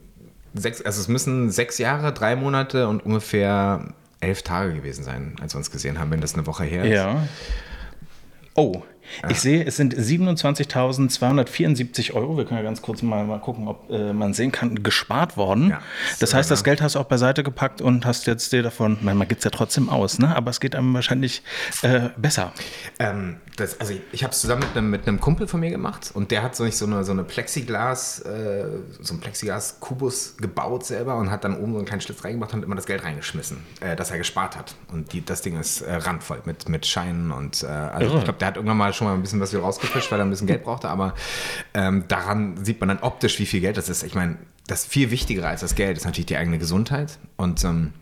sechs, 0.54 0.82
also 0.82 1.00
es 1.02 1.08
müssen 1.08 1.50
sechs 1.50 1.78
Jahre, 1.78 2.14
drei 2.14 2.36
Monate 2.36 2.88
und 2.88 3.06
ungefähr 3.06 3.94
elf 4.20 4.42
Tage 4.42 4.74
gewesen 4.74 5.04
sein, 5.04 5.36
als 5.42 5.54
wir 5.54 5.60
uns 5.60 5.72
gesehen 5.72 6.00
haben, 6.00 6.12
wenn 6.12 6.22
das 6.22 6.34
eine 6.34 6.46
Woche 6.48 6.64
her 6.64 6.84
ist. 6.84 6.94
Ja. 6.94 7.28
Oh, 8.56 8.84
ich 9.30 9.42
sehe, 9.42 9.66
es 9.66 9.78
sind 9.78 9.96
27.274 9.96 12.14
Euro. 12.14 12.38
Wir 12.38 12.46
können 12.46 12.60
ja 12.60 12.64
ganz 12.64 12.82
kurz 12.82 13.02
mal, 13.02 13.26
mal 13.26 13.40
gucken, 13.40 13.68
ob 13.68 13.90
äh, 13.90 14.14
man 14.14 14.34
sehen 14.34 14.52
kann, 14.52 14.84
gespart 14.84 15.38
worden. 15.38 15.70
Ja. 15.70 15.80
das 16.20 16.34
heißt, 16.34 16.52
das 16.52 16.64
Geld 16.64 16.82
hast 16.82 16.96
du 16.96 17.00
auch 17.00 17.06
beiseite 17.06 17.44
gepackt 17.44 17.82
und 17.82 18.06
hast 18.06 18.28
jetzt 18.28 18.52
dir 18.54 18.64
davon, 18.64 18.98
man, 19.02 19.18
man 19.18 19.28
gibt 19.28 19.40
es 19.40 19.46
ja 19.46 19.52
trotzdem 19.52 19.90
aus, 19.90 20.20
ne? 20.20 20.36
aber 20.36 20.52
es 20.52 20.60
geht 20.60 20.76
einem 20.76 20.94
wahrscheinlich 20.94 21.42
äh, 21.82 22.10
besser. 22.18 22.54
Ähm, 23.00 23.38
das, 23.56 23.80
also 23.80 23.94
ich, 23.94 24.02
ich 24.12 24.24
habe 24.24 24.32
es 24.32 24.42
zusammen 24.42 24.62
mit 24.62 24.78
einem, 24.78 24.90
mit 24.90 25.08
einem 25.08 25.20
Kumpel 25.20 25.48
von 25.48 25.60
mir 25.60 25.72
gemacht 25.72 26.12
und 26.14 26.32
der 26.32 26.44
hat 26.44 26.56
so, 26.56 26.64
nicht 26.64 26.78
so 26.78 26.86
eine, 26.86 27.04
so 27.04 27.12
eine 27.12 27.24
Plexiglas, 27.24 28.20
äh, 28.20 28.66
so 29.02 29.14
ein 29.14 29.20
Plexiglas-Kubus 29.20 30.38
gebaut 30.38 30.86
selber 30.86 31.18
und 31.18 31.32
hat 31.32 31.44
dann 31.44 31.58
oben 31.58 31.74
so 31.74 31.80
einen 31.80 31.88
kleinen 31.88 32.02
Schlitz 32.02 32.24
reingemacht 32.24 32.54
und 32.54 32.64
immer 32.64 32.76
das 32.76 32.86
Geld 32.86 33.04
reingeschmissen, 33.04 33.58
äh, 33.82 33.96
das 33.96 34.12
er 34.12 34.18
gespart 34.18 34.56
hat. 34.56 34.76
Und 34.92 35.14
die, 35.14 35.26
das 35.26 35.42
Ding 35.42 35.60
ist 35.60 35.82
äh, 35.82 35.96
randvoll 35.96 36.42
mit, 36.46 36.70
mit 36.70 36.86
Scheinen 36.86 37.32
und 37.32 37.64
äh, 37.64 37.68
also 37.68 38.10
Irre. 38.10 38.18
ich 38.20 38.24
glaube, 38.26 38.40
der 38.40 38.48
hat 38.48 38.56
irgendwann 38.58 38.78
mal 38.78 38.94
schon 38.98 39.08
mal 39.08 39.14
ein 39.14 39.22
bisschen 39.22 39.40
was 39.40 39.54
wieder 39.54 39.62
rausgefischt, 39.62 40.12
weil 40.12 40.20
er 40.20 40.26
ein 40.26 40.30
bisschen 40.30 40.48
Geld 40.48 40.64
brauchte, 40.64 40.90
aber 40.90 41.14
ähm, 41.74 42.06
daran 42.08 42.64
sieht 42.64 42.80
man 42.80 42.90
dann 42.90 43.00
optisch, 43.00 43.40
wie 43.40 43.46
viel 43.46 43.62
Geld 43.62 43.78
das 43.78 43.90
ist. 43.90 44.04
Ich 44.04 44.16
meine, 44.16 44.38
das 44.68 44.86
viel 44.86 45.12
wichtigere 45.12 45.48
als 45.48 45.62
das 45.62 45.76
Geld 45.76 45.98
ist 45.98 46.06
natürlich 46.06 46.26
die 46.26 46.38
eigene 46.38 46.58
Gesundheit 46.58 47.18
und 47.38 47.64
ähm, 47.64 47.94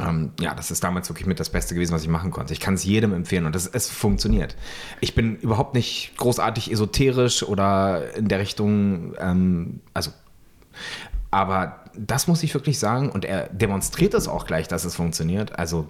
ähm, 0.00 0.32
ja, 0.40 0.54
das 0.54 0.70
ist 0.70 0.82
damals 0.82 1.10
wirklich 1.10 1.26
mit 1.26 1.38
das 1.38 1.50
Beste 1.50 1.74
gewesen, 1.74 1.92
was 1.92 2.02
ich 2.02 2.08
machen 2.08 2.30
konnte. 2.30 2.52
Ich 2.52 2.60
kann 2.60 2.74
es 2.74 2.84
jedem 2.84 3.12
empfehlen 3.12 3.44
und 3.44 3.54
das, 3.54 3.66
es 3.66 3.90
funktioniert. 3.90 4.56
Ich 5.00 5.14
bin 5.14 5.36
überhaupt 5.36 5.74
nicht 5.74 6.14
großartig 6.16 6.72
esoterisch 6.72 7.42
oder 7.42 8.14
in 8.14 8.28
der 8.28 8.38
Richtung, 8.38 9.14
ähm, 9.18 9.80
also, 9.92 10.10
aber 11.30 11.84
das 11.94 12.26
muss 12.26 12.42
ich 12.42 12.54
wirklich 12.54 12.78
sagen 12.78 13.10
und 13.10 13.24
er 13.24 13.48
demonstriert 13.48 14.14
es 14.14 14.28
auch 14.28 14.46
gleich, 14.46 14.66
dass 14.66 14.84
es 14.84 14.96
funktioniert. 14.96 15.58
Also, 15.58 15.88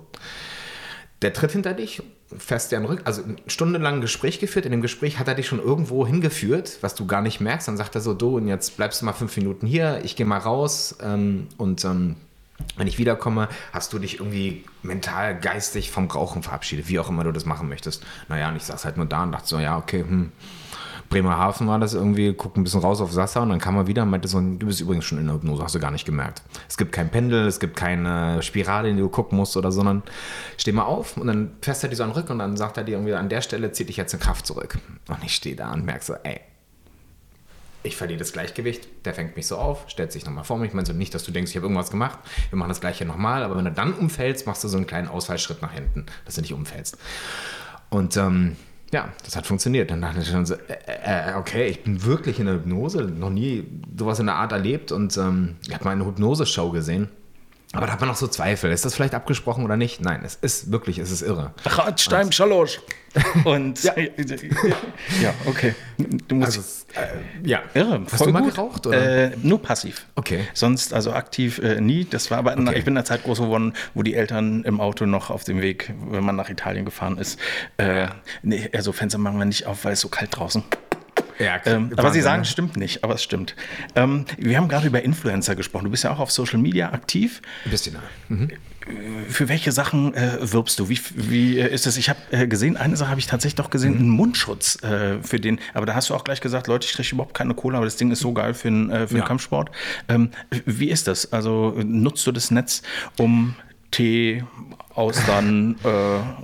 der 1.22 1.32
tritt 1.32 1.52
hinter 1.52 1.74
dich, 1.74 2.02
fährst 2.38 2.72
dir 2.72 2.78
an 2.78 2.84
Rück, 2.84 3.02
also 3.04 3.22
stundenlang 3.46 4.00
Gespräch 4.00 4.38
geführt. 4.38 4.66
In 4.66 4.72
dem 4.72 4.82
Gespräch 4.82 5.18
hat 5.18 5.28
er 5.28 5.34
dich 5.34 5.46
schon 5.46 5.60
irgendwo 5.60 6.06
hingeführt, 6.06 6.78
was 6.80 6.94
du 6.94 7.06
gar 7.06 7.22
nicht 7.22 7.40
merkst. 7.40 7.68
Dann 7.68 7.76
sagt 7.76 7.94
er 7.94 8.00
so, 8.00 8.14
du, 8.14 8.36
und 8.36 8.48
jetzt 8.48 8.76
bleibst 8.76 9.00
du 9.00 9.06
mal 9.06 9.12
fünf 9.12 9.36
Minuten 9.36 9.66
hier, 9.66 10.00
ich 10.04 10.16
gehe 10.16 10.26
mal 10.26 10.38
raus 10.38 10.96
ähm, 11.02 11.48
und 11.56 11.84
ähm, 11.84 12.16
wenn 12.76 12.86
ich 12.86 12.98
wiederkomme, 12.98 13.48
hast 13.72 13.92
du 13.92 13.98
dich 13.98 14.20
irgendwie 14.20 14.64
mental, 14.82 15.38
geistig 15.38 15.90
vom 15.90 16.10
Rauchen 16.10 16.42
verabschiedet, 16.42 16.88
wie 16.88 16.98
auch 16.98 17.08
immer 17.08 17.24
du 17.24 17.32
das 17.32 17.44
machen 17.44 17.68
möchtest. 17.68 18.04
Naja, 18.28 18.48
und 18.48 18.56
ich 18.56 18.64
saß 18.64 18.84
halt 18.84 18.96
nur 18.96 19.06
da 19.06 19.24
und 19.24 19.32
dachte 19.32 19.48
so, 19.48 19.58
ja, 19.58 19.76
okay, 19.76 20.00
hm. 20.00 20.32
Bremerhaven 21.12 21.68
war 21.68 21.78
das 21.78 21.92
irgendwie, 21.92 22.32
guck 22.32 22.56
ein 22.56 22.64
bisschen 22.64 22.80
raus 22.80 23.00
auf 23.00 23.12
Sassa 23.12 23.42
und 23.42 23.50
dann 23.50 23.58
kam 23.58 23.76
er 23.76 23.86
wieder 23.86 24.02
und 24.02 24.10
meinte 24.10 24.28
so, 24.28 24.40
du 24.40 24.66
bist 24.66 24.80
übrigens 24.80 25.04
schon 25.04 25.18
in 25.18 25.26
der 25.26 25.34
Hypnose, 25.34 25.62
hast 25.62 25.74
du 25.74 25.78
gar 25.78 25.90
nicht 25.90 26.06
gemerkt. 26.06 26.42
Es 26.68 26.78
gibt 26.78 26.90
kein 26.90 27.10
Pendel, 27.10 27.46
es 27.46 27.60
gibt 27.60 27.76
keine 27.76 28.42
Spirale, 28.42 28.88
in 28.88 28.96
die 28.96 29.02
du 29.02 29.10
gucken 29.10 29.36
musst 29.36 29.56
oder, 29.56 29.70
sondern 29.70 30.02
steh 30.56 30.72
mal 30.72 30.84
auf 30.84 31.16
und 31.18 31.26
dann 31.26 31.52
fährst 31.60 31.82
er 31.84 31.90
dir 31.90 31.96
so 31.96 32.04
den 32.04 32.12
Rücken 32.12 32.32
und 32.32 32.38
dann 32.38 32.56
sagt 32.56 32.78
er 32.78 32.84
dir 32.84 32.92
irgendwie, 32.92 33.12
an 33.12 33.28
der 33.28 33.42
Stelle 33.42 33.72
zieht 33.72 33.90
dich 33.90 33.98
jetzt 33.98 34.14
eine 34.14 34.22
Kraft 34.22 34.46
zurück. 34.46 34.78
Und 35.08 35.18
ich 35.22 35.34
stehe 35.34 35.54
da 35.54 35.72
und 35.72 35.84
merke 35.84 36.04
so, 36.04 36.14
ey, 36.22 36.40
ich 37.82 37.96
verliere 37.96 38.18
das 38.18 38.32
Gleichgewicht, 38.32 38.88
der 39.04 39.12
fängt 39.12 39.36
mich 39.36 39.46
so 39.46 39.56
auf, 39.56 39.84
stellt 39.88 40.12
sich 40.12 40.24
nochmal 40.24 40.44
vor 40.44 40.58
mich, 40.58 40.68
ich 40.68 40.74
meine 40.74 40.86
so 40.86 40.92
nicht, 40.92 41.14
dass 41.14 41.24
du 41.24 41.32
denkst, 41.32 41.50
ich 41.50 41.56
habe 41.56 41.66
irgendwas 41.66 41.90
gemacht, 41.90 42.18
wir 42.50 42.58
machen 42.58 42.68
das 42.68 42.80
gleiche 42.80 43.04
nochmal, 43.04 43.42
aber 43.42 43.56
wenn 43.56 43.64
du 43.64 43.72
dann 43.72 43.92
umfällst, 43.92 44.46
machst 44.46 44.62
du 44.64 44.68
so 44.68 44.76
einen 44.76 44.86
kleinen 44.86 45.08
Ausfallschritt 45.08 45.62
nach 45.62 45.72
hinten, 45.72 46.06
dass 46.24 46.36
du 46.36 46.40
nicht 46.40 46.52
umfällst. 46.52 46.96
Und 47.90 48.16
ähm, 48.16 48.56
ja, 48.92 49.10
das 49.24 49.36
hat 49.36 49.46
funktioniert. 49.46 49.90
Dann 49.90 50.02
dachte 50.02 50.20
ich 50.20 50.28
schon 50.28 50.46
so, 50.46 50.54
äh, 50.54 51.30
äh, 51.32 51.34
okay, 51.36 51.66
ich 51.66 51.82
bin 51.82 52.04
wirklich 52.04 52.38
in 52.38 52.46
der 52.46 52.56
Hypnose, 52.56 53.02
noch 53.02 53.30
nie 53.30 53.64
sowas 53.98 54.18
in 54.18 54.26
der 54.26 54.36
Art 54.36 54.52
erlebt 54.52 54.92
und 54.92 55.16
ähm, 55.16 55.56
ich 55.66 55.74
habe 55.74 55.84
mal 55.84 55.92
eine 55.92 56.06
Hypnose-Show 56.06 56.70
gesehen. 56.70 57.08
Aber 57.74 57.86
da 57.86 57.92
hat 57.94 58.00
man 58.00 58.08
noch 58.10 58.16
so 58.16 58.26
Zweifel. 58.26 58.70
Ist 58.70 58.84
das 58.84 58.94
vielleicht 58.94 59.14
abgesprochen 59.14 59.64
oder 59.64 59.76
nicht? 59.78 60.00
Nein, 60.02 60.20
es 60.24 60.34
ist 60.36 60.70
wirklich, 60.70 60.98
es 60.98 61.10
ist 61.10 61.22
irre. 61.22 61.52
Ratstein 61.64 62.30
Schalosch. 62.30 62.80
Und 63.44 63.82
ja. 63.82 63.94
ja, 65.22 65.34
okay. 65.46 65.74
Du 66.28 66.34
musst 66.34 66.58
Also, 66.58 66.60
äh, 66.94 67.48
ja. 67.48 67.62
Irre, 67.74 68.02
Hast 68.10 68.24
du 68.24 68.30
mal 68.30 68.42
gut. 68.42 68.54
geraucht? 68.54 68.86
Oder? 68.86 69.32
Äh, 69.32 69.36
nur 69.42 69.60
passiv. 69.60 70.06
Okay. 70.16 70.40
Sonst, 70.54 70.92
also 70.94 71.12
aktiv 71.12 71.58
äh, 71.58 71.80
nie. 71.80 72.04
Das 72.04 72.30
war 72.30 72.38
aber, 72.38 72.52
Okay. 72.52 72.78
ich 72.78 72.84
bin 72.84 72.92
in 72.92 72.96
der 72.96 73.04
Zeit 73.04 73.24
groß 73.24 73.38
geworden, 73.40 73.74
wo 73.94 74.02
die 74.02 74.14
Eltern 74.14 74.64
im 74.64 74.80
Auto 74.80 75.04
noch 75.06 75.30
auf 75.30 75.44
dem 75.44 75.60
Weg, 75.62 75.92
wenn 76.10 76.24
man 76.24 76.36
nach 76.36 76.48
Italien 76.50 76.84
gefahren 76.84 77.16
ist, 77.18 77.38
äh, 77.78 78.08
nee, 78.42 78.68
also 78.74 78.92
Fenster 78.92 79.18
machen 79.18 79.38
wir 79.38 79.44
nicht 79.46 79.66
auf, 79.66 79.84
weil 79.84 79.92
es 79.94 80.00
so 80.00 80.08
kalt 80.08 80.36
draußen. 80.36 80.62
Ja, 81.42 81.60
ähm, 81.64 81.92
aber 81.96 82.12
Sie 82.12 82.20
sagen, 82.20 82.42
es 82.42 82.50
stimmt 82.50 82.76
nicht, 82.76 83.04
aber 83.04 83.14
es 83.14 83.22
stimmt. 83.22 83.56
Ähm, 83.94 84.24
wir 84.38 84.56
haben 84.56 84.68
gerade 84.68 84.86
über 84.86 85.02
Influencer 85.02 85.56
gesprochen. 85.56 85.84
Du 85.84 85.90
bist 85.90 86.04
ja 86.04 86.12
auch 86.12 86.20
auf 86.20 86.30
Social 86.30 86.58
Media 86.58 86.92
aktiv. 86.92 87.42
Ein 87.64 87.70
bisschen. 87.70 87.96
Mhm. 88.28 88.50
Für 89.28 89.48
welche 89.48 89.70
Sachen 89.70 90.14
äh, 90.14 90.38
wirbst 90.40 90.78
du? 90.78 90.88
Wie, 90.88 90.98
wie 91.14 91.58
äh, 91.58 91.72
ist 91.72 91.86
es? 91.86 91.96
Ich 91.96 92.08
habe 92.08 92.18
äh, 92.30 92.46
gesehen, 92.46 92.76
eine 92.76 92.96
Sache 92.96 93.10
habe 93.10 93.20
ich 93.20 93.26
tatsächlich 93.26 93.54
doch 93.56 93.70
gesehen, 93.70 93.94
mhm. 93.94 93.98
einen 93.98 94.08
Mundschutz 94.10 94.82
äh, 94.82 95.22
für 95.22 95.38
den. 95.38 95.60
Aber 95.74 95.86
da 95.86 95.94
hast 95.94 96.10
du 96.10 96.14
auch 96.14 96.24
gleich 96.24 96.40
gesagt, 96.40 96.66
Leute, 96.66 96.86
ich 96.86 96.92
kriege 96.94 97.08
überhaupt 97.12 97.34
keine 97.34 97.54
Cola, 97.54 97.78
aber 97.78 97.86
das 97.86 97.96
Ding 97.96 98.10
ist 98.10 98.20
so 98.20 98.32
geil 98.32 98.54
für, 98.54 98.68
äh, 98.68 99.06
für 99.06 99.18
ja. 99.18 99.24
Kampfsport. 99.24 99.70
Ähm, 100.08 100.30
wie 100.64 100.90
ist 100.90 101.06
das? 101.06 101.32
Also 101.32 101.74
nutzt 101.84 102.26
du 102.26 102.32
das 102.32 102.50
Netz, 102.50 102.82
um 103.18 103.54
Tee, 103.90 104.42
Austern 104.94 105.76
äh, 105.84 105.88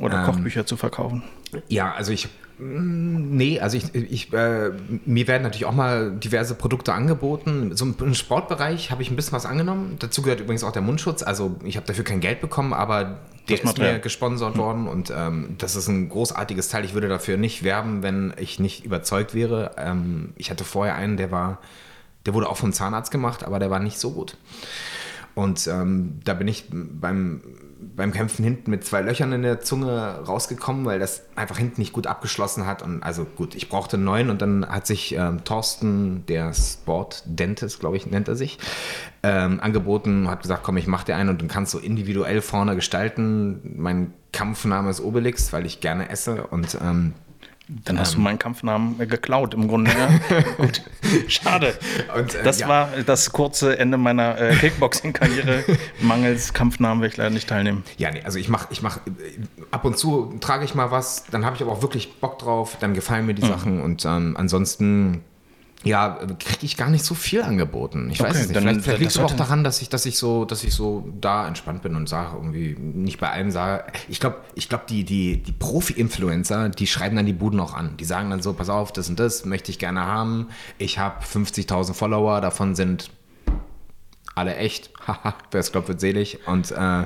oder 0.00 0.20
ähm, 0.20 0.24
Kochbücher 0.24 0.66
zu 0.66 0.76
verkaufen? 0.76 1.22
Ja, 1.68 1.92
also 1.92 2.12
ich 2.12 2.28
Nee, 2.60 3.60
also 3.60 3.76
ich, 3.76 3.94
ich 3.94 4.32
äh, 4.32 4.70
mir 5.04 5.28
werden 5.28 5.44
natürlich 5.44 5.64
auch 5.64 5.74
mal 5.74 6.10
diverse 6.10 6.54
Produkte 6.54 6.92
angeboten. 6.92 7.76
So 7.76 7.86
im 8.00 8.14
Sportbereich 8.14 8.90
habe 8.90 9.02
ich 9.02 9.10
ein 9.10 9.16
bisschen 9.16 9.32
was 9.32 9.46
angenommen. 9.46 9.96
Dazu 10.00 10.22
gehört 10.22 10.40
übrigens 10.40 10.64
auch 10.64 10.72
der 10.72 10.82
Mundschutz. 10.82 11.22
Also 11.22 11.56
ich 11.64 11.76
habe 11.76 11.86
dafür 11.86 12.04
kein 12.04 12.20
Geld 12.20 12.40
bekommen, 12.40 12.72
aber 12.72 13.18
der 13.48 13.62
ist 13.62 13.78
mir 13.78 13.98
gesponsert 14.00 14.56
mhm. 14.56 14.58
worden 14.58 14.88
und 14.88 15.12
ähm, 15.14 15.54
das 15.58 15.76
ist 15.76 15.88
ein 15.88 16.08
großartiges 16.08 16.68
Teil. 16.68 16.84
Ich 16.84 16.94
würde 16.94 17.08
dafür 17.08 17.36
nicht 17.36 17.62
werben, 17.62 18.02
wenn 18.02 18.34
ich 18.36 18.58
nicht 18.58 18.84
überzeugt 18.84 19.34
wäre. 19.34 19.72
Ähm, 19.78 20.32
ich 20.36 20.50
hatte 20.50 20.64
vorher 20.64 20.96
einen, 20.96 21.16
der 21.16 21.30
war, 21.30 21.58
der 22.26 22.34
wurde 22.34 22.48
auch 22.48 22.56
vom 22.56 22.72
Zahnarzt 22.72 23.10
gemacht, 23.10 23.44
aber 23.44 23.58
der 23.58 23.70
war 23.70 23.78
nicht 23.78 23.98
so 23.98 24.10
gut. 24.10 24.36
Und 25.34 25.68
ähm, 25.68 26.18
da 26.24 26.34
bin 26.34 26.48
ich 26.48 26.64
beim 26.70 27.40
beim 27.98 28.12
Kämpfen 28.12 28.44
hinten 28.44 28.70
mit 28.70 28.84
zwei 28.84 29.02
Löchern 29.02 29.32
in 29.32 29.42
der 29.42 29.60
Zunge 29.60 30.20
rausgekommen, 30.26 30.86
weil 30.86 31.00
das 31.00 31.24
einfach 31.34 31.58
hinten 31.58 31.80
nicht 31.80 31.92
gut 31.92 32.06
abgeschlossen 32.06 32.64
hat. 32.64 32.80
Und 32.80 33.02
also 33.02 33.24
gut, 33.24 33.56
ich 33.56 33.68
brauchte 33.68 33.96
einen 33.96 34.04
neuen 34.04 34.30
und 34.30 34.40
dann 34.40 34.66
hat 34.66 34.86
sich 34.86 35.14
ähm, 35.16 35.44
Thorsten, 35.44 36.24
der 36.26 36.54
Sport 36.54 37.24
Dentist, 37.26 37.80
glaube 37.80 37.96
ich, 37.96 38.06
nennt 38.06 38.28
er 38.28 38.36
sich, 38.36 38.58
ähm, 39.24 39.58
angeboten, 39.60 40.30
hat 40.30 40.42
gesagt, 40.42 40.62
komm, 40.62 40.76
ich 40.76 40.86
mach 40.86 41.02
dir 41.02 41.16
einen 41.16 41.28
und 41.28 41.42
dann 41.42 41.48
kannst 41.48 41.74
du 41.74 41.78
individuell 41.78 42.40
vorne 42.40 42.76
gestalten. 42.76 43.74
Mein 43.76 44.14
Kampfname 44.32 44.90
ist 44.90 45.00
Obelix, 45.00 45.52
weil 45.52 45.66
ich 45.66 45.80
gerne 45.80 46.08
esse 46.08 46.46
und 46.46 46.78
ähm, 46.80 47.14
dann 47.68 47.98
hast 47.98 48.12
ähm. 48.12 48.16
du 48.16 48.22
meinen 48.22 48.38
Kampfnamen 48.38 48.98
geklaut 48.98 49.52
im 49.52 49.68
Grunde. 49.68 49.90
Ja. 49.90 50.42
Gut. 50.56 50.82
Schade. 51.28 51.74
Und, 52.16 52.34
äh, 52.34 52.42
das 52.42 52.60
ja. 52.60 52.68
war 52.68 52.88
das 53.04 53.32
kurze 53.32 53.78
Ende 53.78 53.98
meiner 53.98 54.40
äh, 54.40 54.54
Kickboxing-Karriere. 54.56 55.64
Mangels 56.00 56.54
Kampfnamen 56.54 57.02
werde 57.02 57.12
ich 57.12 57.16
leider 57.18 57.30
nicht 57.30 57.48
teilnehmen. 57.48 57.84
Ja, 57.98 58.10
nee, 58.10 58.22
also 58.22 58.38
ich 58.38 58.48
mache, 58.48 58.68
ich 58.70 58.82
mache, 58.82 59.00
ab 59.70 59.84
und 59.84 59.98
zu 59.98 60.34
trage 60.40 60.64
ich 60.64 60.74
mal 60.74 60.90
was, 60.90 61.26
dann 61.30 61.44
habe 61.44 61.56
ich 61.56 61.62
aber 61.62 61.72
auch 61.72 61.82
wirklich 61.82 62.20
Bock 62.20 62.38
drauf, 62.38 62.76
dann 62.80 62.94
gefallen 62.94 63.26
mir 63.26 63.34
die 63.34 63.44
mhm. 63.44 63.48
Sachen 63.48 63.82
und 63.82 64.04
ähm, 64.04 64.36
ansonsten 64.38 65.22
ja, 65.84 66.18
kriege 66.40 66.66
ich 66.66 66.76
gar 66.76 66.90
nicht 66.90 67.04
so 67.04 67.14
viel 67.14 67.42
angeboten. 67.42 68.10
Ich 68.10 68.20
okay, 68.20 68.30
weiß 68.30 68.36
es 68.36 68.46
nicht. 68.48 68.56
Dann, 68.56 68.64
vielleicht, 68.64 68.82
vielleicht 68.82 69.00
liegt 69.00 69.12
es 69.12 69.18
auch 69.18 69.30
daran, 69.30 69.62
dass 69.62 69.80
ich, 69.80 69.88
dass 69.88 70.06
ich 70.06 70.18
so, 70.18 70.44
dass 70.44 70.64
ich 70.64 70.74
so 70.74 71.08
da 71.20 71.46
entspannt 71.46 71.82
bin 71.82 71.94
und 71.94 72.08
sage 72.08 72.36
irgendwie 72.36 72.76
nicht 72.76 73.20
bei 73.20 73.30
allem 73.30 73.52
sage. 73.52 73.84
Ich 74.08 74.18
glaube, 74.18 74.38
ich 74.56 74.68
glaube, 74.68 74.84
die, 74.88 75.04
die, 75.04 75.40
die 75.40 75.52
Profi-Influencer, 75.52 76.70
die 76.70 76.86
schreiben 76.88 77.14
dann 77.14 77.26
die 77.26 77.32
Buden 77.32 77.60
auch 77.60 77.74
an. 77.74 77.96
Die 77.96 78.04
sagen 78.04 78.28
dann 78.30 78.42
so, 78.42 78.54
pass 78.54 78.68
auf, 78.68 78.92
das 78.92 79.08
und 79.08 79.20
das 79.20 79.44
möchte 79.44 79.70
ich 79.70 79.78
gerne 79.78 80.04
haben. 80.04 80.48
Ich 80.78 80.98
habe 80.98 81.24
50.000 81.24 81.94
Follower, 81.94 82.40
davon 82.40 82.74
sind 82.74 83.10
alle 84.34 84.56
echt, 84.56 84.90
haha, 85.08 85.34
wer 85.50 85.60
es 85.60 85.72
glaubt, 85.72 85.88
wird 85.88 86.00
selig. 86.00 86.46
Und 86.46 86.70
äh, 86.70 87.04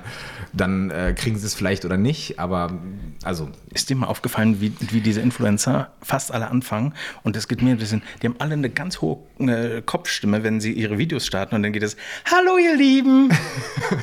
dann 0.53 0.91
äh, 0.91 1.15
kriegen 1.17 1.39
sie 1.39 1.47
es 1.47 1.55
vielleicht 1.55 1.85
oder 1.85 1.97
nicht, 1.97 2.39
aber 2.39 2.79
also. 3.23 3.49
Ist 3.73 3.89
dir 3.89 3.97
mal 3.97 4.07
aufgefallen, 4.07 4.61
wie, 4.61 4.75
wie 4.81 5.01
diese 5.01 5.21
Influencer 5.21 5.91
fast 6.03 6.33
alle 6.33 6.51
anfangen? 6.51 6.93
Und 7.23 7.37
das 7.37 7.49
geht 7.49 7.63
mir 7.63 7.71
ein 7.71 7.79
bisschen, 7.79 8.03
die 8.21 8.27
haben 8.27 8.37
alle 8.39 8.53
eine 8.55 8.69
ganz 8.69 9.01
hohe 9.01 9.19
eine 9.43 9.83
Kopfstimme, 9.83 10.43
wenn 10.43 10.61
sie 10.61 10.73
ihre 10.73 10.99
Videos 10.99 11.27
starten 11.27 11.55
und 11.55 11.63
dann 11.63 11.73
geht 11.73 11.83
es, 11.83 11.97
Hallo 12.31 12.59
ihr 12.59 12.77
Lieben! 12.77 13.31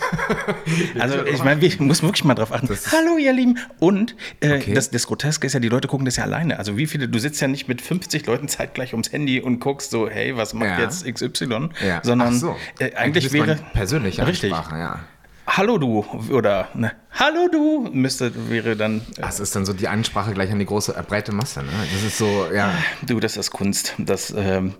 also 0.99 1.25
ich 1.25 1.43
meine, 1.43 1.65
ich 1.65 1.79
muss 1.79 2.03
wirklich 2.03 2.23
mal 2.23 2.35
drauf 2.35 2.51
achten. 2.51 2.67
Hallo 2.91 3.17
ihr 3.17 3.33
Lieben! 3.33 3.57
Und 3.79 4.15
äh, 4.41 4.57
okay. 4.57 4.73
das, 4.73 4.91
das 4.91 5.07
Groteske 5.07 5.47
ist 5.47 5.53
ja, 5.53 5.59
die 5.59 5.69
Leute 5.69 5.87
gucken 5.87 6.05
das 6.05 6.17
ja 6.17 6.23
alleine. 6.23 6.59
Also 6.59 6.77
wie 6.77 6.87
viele, 6.87 7.07
du 7.07 7.19
sitzt 7.19 7.41
ja 7.41 7.47
nicht 7.47 7.67
mit 7.67 7.81
50 7.81 8.25
Leuten 8.25 8.47
zeitgleich 8.47 8.93
ums 8.93 9.11
Handy 9.11 9.39
und 9.39 9.59
guckst 9.59 9.91
so, 9.91 10.09
hey, 10.09 10.35
was 10.35 10.53
macht 10.53 10.69
ja. 10.69 10.81
jetzt 10.81 11.05
XY? 11.05 11.69
Ja. 11.85 12.01
Sondern 12.03 12.37
so. 12.37 12.55
äh, 12.79 12.93
eigentlich 12.95 13.31
wäre. 13.31 13.59
Persönliche 13.89 14.27
Richtig. 14.27 14.53
Ansprache, 14.53 14.79
ja. 14.79 14.99
Hallo 15.49 15.79
du 15.79 16.05
oder 16.29 16.67
ne, 16.75 16.91
Hallo 17.11 17.49
du 17.51 17.89
müsste 17.91 18.31
wäre 18.49 18.75
dann. 18.75 18.99
Äh, 19.17 19.21
das 19.21 19.39
ist 19.39 19.55
dann 19.55 19.65
so 19.65 19.73
die 19.73 19.87
Ansprache 19.87 20.31
gleich 20.33 20.51
an 20.51 20.59
die 20.59 20.65
große 20.65 20.95
äh, 20.95 21.01
breite 21.01 21.33
Masse. 21.33 21.61
Ne? 21.61 21.69
Das 21.91 22.03
ist 22.03 22.17
so 22.17 22.45
ja. 22.53 22.71
Du, 23.01 23.19
das 23.19 23.35
ist 23.35 23.51
Kunst. 23.51 23.95
Das 23.97 24.33
ähm, 24.37 24.75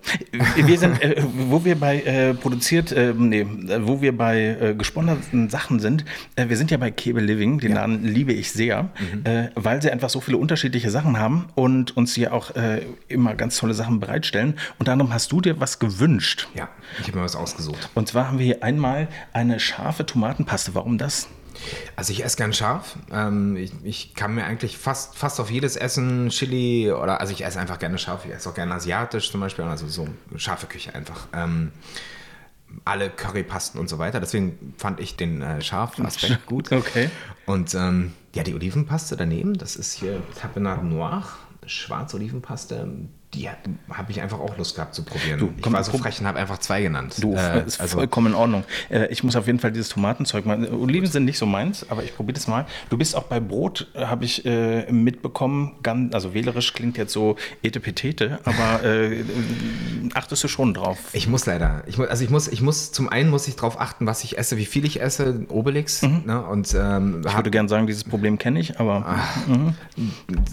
wir 0.56 0.78
sind, 0.78 1.02
äh, 1.02 1.22
wo 1.22 1.66
wir 1.66 1.78
bei 1.78 2.02
äh, 2.02 2.34
produziert, 2.36 2.92
äh, 2.92 3.14
nee, 3.18 3.46
wo 3.82 4.02
wir 4.02 4.16
bei 4.16 4.58
äh, 4.62 4.76
gesponserten 4.76 5.50
Sachen 5.50 5.80
sind. 5.80 6.06
wir 6.36 6.56
sind 6.56 6.72
ja 6.72 6.78
bei 6.78 6.92
Cable 6.92 7.24
Living. 7.24 7.60
Den 7.60 7.72
ja. 7.72 7.82
Namen 7.82 8.04
liebe 8.04 8.32
ich 8.32 8.52
sehr, 8.52 8.84
mhm. 8.84 9.50
weil 9.56 9.82
sie 9.82 9.92
einfach 9.92 10.10
so 10.10 10.22
viele 10.22 10.38
unterschiedliche 10.38 10.92
Sachen 10.92 11.18
haben 11.18 11.48
und 11.56 11.98
uns 11.98 12.14
hier 12.14 12.34
auch 12.34 12.52
immer 13.08 13.36
ganz 13.36 13.58
tolle 13.58 13.74
Sachen 13.74 14.00
bereitstellen. 14.00 14.56
Und 14.78 14.88
darum 14.88 15.14
hast 15.14 15.32
du 15.32 15.42
dir 15.42 15.60
was 15.60 15.80
gewünscht. 15.80 16.48
Ja, 16.54 16.70
ich 17.00 17.08
habe 17.08 17.18
mir 17.18 17.24
was 17.24 17.36
ausgesucht. 17.36 17.90
Und 17.96 18.08
zwar 18.08 18.28
haben 18.28 18.40
wir 18.40 18.46
hier 18.46 18.64
einmal 18.64 19.08
eine 19.34 19.60
scharfe 19.60 20.06
Tomatenpaste. 20.06 20.59
Warum 20.74 20.98
das? 20.98 21.28
Also 21.96 22.14
ich 22.14 22.24
esse 22.24 22.38
gern 22.38 22.54
scharf. 22.54 22.98
Ähm, 23.12 23.58
ich, 23.58 23.74
ich, 23.84 24.14
kann 24.14 24.36
mir 24.36 24.46
eigentlich 24.46 24.78
fast, 24.78 25.18
fast 25.18 25.40
auf 25.40 25.52
jedes 25.52 25.76
Essen 25.76 26.30
Chili 26.30 26.92
oder 26.92 27.20
also 27.20 27.34
ich 27.34 27.44
esse 27.44 27.60
einfach 27.60 27.80
gerne 27.80 27.98
scharf. 27.98 28.26
Ich 28.26 28.32
esse 28.32 28.50
auch 28.50 28.54
gerne 28.54 28.74
asiatisch 28.74 29.32
zum 29.32 29.42
Beispiel, 29.42 29.66
also 29.66 29.88
so 29.88 30.08
scharfe 30.38 30.68
Küche 30.68 30.96
einfach. 30.96 31.28
Ähm, 31.34 31.72
alle 32.86 33.10
Currypasten 33.10 33.80
und 33.80 33.90
so 33.90 33.98
weiter. 33.98 34.20
Deswegen 34.20 34.74
fand 34.78 35.00
ich 35.00 35.16
den 35.16 35.42
äh, 35.42 35.62
scharfen 35.62 36.06
Aspekt 36.06 36.46
gut. 36.46 36.72
Okay. 36.72 37.10
Und 37.46 37.74
ähm, 37.76 38.14
ja, 38.36 38.44
die 38.44 38.54
Olivenpaste 38.54 39.18
daneben, 39.18 39.58
das 39.58 39.76
ist 39.76 39.94
hier 39.94 40.22
Tapenade 40.40 40.86
Noir, 40.86 41.24
schwarze 41.66 42.18
Olivenpaste 42.18 42.88
die 43.34 43.48
habe 43.48 44.12
ich 44.12 44.22
einfach 44.22 44.40
auch 44.40 44.58
Lust 44.58 44.76
gehabt 44.76 44.96
zu 44.96 45.04
probieren. 45.04 45.40
Du, 45.40 45.54
ich 45.56 45.72
war 45.72 45.84
so 45.84 45.96
frech 45.98 46.20
und 46.20 46.26
habe 46.26 46.40
einfach 46.40 46.58
zwei 46.58 46.82
genannt. 46.82 47.16
Du, 47.22 47.36
äh, 47.36 47.64
ist 47.66 47.80
also, 47.80 47.98
vollkommen 47.98 48.28
in 48.28 48.34
Ordnung. 48.34 48.64
Äh, 48.90 49.08
ich 49.08 49.24
muss 49.24 49.36
auf 49.36 49.46
jeden 49.46 49.60
Fall 49.60 49.72
dieses 49.72 49.90
Tomatenzeug 49.90 50.48
mal. 50.48 50.68
Oliven 50.74 51.08
sind 51.08 51.26
nicht 51.26 51.38
so 51.38 51.46
meins, 51.46 51.86
aber 51.90 52.04
ich 52.04 52.16
probiere 52.16 52.34
das 52.34 52.48
mal. 52.48 52.66
Du 52.90 52.98
bist 52.98 53.16
auch 53.16 53.24
bei 53.24 53.40
Brot, 53.40 53.88
äh, 53.94 54.06
habe 54.06 54.26
ich 54.26 54.46
äh, 54.46 54.92
mitbekommen. 54.92 55.76
Ganz, 55.84 56.16
also 56.16 56.34
wählerisch 56.34 56.74
klingt 56.74 56.98
jetzt 56.98 57.14
so 57.14 57.36
etepetete, 57.62 58.40
aber 58.46 58.84
äh, 58.84 59.24
achtest 60.16 60.44
du 60.44 60.48
schon 60.48 60.74
drauf? 60.74 60.98
Ich 61.14 61.28
muss 61.28 61.46
leider. 61.46 61.84
Ich 61.86 62.00
muss, 62.00 62.08
also 62.08 62.24
ich 62.24 62.32
muss, 62.32 62.48
ich 62.48 62.62
muss, 62.62 62.92
zum 62.92 63.10
einen 63.10 63.30
muss 63.30 63.48
ich 63.48 63.56
darauf 63.56 63.80
achten, 63.80 64.08
was 64.08 64.24
ich 64.24 64.40
esse, 64.40 64.58
wie 64.58 64.66
viel 64.66 64.86
ich 64.86 65.02
esse, 65.02 65.46
Obelix. 65.50 66.02
Mhm. 66.02 66.24
Ne? 66.26 66.42
Und, 66.42 66.74
ähm, 66.74 67.22
ich 67.28 67.36
würde 67.36 67.52
gerne 67.52 67.70
sagen, 67.70 67.86
dieses 67.86 68.06
Problem 68.06 68.40
kenne 68.40 68.60
ich, 68.60 68.80
aber. 68.80 69.04
Ach, 69.06 69.48
mhm. 69.48 69.76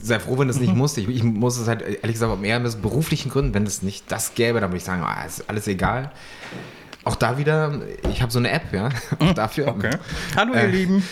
Sei 0.03 0.19
froh, 0.19 0.39
wenn 0.39 0.49
du 0.49 0.53
es 0.53 0.61
nicht 0.61 0.73
mhm. 0.73 0.79
musst. 0.79 0.99
Ich, 0.99 1.09
ich 1.09 1.23
muss 1.23 1.57
es 1.57 1.69
halt 1.69 1.81
ehrlich 1.81 2.12
gesagt 2.12 2.39
mehr 2.39 2.65
aus 2.66 2.76
beruflichen 2.76 3.31
Gründen, 3.31 3.55
wenn 3.55 3.64
es 3.64 3.83
nicht 3.83 4.11
das 4.11 4.35
gäbe, 4.35 4.61
dann 4.61 4.70
würde 4.70 4.79
ich 4.79 4.85
sagen, 4.85 5.05
oh, 5.05 5.26
ist 5.26 5.48
alles 5.48 5.66
egal. 5.68 6.11
Auch 7.07 7.14
da 7.14 7.38
wieder, 7.38 7.81
ich 8.11 8.20
habe 8.20 8.33
so 8.33 8.40
eine 8.40 8.50
App, 8.50 8.72
ja, 8.72 8.88
auch 9.20 9.33
dafür. 9.33 9.68
Okay. 9.68 9.90
Hallo, 10.35 10.55
ihr 10.55 10.62
äh, 10.62 10.66
Lieben. 10.66 11.05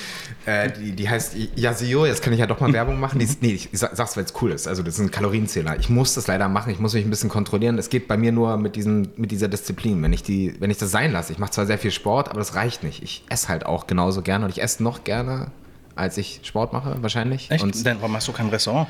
Äh, 0.44 0.72
die, 0.72 0.90
die 0.90 1.08
heißt 1.08 1.36
Yasio, 1.54 2.04
jetzt 2.04 2.20
kann 2.20 2.32
ich 2.32 2.40
ja 2.40 2.46
doch 2.46 2.58
mal 2.58 2.72
Werbung 2.72 2.98
machen. 2.98 3.20
Die 3.20 3.28
nee, 3.40 3.52
ich 3.52 3.68
sag's, 3.72 4.16
weil 4.16 4.24
es 4.24 4.34
cool 4.42 4.50
ist. 4.50 4.66
Also, 4.66 4.82
das 4.82 4.94
ist 4.94 5.00
ein 5.00 5.12
Kalorienzähler. 5.12 5.78
Ich 5.78 5.88
muss 5.88 6.14
das 6.14 6.26
leider 6.26 6.48
machen, 6.48 6.72
ich 6.72 6.80
muss 6.80 6.94
mich 6.94 7.04
ein 7.04 7.10
bisschen 7.10 7.30
kontrollieren. 7.30 7.78
Es 7.78 7.90
geht 7.90 8.08
bei 8.08 8.16
mir 8.16 8.32
nur 8.32 8.56
mit, 8.56 8.74
diesen, 8.74 9.12
mit 9.16 9.30
dieser 9.30 9.46
Disziplin. 9.46 10.02
Wenn 10.02 10.12
ich, 10.12 10.24
die, 10.24 10.56
wenn 10.58 10.68
ich 10.68 10.78
das 10.78 10.90
sein 10.90 11.12
lasse, 11.12 11.32
ich 11.32 11.38
mache 11.38 11.52
zwar 11.52 11.64
sehr 11.64 11.78
viel 11.78 11.92
Sport, 11.92 12.28
aber 12.28 12.40
das 12.40 12.56
reicht 12.56 12.82
nicht. 12.82 13.00
Ich 13.04 13.24
esse 13.28 13.48
halt 13.48 13.64
auch 13.64 13.86
genauso 13.86 14.20
gerne 14.20 14.46
und 14.46 14.50
ich 14.50 14.60
esse 14.60 14.82
noch 14.82 15.04
gerne, 15.04 15.52
als 15.94 16.18
ich 16.18 16.40
Sport 16.42 16.72
mache, 16.72 16.96
wahrscheinlich. 17.02 17.52
Echt? 17.52 17.62
Und, 17.62 17.86
Denn 17.86 17.98
warum 17.98 18.10
machst 18.10 18.26
du 18.26 18.32
kein 18.32 18.48
Restaurant? 18.48 18.88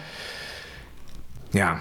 Ja, 1.53 1.81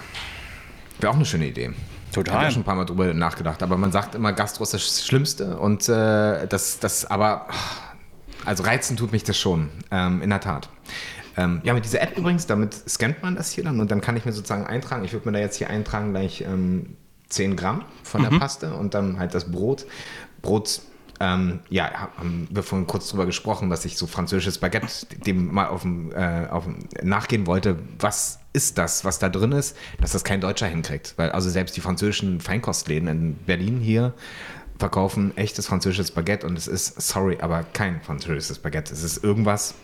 Wäre 1.04 1.12
auch 1.12 1.18
eine 1.18 1.26
schöne 1.26 1.48
Idee. 1.48 1.72
Total. 2.14 2.34
Ich 2.34 2.40
habe 2.40 2.52
schon 2.54 2.62
ein 2.62 2.66
paar 2.66 2.76
Mal 2.76 2.86
drüber 2.86 3.14
nachgedacht, 3.14 3.62
aber 3.62 3.76
man 3.76 3.92
sagt 3.92 4.16
immer, 4.16 4.32
Gastro 4.32 4.64
ist 4.64 4.74
das 4.74 5.06
Schlimmste 5.06 5.58
und 5.58 5.90
äh, 5.90 6.48
das, 6.48 6.80
das 6.80 7.04
aber, 7.04 7.48
also 8.46 8.64
reizen 8.64 8.96
tut 8.96 9.12
mich 9.12 9.26
das 9.26 9.38
schon, 9.38 9.70
ähm, 9.92 10.22
in 10.22 10.30
der 10.30 10.40
Tat. 10.40 10.70
Ähm, 11.36 11.60
ja, 11.66 11.74
mit 11.74 11.84
dieser 11.84 12.02
App 12.02 12.18
übrigens, 12.18 12.48
damit 12.48 12.74
scannt 12.74 13.22
man 13.22 13.36
das 13.36 13.52
hier 13.52 13.66
dann 13.66 13.82
und 13.82 13.92
dann 13.92 14.00
kann 14.00 14.16
ich 14.16 14.24
mir 14.24 14.32
sozusagen 14.32 14.66
eintragen. 14.66 15.04
Ich 15.04 15.12
würde 15.12 15.28
mir 15.28 15.34
da 15.34 15.40
jetzt 15.40 15.58
hier 15.58 15.70
eintragen 15.70 16.12
gleich 16.12 16.40
ähm, 16.48 16.96
10 17.28 17.58
Gramm 17.58 17.84
von 18.04 18.22
der 18.22 18.32
mhm. 18.32 18.40
Paste 18.40 18.74
und 18.74 18.94
dann 18.94 19.20
halt 19.20 19.34
das 19.34 19.52
Brot. 19.52 19.86
Brot 20.42 20.80
ähm, 21.24 21.62
ja, 21.70 22.10
haben 22.18 22.50
wir 22.52 22.64
vorhin 22.64 22.86
kurz 22.86 23.08
drüber 23.08 23.26
gesprochen, 23.26 23.70
dass 23.70 23.86
ich 23.86 23.98
so 23.98 24.08
französisches 24.08 24.58
Baguette 24.58 25.06
dem 25.26 25.54
mal 25.54 25.68
auf 25.68 25.84
dem, 25.84 26.12
äh, 26.12 26.48
auf 26.50 26.66
dem 26.66 26.80
nachgehen 27.02 27.48
wollte. 27.48 27.78
Was 27.98 28.40
ist 28.52 28.78
das, 28.78 29.06
was 29.06 29.20
da 29.20 29.30
drin 29.30 29.54
ist, 29.54 29.78
dass 30.02 30.12
das 30.12 30.26
kein 30.26 30.42
Deutscher 30.42 30.68
hinkriegt? 30.68 31.14
Weil 31.16 31.32
also 31.32 31.50
selbst 31.50 31.78
die 31.78 31.82
französischen 31.82 32.42
Feinkostläden 32.42 33.08
in 33.08 33.36
Berlin 33.36 33.80
hier 33.80 34.14
verkaufen 34.78 35.36
echtes 35.38 35.68
französisches 35.68 36.12
Baguette 36.12 36.46
und 36.46 36.58
es 36.58 36.68
ist, 36.68 37.02
sorry, 37.02 37.38
aber 37.40 37.64
kein 37.64 38.02
französisches 38.02 38.60
Baguette. 38.60 38.92
Es 38.92 39.02
ist 39.02 39.24
irgendwas 39.24 39.76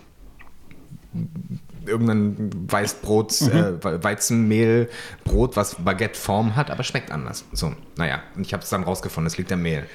irgendein 1.85 2.49
Weißbrot, 2.71 3.41
Mhm. 3.41 3.49
äh, 3.83 4.03
Weizenmehl, 4.03 4.89
Brot, 5.23 5.55
was 5.55 5.75
Baguette-Form 5.75 6.55
hat, 6.55 6.71
aber 6.71 6.83
schmeckt 6.83 7.11
anders. 7.11 7.45
So, 7.53 7.73
naja, 7.97 8.21
und 8.35 8.45
ich 8.45 8.53
habe 8.53 8.63
es 8.63 8.69
dann 8.69 8.83
rausgefunden, 8.83 9.27
es 9.27 9.37
liegt 9.37 9.51
am 9.51 9.61
Mehl. 9.61 9.85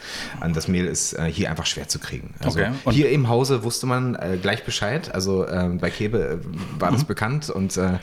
Und 0.42 0.56
das 0.56 0.68
Mehl 0.68 0.86
ist 0.86 1.12
äh, 1.14 1.24
hier 1.30 1.50
einfach 1.50 1.66
schwer 1.66 1.88
zu 1.88 1.98
kriegen. 1.98 2.34
Also 2.40 2.60
Okay. 2.60 2.72
Hier 2.90 3.10
im 3.10 3.28
Hause 3.28 3.64
wusste 3.64 3.86
man 3.86 4.14
äh, 4.14 4.38
gleich 4.40 4.64
Bescheid. 4.64 5.14
Also 5.14 5.46
ähm, 5.48 5.78
bei 5.78 5.90
Kebe 5.90 6.40
äh, 6.42 6.80
war 6.80 6.90
Mhm. 6.90 6.94
das 6.94 7.04
bekannt 7.04 7.50
und 7.50 7.76
äh, 7.76 7.98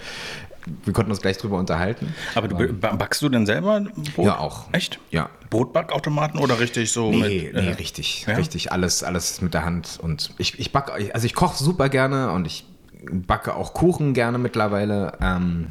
wir 0.85 0.93
konnten 0.93 1.09
uns 1.09 1.21
gleich 1.21 1.37
drüber 1.37 1.57
unterhalten. 1.57 2.13
Aber 2.35 2.47
du, 2.47 2.55
ba- 2.73 2.93
backst 2.93 3.21
du 3.23 3.29
denn 3.29 3.47
selber 3.47 3.81
Brot? 4.15 4.25
Ja, 4.27 4.37
auch. 4.37 4.65
Echt? 4.73 4.99
Ja. 5.09 5.29
Brotbackautomaten 5.49 6.39
oder 6.39 6.59
richtig 6.59 6.91
so 6.91 7.09
Nee, 7.09 7.49
mit. 7.51 7.53
nee, 7.55 7.69
äh, 7.69 7.73
richtig, 7.73 8.25
ja? 8.27 8.35
richtig, 8.35 8.71
alles, 8.71 9.03
alles 9.03 9.41
mit 9.41 9.53
der 9.55 9.65
Hand. 9.65 9.97
Und 10.01 10.31
ich, 10.37 10.59
ich 10.59 10.71
backe, 10.71 10.93
also 11.13 11.25
ich 11.25 11.33
koche 11.33 11.61
super 11.63 11.89
gerne 11.89 12.31
und 12.31 12.45
ich 12.45 12.65
backe 13.09 13.55
auch 13.55 13.73
Kuchen 13.73 14.13
gerne 14.13 14.37
mittlerweile. 14.37 15.17
Ähm, 15.21 15.67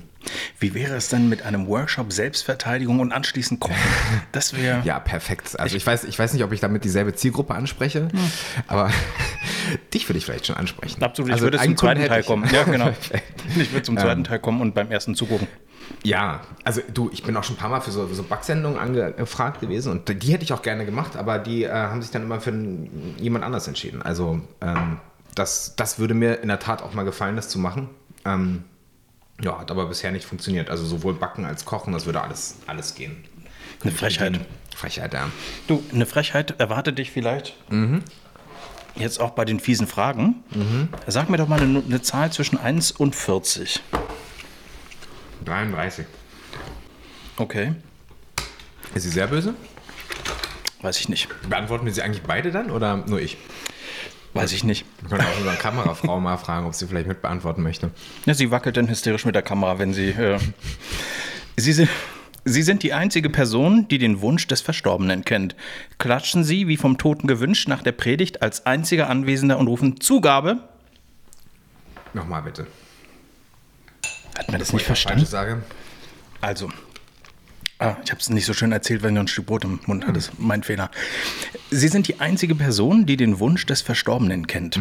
Wie 0.59 0.75
wäre 0.75 0.95
es 0.97 1.09
denn 1.09 1.29
mit 1.29 1.43
einem 1.43 1.67
Workshop 1.67 2.13
Selbstverteidigung 2.13 3.01
und 3.01 3.13
anschließend 3.13 3.61
Kochen? 3.61 3.75
Das 4.33 4.57
wäre. 4.57 4.83
ja, 4.85 5.01
perfekt. 5.01 5.59
Also 5.59 5.77
ich 5.77 5.87
weiß, 5.87 6.05
ich 6.05 6.19
weiß 6.19 6.33
nicht, 6.35 6.45
ob 6.45 6.53
ich 6.53 6.61
damit 6.61 6.85
dieselbe 6.85 7.15
Zielgruppe 7.15 7.55
anspreche, 7.55 8.09
aber 8.69 8.91
dich 9.95 10.09
würde 10.09 10.19
ich 10.19 10.25
vielleicht 10.25 10.47
schon 10.47 10.57
ansprechen. 10.57 11.03
Absolut, 11.03 11.29
ich 11.31 11.35
Also 11.35 11.47
würde 11.47 11.59
zum 11.59 11.77
zweiten 11.77 12.05
Teil 12.07 12.23
kommen. 12.23 12.49
Ja, 12.53 12.63
genau. 12.65 12.91
Ich 13.57 13.73
würde 13.73 13.83
zum 13.83 13.99
zweiten 13.99 14.23
Teil 14.23 14.39
kommen 14.39 14.61
und 14.61 14.75
beim 14.75 14.93
ersten 14.93 15.17
zugucken. 15.17 15.49
Ja, 16.05 16.43
also 16.63 16.81
du, 16.95 17.11
ich 17.13 17.25
bin 17.25 17.37
auch 17.37 17.43
schon 17.43 17.57
ein 17.57 17.59
paar 17.59 17.69
Mal 17.69 17.81
für 17.81 17.91
so, 17.91 18.07
so 18.07 18.23
Backsendungen 18.23 18.79
angefragt 18.79 19.61
gewesen 19.61 19.91
und 19.91 20.23
die 20.23 20.33
hätte 20.33 20.45
ich 20.45 20.53
auch 20.53 20.63
gerne 20.63 20.87
gemacht, 20.87 21.17
aber 21.17 21.39
die 21.41 21.65
äh, 21.65 21.71
haben 21.73 22.01
sich 22.01 22.13
dann 22.13 22.23
immer 22.23 22.41
für 22.41 22.53
jemand 23.19 23.45
anders 23.45 23.67
entschieden. 23.67 24.01
Also 24.01 24.41
ähm, 24.61 24.99
das, 25.35 25.75
das 25.77 25.99
würde 25.99 26.15
mir 26.15 26.41
in 26.41 26.49
der 26.49 26.59
Tat 26.59 26.83
auch 26.83 26.95
mal 26.95 27.05
gefallen, 27.05 27.37
das 27.37 27.49
zu 27.49 27.59
machen. 27.59 27.89
Ähm, 28.25 28.65
ja, 29.43 29.59
hat 29.59 29.71
aber 29.71 29.87
bisher 29.87 30.13
nicht 30.13 30.27
funktioniert. 30.27 30.69
Also 30.71 30.85
sowohl 30.85 31.15
Backen 31.15 31.45
als 31.45 31.65
Kochen, 31.65 31.93
das 31.93 32.07
würde 32.07 32.21
alles, 32.21 32.57
alles 32.67 32.95
gehen. 32.95 33.25
Eine 33.83 33.93
Frechheit. 33.93 34.41
Frechheit, 34.77 35.15
ja. 35.15 35.31
Du, 35.67 35.83
eine 35.93 36.07
Frechheit 36.07 36.59
erwartet 36.61 36.99
dich 36.99 37.11
vielleicht. 37.11 37.57
Jetzt 38.97 39.21
auch 39.21 39.31
bei 39.31 39.45
den 39.45 39.61
fiesen 39.61 39.87
Fragen. 39.87 40.43
Sag 41.07 41.31
mir 41.31 41.37
doch 41.39 41.49
mal 41.49 41.61
eine, 41.61 41.83
eine 41.83 42.03
Zahl 42.03 42.33
zwischen 42.33 42.59
1 42.59 42.93
und 42.93 43.15
40. 43.17 43.81
33. 45.45 46.05
Okay. 47.37 47.75
Ist 48.95 49.05
sie 49.05 49.11
sehr 49.11 49.29
böse? 49.29 49.55
Weiß 50.83 50.99
ich 50.99 51.09
nicht. 51.09 51.29
Beantworten 51.49 51.87
wir 51.87 51.93
sie 51.93 52.03
eigentlich 52.03 52.23
beide 52.23 52.51
dann 52.51 52.71
oder 52.71 52.97
nur 52.97 53.21
ich? 53.21 53.39
Weiß 54.43 54.53
ich 54.53 54.65
nicht. 54.65 54.85
Wir 55.01 55.11
können 55.11 55.23
auch 55.23 55.37
unsere 55.37 55.57
Kamerafrau 55.57 56.21
mal 56.21 56.37
fragen, 56.37 56.67
ob 56.67 56.75
sie 56.75 56.87
vielleicht 56.87 57.09
mit 57.09 57.23
beantworten 57.23 57.63
möchte. 57.63 57.91
Ja, 58.27 58.35
sie 58.35 58.51
wackelt 58.51 58.77
dann 58.77 58.89
hysterisch 58.89 59.25
mit 59.25 59.35
der 59.35 59.43
Kamera, 59.43 59.79
wenn 59.79 59.93
sie. 59.93 60.11
Äh 60.11 60.39
sie, 61.57 61.73
sind, 61.73 61.91
sie 62.45 62.63
sind 62.63 62.83
die 62.83 62.93
einzige 62.93 63.31
Person, 63.31 63.89
die 63.89 63.99
den 63.99 64.21
Wunsch 64.21 64.47
des 64.47 64.61
Verstorbenen 64.61 65.25
kennt. 65.25 65.57
Klatschen 65.99 66.45
Sie, 66.45 66.69
wie 66.69 66.77
vom 66.77 66.99
Toten 66.99 67.27
gewünscht, 67.27 67.69
nach 67.69 67.83
der 67.83 67.93
Predigt 67.93 68.43
als 68.43 68.67
einziger 68.67 69.11
Anwesender 69.11 69.59
und 69.59 69.69
rufen 69.69 70.01
Zugabe. 70.01 70.59
Nochmal 72.15 72.43
bitte. 72.43 72.67
Hat 74.39 74.49
man 74.51 74.59
das 74.59 74.69
Bevor 74.69 74.79
nicht 74.79 74.87
verstanden? 74.87 75.63
Also. 76.41 76.71
Ah, 77.83 77.97
ich 78.05 78.11
habe 78.11 78.21
es 78.21 78.29
nicht 78.29 78.45
so 78.45 78.53
schön 78.53 78.73
erzählt, 78.73 79.03
wenn 79.03 79.15
du 79.15 79.23
ein 79.23 79.29
Stück 79.29 79.47
Brot 79.47 79.65
im 79.65 79.81
Mund 79.87 80.07
hattest. 80.07 80.33
Mein 80.39 80.63
Fehler. 80.63 80.91
Sie 81.71 81.89
sind 81.89 82.09
die 82.09 82.21
einzige 82.21 82.55
Person, 82.55 83.07
die 83.07 83.17
den 83.17 83.39
Wunsch 83.41 83.65
des 83.65 83.81
Verstorbenen 83.81 84.47
kennt. 84.47 84.79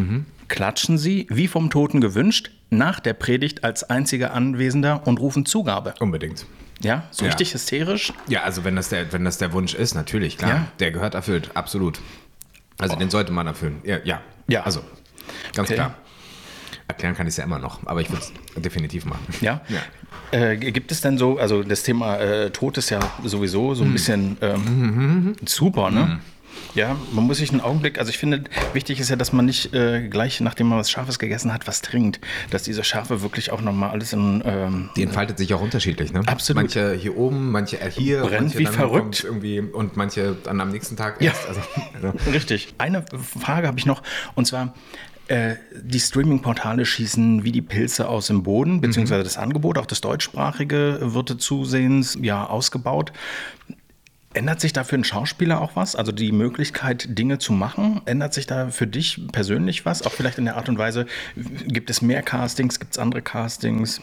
Klatschen 0.49 0.97
Sie, 0.97 1.25
wie 1.29 1.47
vom 1.47 1.69
Toten 1.69 2.01
gewünscht, 2.01 2.51
nach 2.69 2.99
der 2.99 3.13
Predigt 3.13 3.63
als 3.63 3.83
einziger 3.89 4.33
Anwesender 4.33 5.07
und 5.07 5.19
rufen 5.21 5.45
Zugabe. 5.45 5.93
Unbedingt. 6.01 6.45
Ja, 6.81 7.03
so 7.12 7.23
Ja. 7.23 7.31
richtig 7.31 7.53
hysterisch. 7.53 8.12
Ja, 8.27 8.43
also 8.43 8.65
wenn 8.65 8.75
das 8.75 8.89
der, 8.89 9.12
wenn 9.13 9.23
das 9.23 9.38
der 9.38 9.53
Wunsch 9.53 9.73
ist, 9.73 9.95
natürlich, 9.95 10.38
klar. 10.38 10.49
Ja. 10.51 10.67
Der 10.79 10.91
gehört 10.91 11.13
erfüllt, 11.15 11.51
absolut. 11.53 11.99
Also 12.79 12.95
den 12.97 13.09
sollte 13.09 13.31
man 13.31 13.47
erfüllen. 13.47 13.79
Ja, 13.83 13.99
ja. 14.03 14.21
Ja. 14.47 14.63
Also, 14.63 14.81
ganz 15.53 15.69
Okay. 15.69 15.75
klar. 15.75 15.95
Erklären 16.88 17.15
kann 17.15 17.27
ich 17.27 17.31
es 17.33 17.38
ja 17.38 17.43
immer 17.43 17.59
noch, 17.59 17.85
aber 17.85 18.01
ich 18.01 18.09
würde 18.09 18.23
es 18.23 18.62
definitiv 18.62 19.05
machen. 19.05 19.25
Ja. 19.41 19.62
Ja. 19.69 19.79
Äh, 20.32 20.58
gibt 20.58 20.92
es 20.92 21.02
denn 21.02 21.18
so, 21.18 21.38
also 21.38 21.63
das 21.63 21.84
Thema 21.84 22.18
äh, 22.18 22.50
Tod 22.52 22.78
ist 22.78 22.89
ja 22.89 23.00
sowieso 23.24 23.74
so 23.74 23.84
ein 23.84 23.94
bisschen 23.94 24.38
ähm, 24.42 25.36
super, 25.46 25.89
ne? 25.89 26.20
Ja, 26.76 26.96
man 27.13 27.26
muss 27.26 27.38
sich 27.38 27.52
einen 27.52 27.62
Augenblick, 27.62 27.98
also 27.98 28.10
ich 28.12 28.18
finde, 28.18 28.44
wichtig 28.74 29.00
ist 29.00 29.10
ja, 29.10 29.15
dass 29.15 29.34
man 29.34 29.46
nicht 29.46 29.74
äh, 29.74 30.08
gleich, 30.08 30.39
nachdem 30.39 30.68
man 30.68 30.78
was 30.78 30.92
Scharfes 30.92 31.18
gegessen 31.18 31.52
hat, 31.54 31.68
was 31.68 31.82
trinkt. 31.82 32.20
Dass 32.52 32.63
diese 32.63 32.84
Schärfe 32.84 33.22
wirklich 33.24 33.52
auch 33.52 33.62
nochmal 33.62 33.89
alles 33.89 34.13
in. 34.13 34.44
Ähm, 34.46 34.89
Die 34.96 35.04
entfaltet 35.04 35.38
sich 35.39 35.54
auch 35.54 35.62
unterschiedlich, 35.62 36.13
ne? 36.13 36.22
Absolut. 36.28 36.63
Manche 36.63 36.94
hier 36.94 37.18
oben, 37.18 37.52
manche 37.52 37.78
hier. 37.89 38.22
Brennt 38.22 38.42
manche 38.42 38.60
wie 38.60 38.65
verrückt. 38.68 39.24
Irgendwie, 39.24 39.62
und 39.62 39.98
manche 39.98 40.36
dann 40.44 40.62
am 40.62 40.70
nächsten 40.70 40.96
Tag 40.96 41.22
Ja. 41.22 41.32
erst. 41.32 41.48
Also, 41.48 41.62
also, 41.96 42.32
Richtig. 42.32 42.74
Eine 42.78 43.04
Frage 43.39 43.68
habe 43.68 43.80
ich 43.80 43.86
noch, 43.86 44.04
und 44.36 44.46
zwar. 44.46 44.74
Äh, 45.30 45.56
Die 45.82 46.00
Streaming-Portale 46.00 46.86
schießen 46.86 47.44
wie 47.44 47.52
die 47.52 47.62
Pilze 47.62 48.10
aus 48.10 48.28
dem 48.28 48.44
Boden, 48.44 48.82
beziehungsweise 48.82 49.24
das 49.24 49.38
Angebot, 49.38 49.78
auch 49.78 49.86
das 49.86 50.02
deutschsprachige, 50.02 51.00
wird 51.02 51.42
zusehends 51.42 52.18
ja 52.22 52.46
ausgebaut. 52.46 53.13
Ändert 54.39 54.62
sich 54.62 54.71
da 54.71 54.86
für 54.86 54.95
einen 54.95 55.04
Schauspieler 55.04 55.60
auch 55.60 55.75
was? 55.75 55.97
Also 55.97 56.13
die 56.13 56.32
Möglichkeit, 56.32 57.17
Dinge 57.19 57.39
zu 57.39 57.52
machen? 57.52 57.99
Ändert 58.06 58.34
sich 58.34 58.47
da 58.47 58.69
für 58.69 58.88
dich 58.88 59.21
persönlich 59.34 59.86
was? 59.86 60.04
Auch 60.04 60.13
vielleicht 60.13 60.38
in 60.38 60.45
der 60.45 60.56
Art 60.56 60.69
und 60.69 60.78
Weise, 60.78 61.08
gibt 61.36 61.89
es 61.89 62.02
mehr 62.02 62.21
Castings, 62.21 62.80
gibt 62.80 62.93
es 62.93 62.99
andere 62.99 63.21
Castings? 63.21 63.99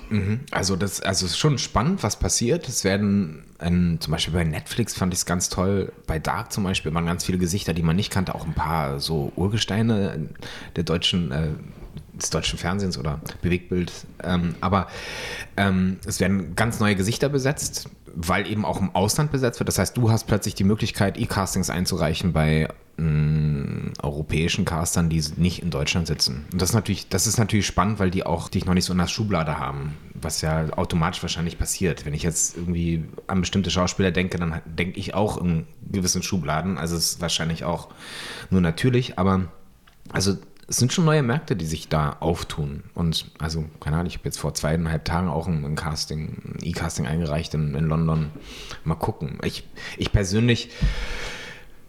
Also 0.51 0.77
das, 0.77 1.01
also 1.01 1.25
ist 1.25 1.39
schon 1.39 1.57
spannend, 1.57 2.03
was 2.03 2.19
passiert. 2.19 2.69
Es 2.69 2.85
werden 2.85 3.45
ähm, 3.61 3.97
zum 3.99 4.11
Beispiel 4.11 4.35
bei 4.35 4.45
Netflix 4.45 4.93
fand 4.93 5.15
ich 5.15 5.21
es 5.21 5.25
ganz 5.25 5.49
toll. 5.49 5.91
Bei 6.07 6.19
Dark 6.19 6.53
zum 6.53 6.65
Beispiel 6.65 6.93
waren 6.93 7.07
ganz 7.07 7.25
viele 7.25 7.39
Gesichter, 7.39 7.73
die 7.73 7.83
man 7.83 7.97
nicht 7.97 8.13
kannte, 8.13 8.35
auch 8.35 8.45
ein 8.45 8.53
paar 8.53 9.01
so 9.01 9.33
Urgesteine 9.37 10.29
der 10.77 10.85
deutschen, 10.85 11.33
äh, 11.33 11.49
des 12.13 12.29
deutschen 12.29 12.59
Fernsehens 12.59 12.99
oder 12.99 13.23
Bewegtbild. 13.41 13.91
Ähm, 14.23 14.55
aber 14.61 14.89
ähm, 15.57 15.97
es 16.05 16.21
werden 16.21 16.55
ganz 16.57 16.79
neue 16.79 16.95
Gesichter 16.95 17.31
besetzt, 17.31 17.89
weil 18.17 18.51
eben 18.51 18.65
auch 18.65 18.81
im 18.81 18.95
Ausland 18.95 19.31
besetzt 19.31 19.61
wird. 19.61 19.69
Das 19.69 19.79
heißt, 19.79 19.97
du 19.97 20.11
hast 20.11 20.25
plötzlich 20.27 20.55
die 20.55 20.65
Möglichkeit, 20.65 21.19
E-Castings 21.19 21.69
einzureichen 21.69 22.33
bei 22.33 22.67
mh, 22.97 23.93
europäischen 24.03 24.65
Castern, 24.65 25.11
die 25.11 25.23
nicht 25.37 25.63
in 25.63 25.71
Deutschland 25.71 26.07
sitzen. 26.07 26.47
Und 26.51 26.63
das 26.63 26.71
ist 26.71 26.75
natürlich, 26.75 27.11
das 27.11 27.27
ist 27.27 27.39
natürlich 27.39 27.67
spannend, 27.67 27.99
weil 27.99 28.11
die 28.11 28.25
auch 28.25 28.49
dich 28.49 28.65
noch 28.65 28.73
nicht 28.73 28.87
so 28.87 28.93
in 28.95 28.99
der 28.99 29.07
Schublade 29.07 29.59
haben, 29.59 29.99
was 30.15 30.41
ja 30.41 30.67
automatisch 30.77 31.23
wahrscheinlich 31.23 31.59
passiert. 31.59 32.07
Wenn 32.07 32.15
ich 32.15 32.23
jetzt 32.23 32.57
irgendwie 32.57 33.05
an 33.27 33.41
bestimmte 33.41 33.71
Schauspieler 33.71 34.13
denke, 34.13 34.39
dann 34.39 34.63
denke 34.65 34.99
ich 34.99 35.13
auch 35.13 35.37
in 35.37 35.67
gewissen 35.87 36.23
Schubladen. 36.23 36.79
Also 36.79 36.97
es 36.97 37.13
ist 37.13 37.21
wahrscheinlich 37.21 37.65
auch 37.65 37.89
nur 38.49 38.63
natürlich, 38.63 39.19
aber 39.19 39.49
also 40.11 40.39
es 40.69 40.79
sind 40.79 40.93
schon 40.93 41.05
neue 41.05 41.23
Märkte, 41.23 41.55
die 41.55 41.67
sich 41.67 41.89
da 41.89 42.17
auftun. 42.21 42.85
Und 42.95 43.31
also, 43.39 43.65
keine 43.81 43.97
Ahnung, 43.97 44.09
ich 44.09 44.19
habe 44.19 44.25
jetzt 44.25 44.39
vor 44.39 44.55
zweieinhalb 44.55 45.05
Tagen 45.05 45.29
auch 45.29 45.47
ein, 45.47 45.65
ein 45.65 45.77
Casting, 45.77 46.43
ein 46.45 46.59
E-Casting 46.63 47.07
eingereicht 47.07 47.55
in, 47.55 47.75
in 47.75 47.85
London. 47.87 48.31
Mal 48.85 48.97
gucken. 48.97 49.39
Ich, 49.45 49.69
ich 49.97 50.11
persönlich, 50.11 50.71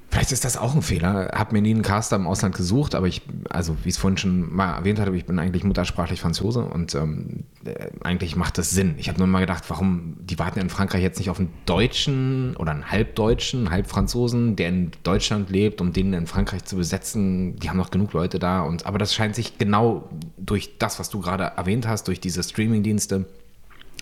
vielleicht 0.10 0.32
ist 0.32 0.46
das 0.46 0.58
auch 0.58 0.74
ein 0.74 0.82
Fehler, 0.82 1.32
habe 1.34 1.54
mir 1.54 1.62
nie 1.62 1.72
einen 1.72 1.82
Caster 1.82 2.16
im 2.16 2.28
Ausland 2.28 2.56
gesucht, 2.56 2.96
aber 2.96 3.08
ich, 3.08 3.22
also 3.50 3.76
wie 3.84 3.90
es 3.90 3.98
vorhin 3.98 4.18
schon 4.18 4.56
mal 4.56 4.76
erwähnt 4.76 5.00
hatte, 5.00 5.14
ich 5.16 5.26
bin 5.26 5.38
eigentlich 5.38 5.64
muttersprachlich 5.64 6.22
Franzose 6.22 6.62
und 6.62 6.96
ähm, 6.96 7.44
äh, 7.66 7.90
eigentlich 8.04 8.36
macht 8.36 8.58
das 8.58 8.72
Sinn. 8.72 8.96
Ich 8.98 9.10
habe 9.10 9.20
nur 9.20 9.28
mal 9.28 9.42
gedacht, 9.42 9.66
warum, 9.68 10.16
die 10.20 10.40
warten 10.40 10.60
in 10.60 10.70
Frankreich 10.70 11.04
jetzt 11.04 11.20
nicht 11.20 11.30
auf 11.30 11.40
einen 11.40 11.52
Deutschen 11.66 12.56
oder 12.58 12.72
einen 12.72 12.90
Halbdeutschen, 12.90 13.70
Halbfranzosen, 13.70 14.56
der 14.56 14.70
in 14.70 14.92
Deutschland 15.04 15.50
lebt, 15.50 15.82
um 15.82 15.92
den 15.92 16.14
in 16.14 16.28
Frankreich 16.28 16.64
zu 16.64 16.78
besetzen. 16.78 17.58
Die 17.58 17.70
haben 17.70 17.78
noch 17.78 17.92
genug 17.92 18.14
Leute 18.14 18.40
da. 18.40 18.62
Und, 18.62 18.86
aber 18.86 18.98
das 18.98 19.14
scheint 19.14 19.36
sich 19.36 19.58
genau 19.58 20.10
durch 20.38 20.78
das, 20.80 21.00
was 21.00 21.10
du 21.10 21.20
gerade 21.20 21.44
erwähnt 21.44 21.88
hast, 21.88 22.08
durch 22.08 22.22
diese 22.22 22.44
Streaming-Dienste 22.44 23.26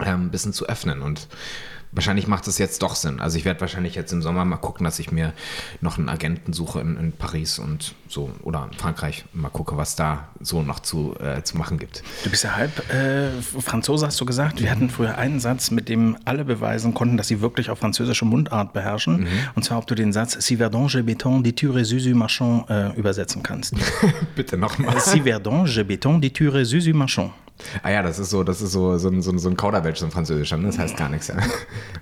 ähm, 0.01 0.25
ein 0.25 0.31
bisschen 0.31 0.53
zu 0.53 0.67
öffnen. 0.67 1.01
Und 1.01 1.27
wahrscheinlich 1.95 2.27
macht 2.27 2.47
es 2.47 2.57
jetzt 2.57 2.81
doch 2.81 2.95
Sinn. 2.95 3.19
Also 3.19 3.37
ich 3.37 3.45
werde 3.45 3.61
wahrscheinlich 3.61 3.95
jetzt 3.95 4.11
im 4.11 4.21
Sommer 4.21 4.45
mal 4.45 4.57
gucken, 4.57 4.83
dass 4.83 4.99
ich 4.99 5.11
mir 5.11 5.33
noch 5.81 5.97
einen 5.97 6.09
Agenten 6.09 6.53
suche 6.53 6.81
in, 6.81 6.97
in 6.97 7.11
Paris 7.13 7.57
und 7.57 7.95
so 8.07 8.31
oder 8.43 8.67
in 8.71 8.77
Frankreich. 8.77 9.25
Mal 9.33 9.49
gucke, 9.49 9.77
was 9.77 9.95
da 9.95 10.27
so 10.41 10.61
noch 10.61 10.79
zu, 10.81 11.15
äh, 11.19 11.41
zu 11.43 11.57
machen 11.57 11.79
gibt. 11.79 12.03
Du 12.23 12.29
bist 12.29 12.43
ja 12.43 12.55
halb 12.55 12.93
äh, 12.93 13.29
Franzose, 13.41 14.05
hast 14.05 14.19
du 14.19 14.25
gesagt. 14.25 14.61
Wir 14.61 14.69
hatten 14.69 14.89
früher 14.89 15.17
einen 15.17 15.39
Satz, 15.39 15.71
mit 15.71 15.89
dem 15.89 16.17
alle 16.25 16.45
beweisen 16.45 16.93
konnten, 16.93 17.17
dass 17.17 17.29
sie 17.29 17.41
wirklich 17.41 17.69
auch 17.69 17.77
französische 17.77 18.25
Mundart 18.25 18.73
beherrschen. 18.73 19.27
Und 19.55 19.63
zwar, 19.63 19.77
ob 19.77 19.87
du 19.87 19.95
den 19.95 20.13
Satz 20.13 20.33
Si 20.45 20.57
verdange 20.57 21.03
béton, 21.03 21.43
dit 21.43 21.57
tu 21.57 21.83
Susu 21.83 22.13
marchand 22.15 22.69
äh, 22.69 22.89
übersetzen 22.95 23.41
kannst. 23.41 23.73
Bitte 24.35 24.57
nochmal. 24.57 24.99
si 24.99 25.21
verdange 25.21 25.83
béton, 25.85 26.19
dit 26.19 26.35
tu 26.35 26.51
Susu 26.65 26.93
marchand. 26.93 27.31
Ah 27.83 27.89
ja, 27.89 28.03
das 28.03 28.19
ist 28.19 28.29
so, 28.29 28.43
das 28.43 28.61
ist 28.61 28.71
so, 28.73 28.97
so, 28.97 29.07
ein- 29.09 29.21
so, 29.21 29.35
so 29.37 29.49
ein 29.49 29.55
Kauderwelsch, 29.55 29.99
so 29.99 30.05
ein 30.05 30.11
französischer, 30.11 30.57
ne? 30.57 30.67
das 30.67 30.77
heißt 30.77 30.97
gar 30.97 31.09
nichts. 31.09 31.27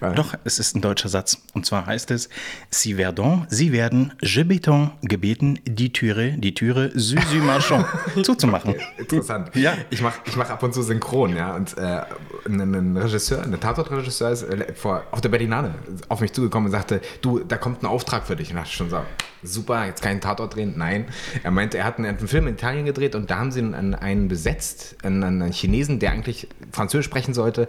Ja. 0.02 0.14
Doch, 0.16 0.34
es 0.44 0.58
ist 0.60 0.76
ein 0.76 0.82
deutscher 0.82 1.10
Satz. 1.10 1.38
Und 1.54 1.66
zwar 1.66 1.86
heißt 1.86 2.10
es, 2.12 2.30
Sie 2.70 2.98
werden, 2.98 3.46
Sie 3.50 3.72
werden, 3.72 4.14
je 4.22 4.44
béton, 4.44 4.92
gebeten, 5.04 5.60
die 5.66 5.94
Türe, 5.94 6.32
die 6.38 6.54
Türe, 6.54 6.92
Süsü 6.96 7.38
Marchand 7.38 7.86
zuzumachen. 8.24 8.76
Interessant. 8.98 9.56
Ja. 9.56 9.74
Ich 9.92 10.02
mache 10.02 10.20
ich 10.26 10.36
mach 10.36 10.50
ab 10.50 10.64
und 10.64 10.74
zu 10.74 10.82
synchron, 10.82 11.36
ja. 11.36 11.56
Und 11.56 11.78
äh, 11.78 12.02
ein, 12.48 12.98
Regisseur, 12.98 13.44
ein 13.44 13.60
Tatortregisseur 13.60 14.32
ist 14.32 14.44
äh, 14.44 14.74
vor, 14.74 15.04
auf 15.12 15.22
der 15.22 15.30
Berlinale 15.30 15.76
auf 16.10 16.20
mich 16.22 16.34
zugekommen 16.34 16.66
und 16.68 16.72
sagte, 16.72 17.00
du, 17.22 17.40
da 17.40 17.58
kommt 17.58 17.84
ein 17.84 17.86
Auftrag 17.86 18.26
für 18.26 18.36
dich. 18.36 18.50
Und 18.50 18.56
da 18.56 18.62
dachte 18.62 18.72
ich 18.72 18.78
schon 18.78 18.90
so, 18.90 18.98
super, 19.44 19.86
jetzt 19.86 20.02
keinen 20.02 20.22
Tatort 20.22 20.56
drehen. 20.56 20.74
Nein. 20.78 21.06
Er 21.44 21.52
meinte, 21.52 21.78
er 21.78 21.86
hat 21.86 21.98
einen, 21.98 22.06
einen 22.18 22.28
Film 22.28 22.48
in 22.48 22.54
Italien 22.56 22.86
gedreht 22.86 23.16
und 23.16 23.30
da 23.30 23.38
haben 23.38 23.52
sie 23.52 23.60
einen, 23.60 23.96
einen 23.96 24.28
besetzt, 24.28 24.96
einen, 25.04 25.24
einen 25.24 25.52
Chinesen, 25.52 26.00
der 26.00 26.12
eigentlich 26.12 26.48
Französisch 26.72 27.06
sprechen 27.06 27.34
sollte. 27.34 27.68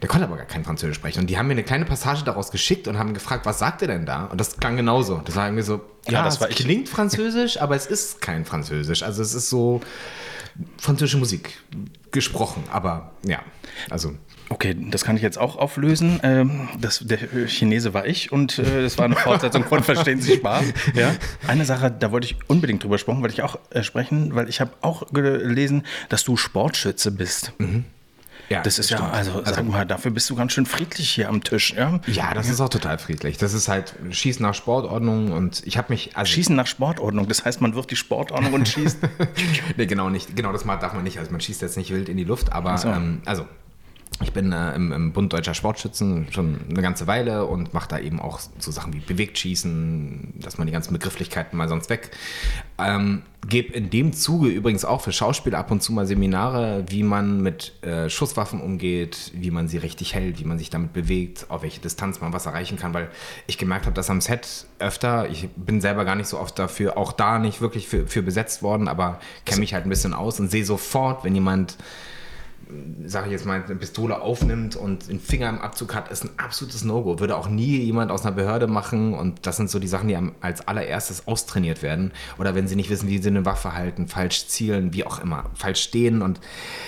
Der 0.00 0.08
konnte 0.08 0.26
aber 0.26 0.36
gar 0.36 0.46
kein 0.46 0.64
Französisch 0.64 0.96
sprechen. 0.96 1.20
Und 1.20 1.30
die 1.30 1.38
haben 1.38 1.46
mir 1.46 1.52
eine 1.52 1.64
kleine 1.64 1.84
Passage 1.84 2.24
daraus 2.24 2.50
geschickt 2.50 2.88
und 2.88 2.98
haben 2.98 3.14
gefragt, 3.14 3.46
was 3.46 3.58
sagt 3.58 3.82
er 3.82 3.88
denn 3.88 4.06
da? 4.06 4.24
Und 4.26 4.40
das 4.40 4.56
klang 4.58 4.76
genauso. 4.76 5.20
Das 5.24 5.36
war 5.36 5.46
irgendwie 5.46 5.62
so, 5.64 5.80
ja, 6.06 6.12
Ja, 6.12 6.24
das 6.24 6.40
ich. 6.48 6.56
klingt 6.56 6.88
Französisch, 6.88 7.60
aber 7.60 7.76
es 7.76 7.86
ist 7.86 8.20
kein 8.20 8.44
Französisch. 8.44 9.02
Also 9.02 9.22
es 9.22 9.34
ist 9.34 9.48
so 9.50 9.80
französische 10.78 11.18
Musik 11.18 11.58
gesprochen, 12.12 12.64
aber 12.70 13.12
ja, 13.26 13.40
also 13.90 14.14
Okay, 14.48 14.76
das 14.90 15.04
kann 15.04 15.16
ich 15.16 15.22
jetzt 15.22 15.38
auch 15.38 15.56
auflösen. 15.56 16.20
Ähm, 16.22 16.68
das, 16.80 17.00
der 17.00 17.18
Chinese 17.48 17.94
war 17.94 18.06
ich 18.06 18.30
und 18.30 18.58
äh, 18.58 18.82
das 18.82 18.96
war 18.96 19.06
eine 19.06 19.16
Fortsetzung 19.16 19.64
von 19.64 19.82
Verstehen 19.86 20.20
Sie 20.20 20.36
Spaß. 20.36 20.66
Ja? 20.94 21.14
Eine 21.48 21.64
Sache, 21.64 21.90
da 21.90 22.12
wollte 22.12 22.26
ich 22.26 22.36
unbedingt 22.48 22.84
drüber 22.84 22.98
sprechen, 22.98 23.22
wollte 23.22 23.34
ich 23.34 23.42
auch 23.42 23.58
äh, 23.70 23.82
sprechen, 23.82 24.34
weil 24.34 24.48
ich 24.48 24.60
habe 24.60 24.70
auch 24.82 25.12
gelesen, 25.12 25.84
dass 26.08 26.22
du 26.22 26.36
Sportschütze 26.36 27.10
bist. 27.10 27.52
ja, 28.48 28.62
Das 28.62 28.78
ist 28.78 28.90
ja, 28.90 28.98
stimmt. 28.98 29.14
also 29.14 29.42
sag 29.44 29.64
mal, 29.66 29.84
dafür 29.84 30.12
bist 30.12 30.30
du 30.30 30.36
ganz 30.36 30.52
schön 30.52 30.66
friedlich 30.66 31.10
hier 31.10 31.28
am 31.28 31.42
Tisch. 31.42 31.74
Ja? 31.76 31.98
ja, 32.06 32.32
das 32.32 32.48
ist 32.48 32.60
auch 32.60 32.68
total 32.68 32.98
friedlich. 32.98 33.38
Das 33.38 33.52
ist 33.52 33.66
halt 33.66 33.94
Schießen 34.10 34.42
nach 34.44 34.54
Sportordnung 34.54 35.32
und 35.32 35.62
ich 35.66 35.76
habe 35.76 35.92
mich 35.92 36.16
also 36.16 36.32
Schießen 36.32 36.54
nach 36.54 36.68
Sportordnung, 36.68 37.26
das 37.26 37.44
heißt, 37.44 37.60
man 37.60 37.74
wirft 37.74 37.90
die 37.90 37.96
Sportordnung 37.96 38.52
und 38.52 38.68
schießt. 38.68 38.98
nee, 39.76 39.86
genau 39.86 40.08
nicht. 40.08 40.36
Genau, 40.36 40.52
das 40.52 40.62
darf 40.62 40.92
man 40.92 41.02
nicht. 41.02 41.18
Also 41.18 41.32
man 41.32 41.40
schießt 41.40 41.62
jetzt 41.62 41.76
nicht 41.76 41.90
wild 41.90 42.08
in 42.08 42.16
die 42.16 42.24
Luft, 42.24 42.52
aber 42.52 42.78
so. 42.78 42.88
ähm, 42.88 43.22
also 43.24 43.44
ich 44.22 44.32
bin 44.32 44.52
äh, 44.52 44.74
im, 44.74 44.92
im 44.92 45.12
Bund 45.12 45.32
Deutscher 45.32 45.54
Sportschützen 45.54 46.28
schon 46.30 46.60
eine 46.70 46.80
ganze 46.80 47.06
Weile 47.06 47.44
und 47.44 47.74
mache 47.74 47.88
da 47.88 47.98
eben 47.98 48.20
auch 48.20 48.40
so 48.58 48.70
Sachen 48.70 48.94
wie 48.94 49.00
Bewegtschießen, 49.00 50.34
dass 50.36 50.56
man 50.56 50.66
die 50.66 50.72
ganzen 50.72 50.92
Begrifflichkeiten 50.92 51.56
mal 51.56 51.68
sonst 51.68 51.90
weg. 51.90 52.10
Ähm, 52.78 53.22
Gebe 53.48 53.74
in 53.74 53.90
dem 53.90 54.12
Zuge 54.12 54.48
übrigens 54.48 54.84
auch 54.84 55.02
für 55.02 55.12
Schauspieler 55.12 55.58
ab 55.58 55.70
und 55.70 55.80
zu 55.80 55.92
mal 55.92 56.06
Seminare, 56.06 56.84
wie 56.88 57.04
man 57.04 57.42
mit 57.42 57.80
äh, 57.84 58.10
Schusswaffen 58.10 58.60
umgeht, 58.60 59.30
wie 59.34 59.52
man 59.52 59.68
sie 59.68 59.78
richtig 59.78 60.14
hält, 60.14 60.40
wie 60.40 60.44
man 60.44 60.58
sich 60.58 60.70
damit 60.70 60.92
bewegt, 60.92 61.46
auf 61.48 61.62
welche 61.62 61.80
Distanz 61.80 62.20
man 62.20 62.32
was 62.32 62.46
erreichen 62.46 62.76
kann, 62.76 62.92
weil 62.92 63.08
ich 63.46 63.56
gemerkt 63.56 63.86
habe, 63.86 63.94
dass 63.94 64.10
am 64.10 64.20
Set 64.20 64.66
öfter, 64.80 65.28
ich 65.28 65.48
bin 65.54 65.80
selber 65.80 66.04
gar 66.04 66.16
nicht 66.16 66.26
so 66.26 66.40
oft 66.40 66.58
dafür, 66.58 66.96
auch 66.96 67.12
da 67.12 67.38
nicht 67.38 67.60
wirklich 67.60 67.86
für, 67.86 68.08
für 68.08 68.22
besetzt 68.22 68.62
worden, 68.62 68.88
aber 68.88 69.20
kenne 69.44 69.60
mich 69.60 69.74
halt 69.74 69.86
ein 69.86 69.90
bisschen 69.90 70.14
aus 70.14 70.40
und 70.40 70.50
sehe 70.50 70.64
sofort, 70.64 71.22
wenn 71.22 71.34
jemand 71.34 71.76
sage 73.04 73.26
ich 73.26 73.32
jetzt 73.32 73.46
mal, 73.46 73.62
eine 73.62 73.76
Pistole 73.76 74.20
aufnimmt 74.20 74.74
und 74.74 75.08
den 75.08 75.20
Finger 75.20 75.48
im 75.48 75.60
Abzug 75.60 75.94
hat, 75.94 76.10
ist 76.10 76.24
ein 76.24 76.30
absolutes 76.36 76.82
No-Go. 76.82 77.20
Würde 77.20 77.36
auch 77.36 77.48
nie 77.48 77.78
jemand 77.78 78.10
aus 78.10 78.26
einer 78.26 78.34
Behörde 78.34 78.66
machen 78.66 79.14
und 79.14 79.46
das 79.46 79.56
sind 79.56 79.70
so 79.70 79.78
die 79.78 79.86
Sachen, 79.86 80.08
die 80.08 80.18
als 80.40 80.66
allererstes 80.66 81.28
austrainiert 81.28 81.82
werden. 81.82 82.12
Oder 82.38 82.56
wenn 82.56 82.66
sie 82.66 82.74
nicht 82.74 82.90
wissen, 82.90 83.08
wie 83.08 83.18
sie 83.18 83.28
eine 83.28 83.44
Waffe 83.44 83.74
halten, 83.74 84.08
falsch 84.08 84.48
zielen, 84.48 84.92
wie 84.92 85.04
auch 85.04 85.20
immer, 85.20 85.50
falsch 85.54 85.80
stehen 85.80 86.22
und 86.22 86.40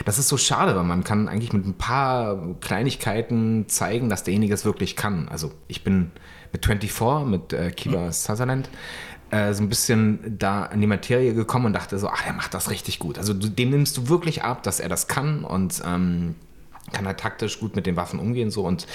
das 0.05 0.19
ist 0.19 0.29
so 0.29 0.37
schade, 0.37 0.75
weil 0.75 0.85
man 0.85 1.05
kann 1.05 1.29
eigentlich 1.29 1.53
mit 1.53 1.65
ein 1.65 1.75
paar 1.75 2.57
Kleinigkeiten 2.61 3.69
zeigen, 3.69 4.09
dass 4.09 4.25
derjenige 4.25 4.55
es 4.55 4.65
wirklich 4.65 4.97
kann. 4.97 5.29
Also 5.29 5.53
ich 5.69 5.85
bin 5.85 6.11
mit 6.53 6.65
24, 6.65 7.27
mit 7.27 7.53
äh, 7.53 7.71
Kiva 7.71 8.11
Sutherland, 8.11 8.69
äh, 9.31 9.53
so 9.53 9.63
ein 9.63 9.69
bisschen 9.69 10.39
da 10.39 10.65
an 10.65 10.81
die 10.81 10.87
Materie 10.87 11.35
gekommen 11.35 11.67
und 11.67 11.73
dachte 11.75 11.99
so, 11.99 12.09
ach, 12.09 12.27
er 12.27 12.33
macht 12.33 12.55
das 12.55 12.71
richtig 12.71 12.99
gut. 12.99 13.19
Also 13.19 13.35
du, 13.35 13.49
dem 13.49 13.71
nimmst 13.71 13.97
du 13.97 14.09
wirklich 14.09 14.43
ab, 14.43 14.63
dass 14.63 14.81
er 14.81 14.89
das 14.89 15.09
kann 15.09 15.45
und 15.45 15.83
ähm, 15.85 16.35
kann 16.93 17.07
halt 17.07 17.21
taktisch 17.21 17.61
gut 17.61 17.77
mit 17.77 17.87
den 17.87 17.97
Waffen 17.97 18.19
umgehen 18.19 18.51
so 18.51 18.63
und 18.63 18.87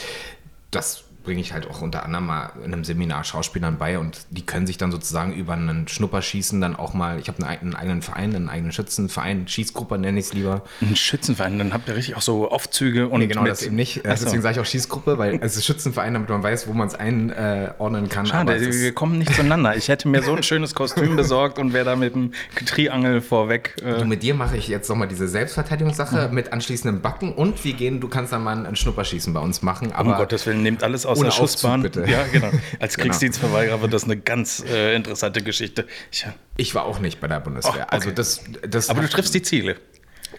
das 0.71 1.03
bringe 1.23 1.41
ich 1.41 1.53
halt 1.53 1.69
auch 1.69 1.81
unter 1.81 2.03
anderem 2.05 2.25
mal 2.27 2.51
in 2.65 2.73
einem 2.73 2.83
Seminar 2.83 3.23
Schauspielern 3.23 3.77
bei 3.77 3.97
und 3.99 4.25
die 4.29 4.45
können 4.45 4.67
sich 4.67 4.77
dann 4.77 4.91
sozusagen 4.91 5.33
über 5.33 5.53
einen 5.53 5.87
Schnupperschießen 5.87 6.59
dann 6.61 6.75
auch 6.75 6.93
mal, 6.93 7.19
ich 7.19 7.27
habe 7.29 7.45
einen, 7.47 7.75
eigenen 7.75 8.01
Verein, 8.01 8.35
einen 8.35 8.49
eigenen 8.49 8.71
Schützenverein, 8.71 9.47
Schießgruppe 9.47 9.97
nenne 9.97 10.19
ich 10.19 10.27
es 10.27 10.33
lieber. 10.33 10.63
Ein 10.81 10.95
Schützenverein, 10.95 11.57
dann 11.57 11.73
habt 11.73 11.87
ihr 11.87 11.95
richtig 11.95 12.15
auch 12.17 12.21
so 12.21 12.49
Aufzüge 12.51 13.07
und. 13.07 13.19
Nee, 13.19 13.27
genau 13.27 13.45
das 13.45 13.63
eben 13.63 13.75
nicht. 13.75 13.97
Äh, 14.05 14.09
Ach 14.09 14.17
so. 14.17 14.25
Deswegen 14.25 14.41
sage 14.41 14.55
ich 14.55 14.59
auch 14.61 14.65
Schießgruppe, 14.65 15.17
weil 15.17 15.39
es 15.41 15.55
ist 15.55 15.65
Schützenverein, 15.65 16.13
damit 16.13 16.29
man 16.29 16.43
weiß, 16.43 16.67
wo 16.67 16.73
man 16.73 16.87
es 16.87 16.95
einordnen 16.95 18.09
kann. 18.09 18.25
Schade, 18.25 18.59
wir 18.59 18.93
kommen 18.93 19.17
nicht 19.17 19.33
zueinander. 19.33 19.75
Ich 19.75 19.87
hätte 19.87 20.07
mir 20.07 20.21
so 20.23 20.33
ein 20.35 20.43
schönes 20.43 20.75
Kostüm 20.75 21.15
besorgt 21.15 21.59
und 21.59 21.73
wäre 21.73 21.85
da 21.85 21.95
mit 21.95 22.15
dem 22.15 22.31
Triangel 22.65 23.21
vorweg. 23.21 23.75
Du, 23.79 23.85
Äh, 23.85 24.05
mit 24.05 24.23
dir 24.23 24.33
mache 24.33 24.57
ich 24.57 24.67
jetzt 24.67 24.89
nochmal 24.89 25.07
diese 25.07 25.27
Selbstverteidigungssache 25.27 26.27
Mhm. 26.29 26.35
mit 26.35 26.53
anschließendem 26.53 27.01
Backen 27.01 27.33
und 27.33 27.63
wir 27.63 27.73
gehen, 27.73 27.99
du 27.99 28.07
kannst 28.07 28.33
dann 28.33 28.43
mal 28.43 28.65
ein 28.65 28.75
Schnupperschießen 28.75 29.33
bei 29.33 29.39
uns 29.39 29.61
machen. 29.61 29.91
Aber 29.93 30.11
um 30.11 30.17
Gottes 30.17 30.45
Willen, 30.45 30.63
nehmt 30.63 30.83
alles 30.83 31.05
aus 31.05 31.12
ohne 31.19 31.29
der 31.29 31.31
Schussbahn. 31.31 31.85
Aufzug, 31.85 32.03
bitte. 32.03 32.11
Ja, 32.11 32.23
genau. 32.31 32.51
Als 32.79 32.93
Genau. 32.95 33.03
Kriegsdienstverweigerer 33.03 33.81
wird 33.81 33.93
das 33.93 34.03
eine 34.03 34.17
ganz 34.17 34.63
äh, 34.67 34.95
interessante 34.95 35.41
Geschichte. 35.41 35.87
Ich, 36.11 36.25
ich 36.57 36.75
war 36.75 36.85
auch 36.85 36.99
nicht 36.99 37.19
bei 37.19 37.27
der 37.27 37.39
Bundeswehr. 37.39 37.73
Ach, 37.73 37.85
okay. 37.87 37.87
Also 37.89 38.11
das, 38.11 38.41
das 38.67 38.89
aber 38.89 39.01
du 39.01 39.09
triffst 39.09 39.33
die 39.33 39.41
Ziele. 39.41 39.77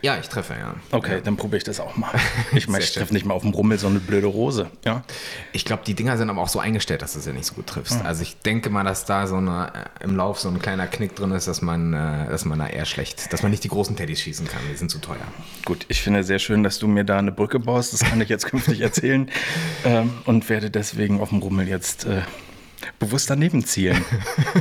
Ja, 0.02 0.18
ich 0.18 0.28
treffe, 0.28 0.54
ja. 0.54 0.74
Okay, 0.90 1.20
dann 1.22 1.36
probiere 1.36 1.58
ich 1.58 1.64
das 1.64 1.80
auch 1.80 1.96
mal. 1.96 2.10
Ich 2.54 2.68
meine, 2.68 2.84
ich 2.84 2.92
treffe 2.92 3.12
nicht 3.12 3.26
mal 3.26 3.34
auf 3.34 3.42
dem 3.42 3.52
Brummel 3.52 3.78
so 3.78 3.86
eine 3.86 3.98
blöde 3.98 4.26
Rose. 4.26 4.70
Ja. 4.84 5.02
Ich 5.52 5.64
glaube, 5.64 5.82
die 5.86 5.94
Dinger 5.94 6.16
sind 6.16 6.30
aber 6.30 6.40
auch 6.40 6.48
so 6.48 6.60
eingestellt, 6.60 7.02
dass 7.02 7.14
du 7.14 7.20
sie 7.20 7.32
nicht 7.32 7.46
so 7.46 7.54
gut 7.54 7.66
triffst. 7.66 8.00
Mhm. 8.00 8.06
Also 8.06 8.22
ich 8.22 8.36
denke 8.40 8.70
mal, 8.70 8.84
dass 8.84 9.04
da 9.04 9.26
so 9.26 9.36
eine, 9.36 9.72
äh, 10.00 10.04
im 10.04 10.16
Lauf 10.16 10.38
so 10.38 10.48
ein 10.48 10.60
kleiner 10.60 10.86
Knick 10.86 11.16
drin 11.16 11.32
ist, 11.32 11.48
dass 11.48 11.62
man, 11.62 11.92
äh, 11.92 12.28
dass 12.28 12.44
man 12.44 12.58
da 12.58 12.68
eher 12.68 12.84
schlecht, 12.84 13.32
dass 13.32 13.42
man 13.42 13.50
nicht 13.50 13.64
die 13.64 13.68
großen 13.68 13.96
Teddys 13.96 14.20
schießen 14.20 14.46
kann. 14.46 14.60
Die 14.70 14.76
sind 14.76 14.90
zu 14.90 14.98
teuer. 14.98 15.26
Gut, 15.64 15.84
ich 15.88 16.02
finde 16.02 16.22
sehr 16.22 16.38
schön, 16.38 16.62
dass 16.62 16.78
du 16.78 16.86
mir 16.86 17.04
da 17.04 17.18
eine 17.18 17.32
Brücke 17.32 17.58
baust. 17.58 17.92
Das 17.92 18.00
kann 18.00 18.20
ich 18.20 18.28
jetzt 18.28 18.46
künftig 18.50 18.80
erzählen. 18.80 19.30
Ähm, 19.84 20.12
und 20.26 20.48
werde 20.48 20.70
deswegen 20.70 21.20
auf 21.20 21.30
dem 21.30 21.38
Rummel 21.38 21.68
jetzt 21.68 22.04
äh, 22.04 22.22
bewusst 22.98 23.30
daneben 23.30 23.64
zielen. 23.64 24.04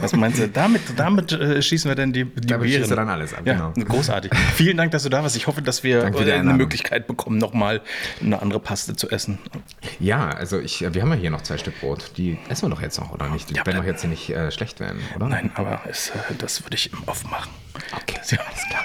Was 0.02 0.14
meinst 0.14 0.40
du? 0.40 0.48
Damit, 0.48 0.82
damit 0.96 1.32
äh, 1.32 1.62
schießen 1.62 1.90
wir 1.90 1.96
dann 1.96 2.14
die, 2.14 2.26
die 2.26 2.48
Damit 2.48 2.68
Beeren. 2.68 2.82
schießt 2.82 2.92
du 2.92 2.96
dann 2.96 3.10
alles 3.10 3.34
ab, 3.34 3.42
Ja, 3.46 3.72
genau. 3.74 3.86
großartig. 3.90 4.32
Vielen 4.56 4.78
Dank, 4.78 4.92
dass 4.92 5.04
du 5.04 5.10
da 5.10 5.22
warst. 5.24 5.36
Ich 5.36 5.48
hoffe, 5.48 5.62
dass 5.62 5.84
wir 5.84 6.10
die 6.10 6.18
äh, 6.18 6.22
eine 6.24 6.34
Einladung. 6.34 6.58
Möglichkeit 6.58 7.08
bekommen, 7.08 7.38
nochmal 7.38 7.82
eine 8.22 8.42
andere 8.42 8.60
Paste 8.60 8.96
zu 8.96 9.10
essen. 9.10 9.40
Ja, 10.00 10.30
also 10.30 10.60
ich, 10.60 10.82
wir 10.82 11.02
haben 11.02 11.10
ja 11.10 11.16
hier 11.16 11.30
noch 11.32 11.42
zwei 11.42 11.58
Stück 11.58 11.80
Brot. 11.80 12.12
Die 12.18 12.38
essen 12.50 12.66
wir 12.68 12.76
doch 12.76 12.82
jetzt 12.82 13.00
noch, 13.00 13.12
oder 13.12 13.30
nicht? 13.30 13.50
Die 13.50 13.56
Ja, 13.56 13.66
werden 13.66 13.78
äh, 13.78 13.80
doch 13.82 13.88
jetzt 13.88 14.02
hier 14.02 14.10
nicht 14.10 14.30
äh, 14.30 14.52
schlecht 14.52 14.80
werden, 14.80 15.00
oder? 15.16 15.28
Nein, 15.28 15.52
aber 15.56 15.82
es, 15.90 16.10
äh, 16.10 16.14
das 16.38 16.64
würde 16.64 16.76
ich 16.76 16.92
im 16.94 17.04
Off 17.06 17.24
machen. 17.30 17.50
Okay, 17.96 18.20
Ja. 18.30 18.40
alles 18.40 18.66
klar. 18.70 18.84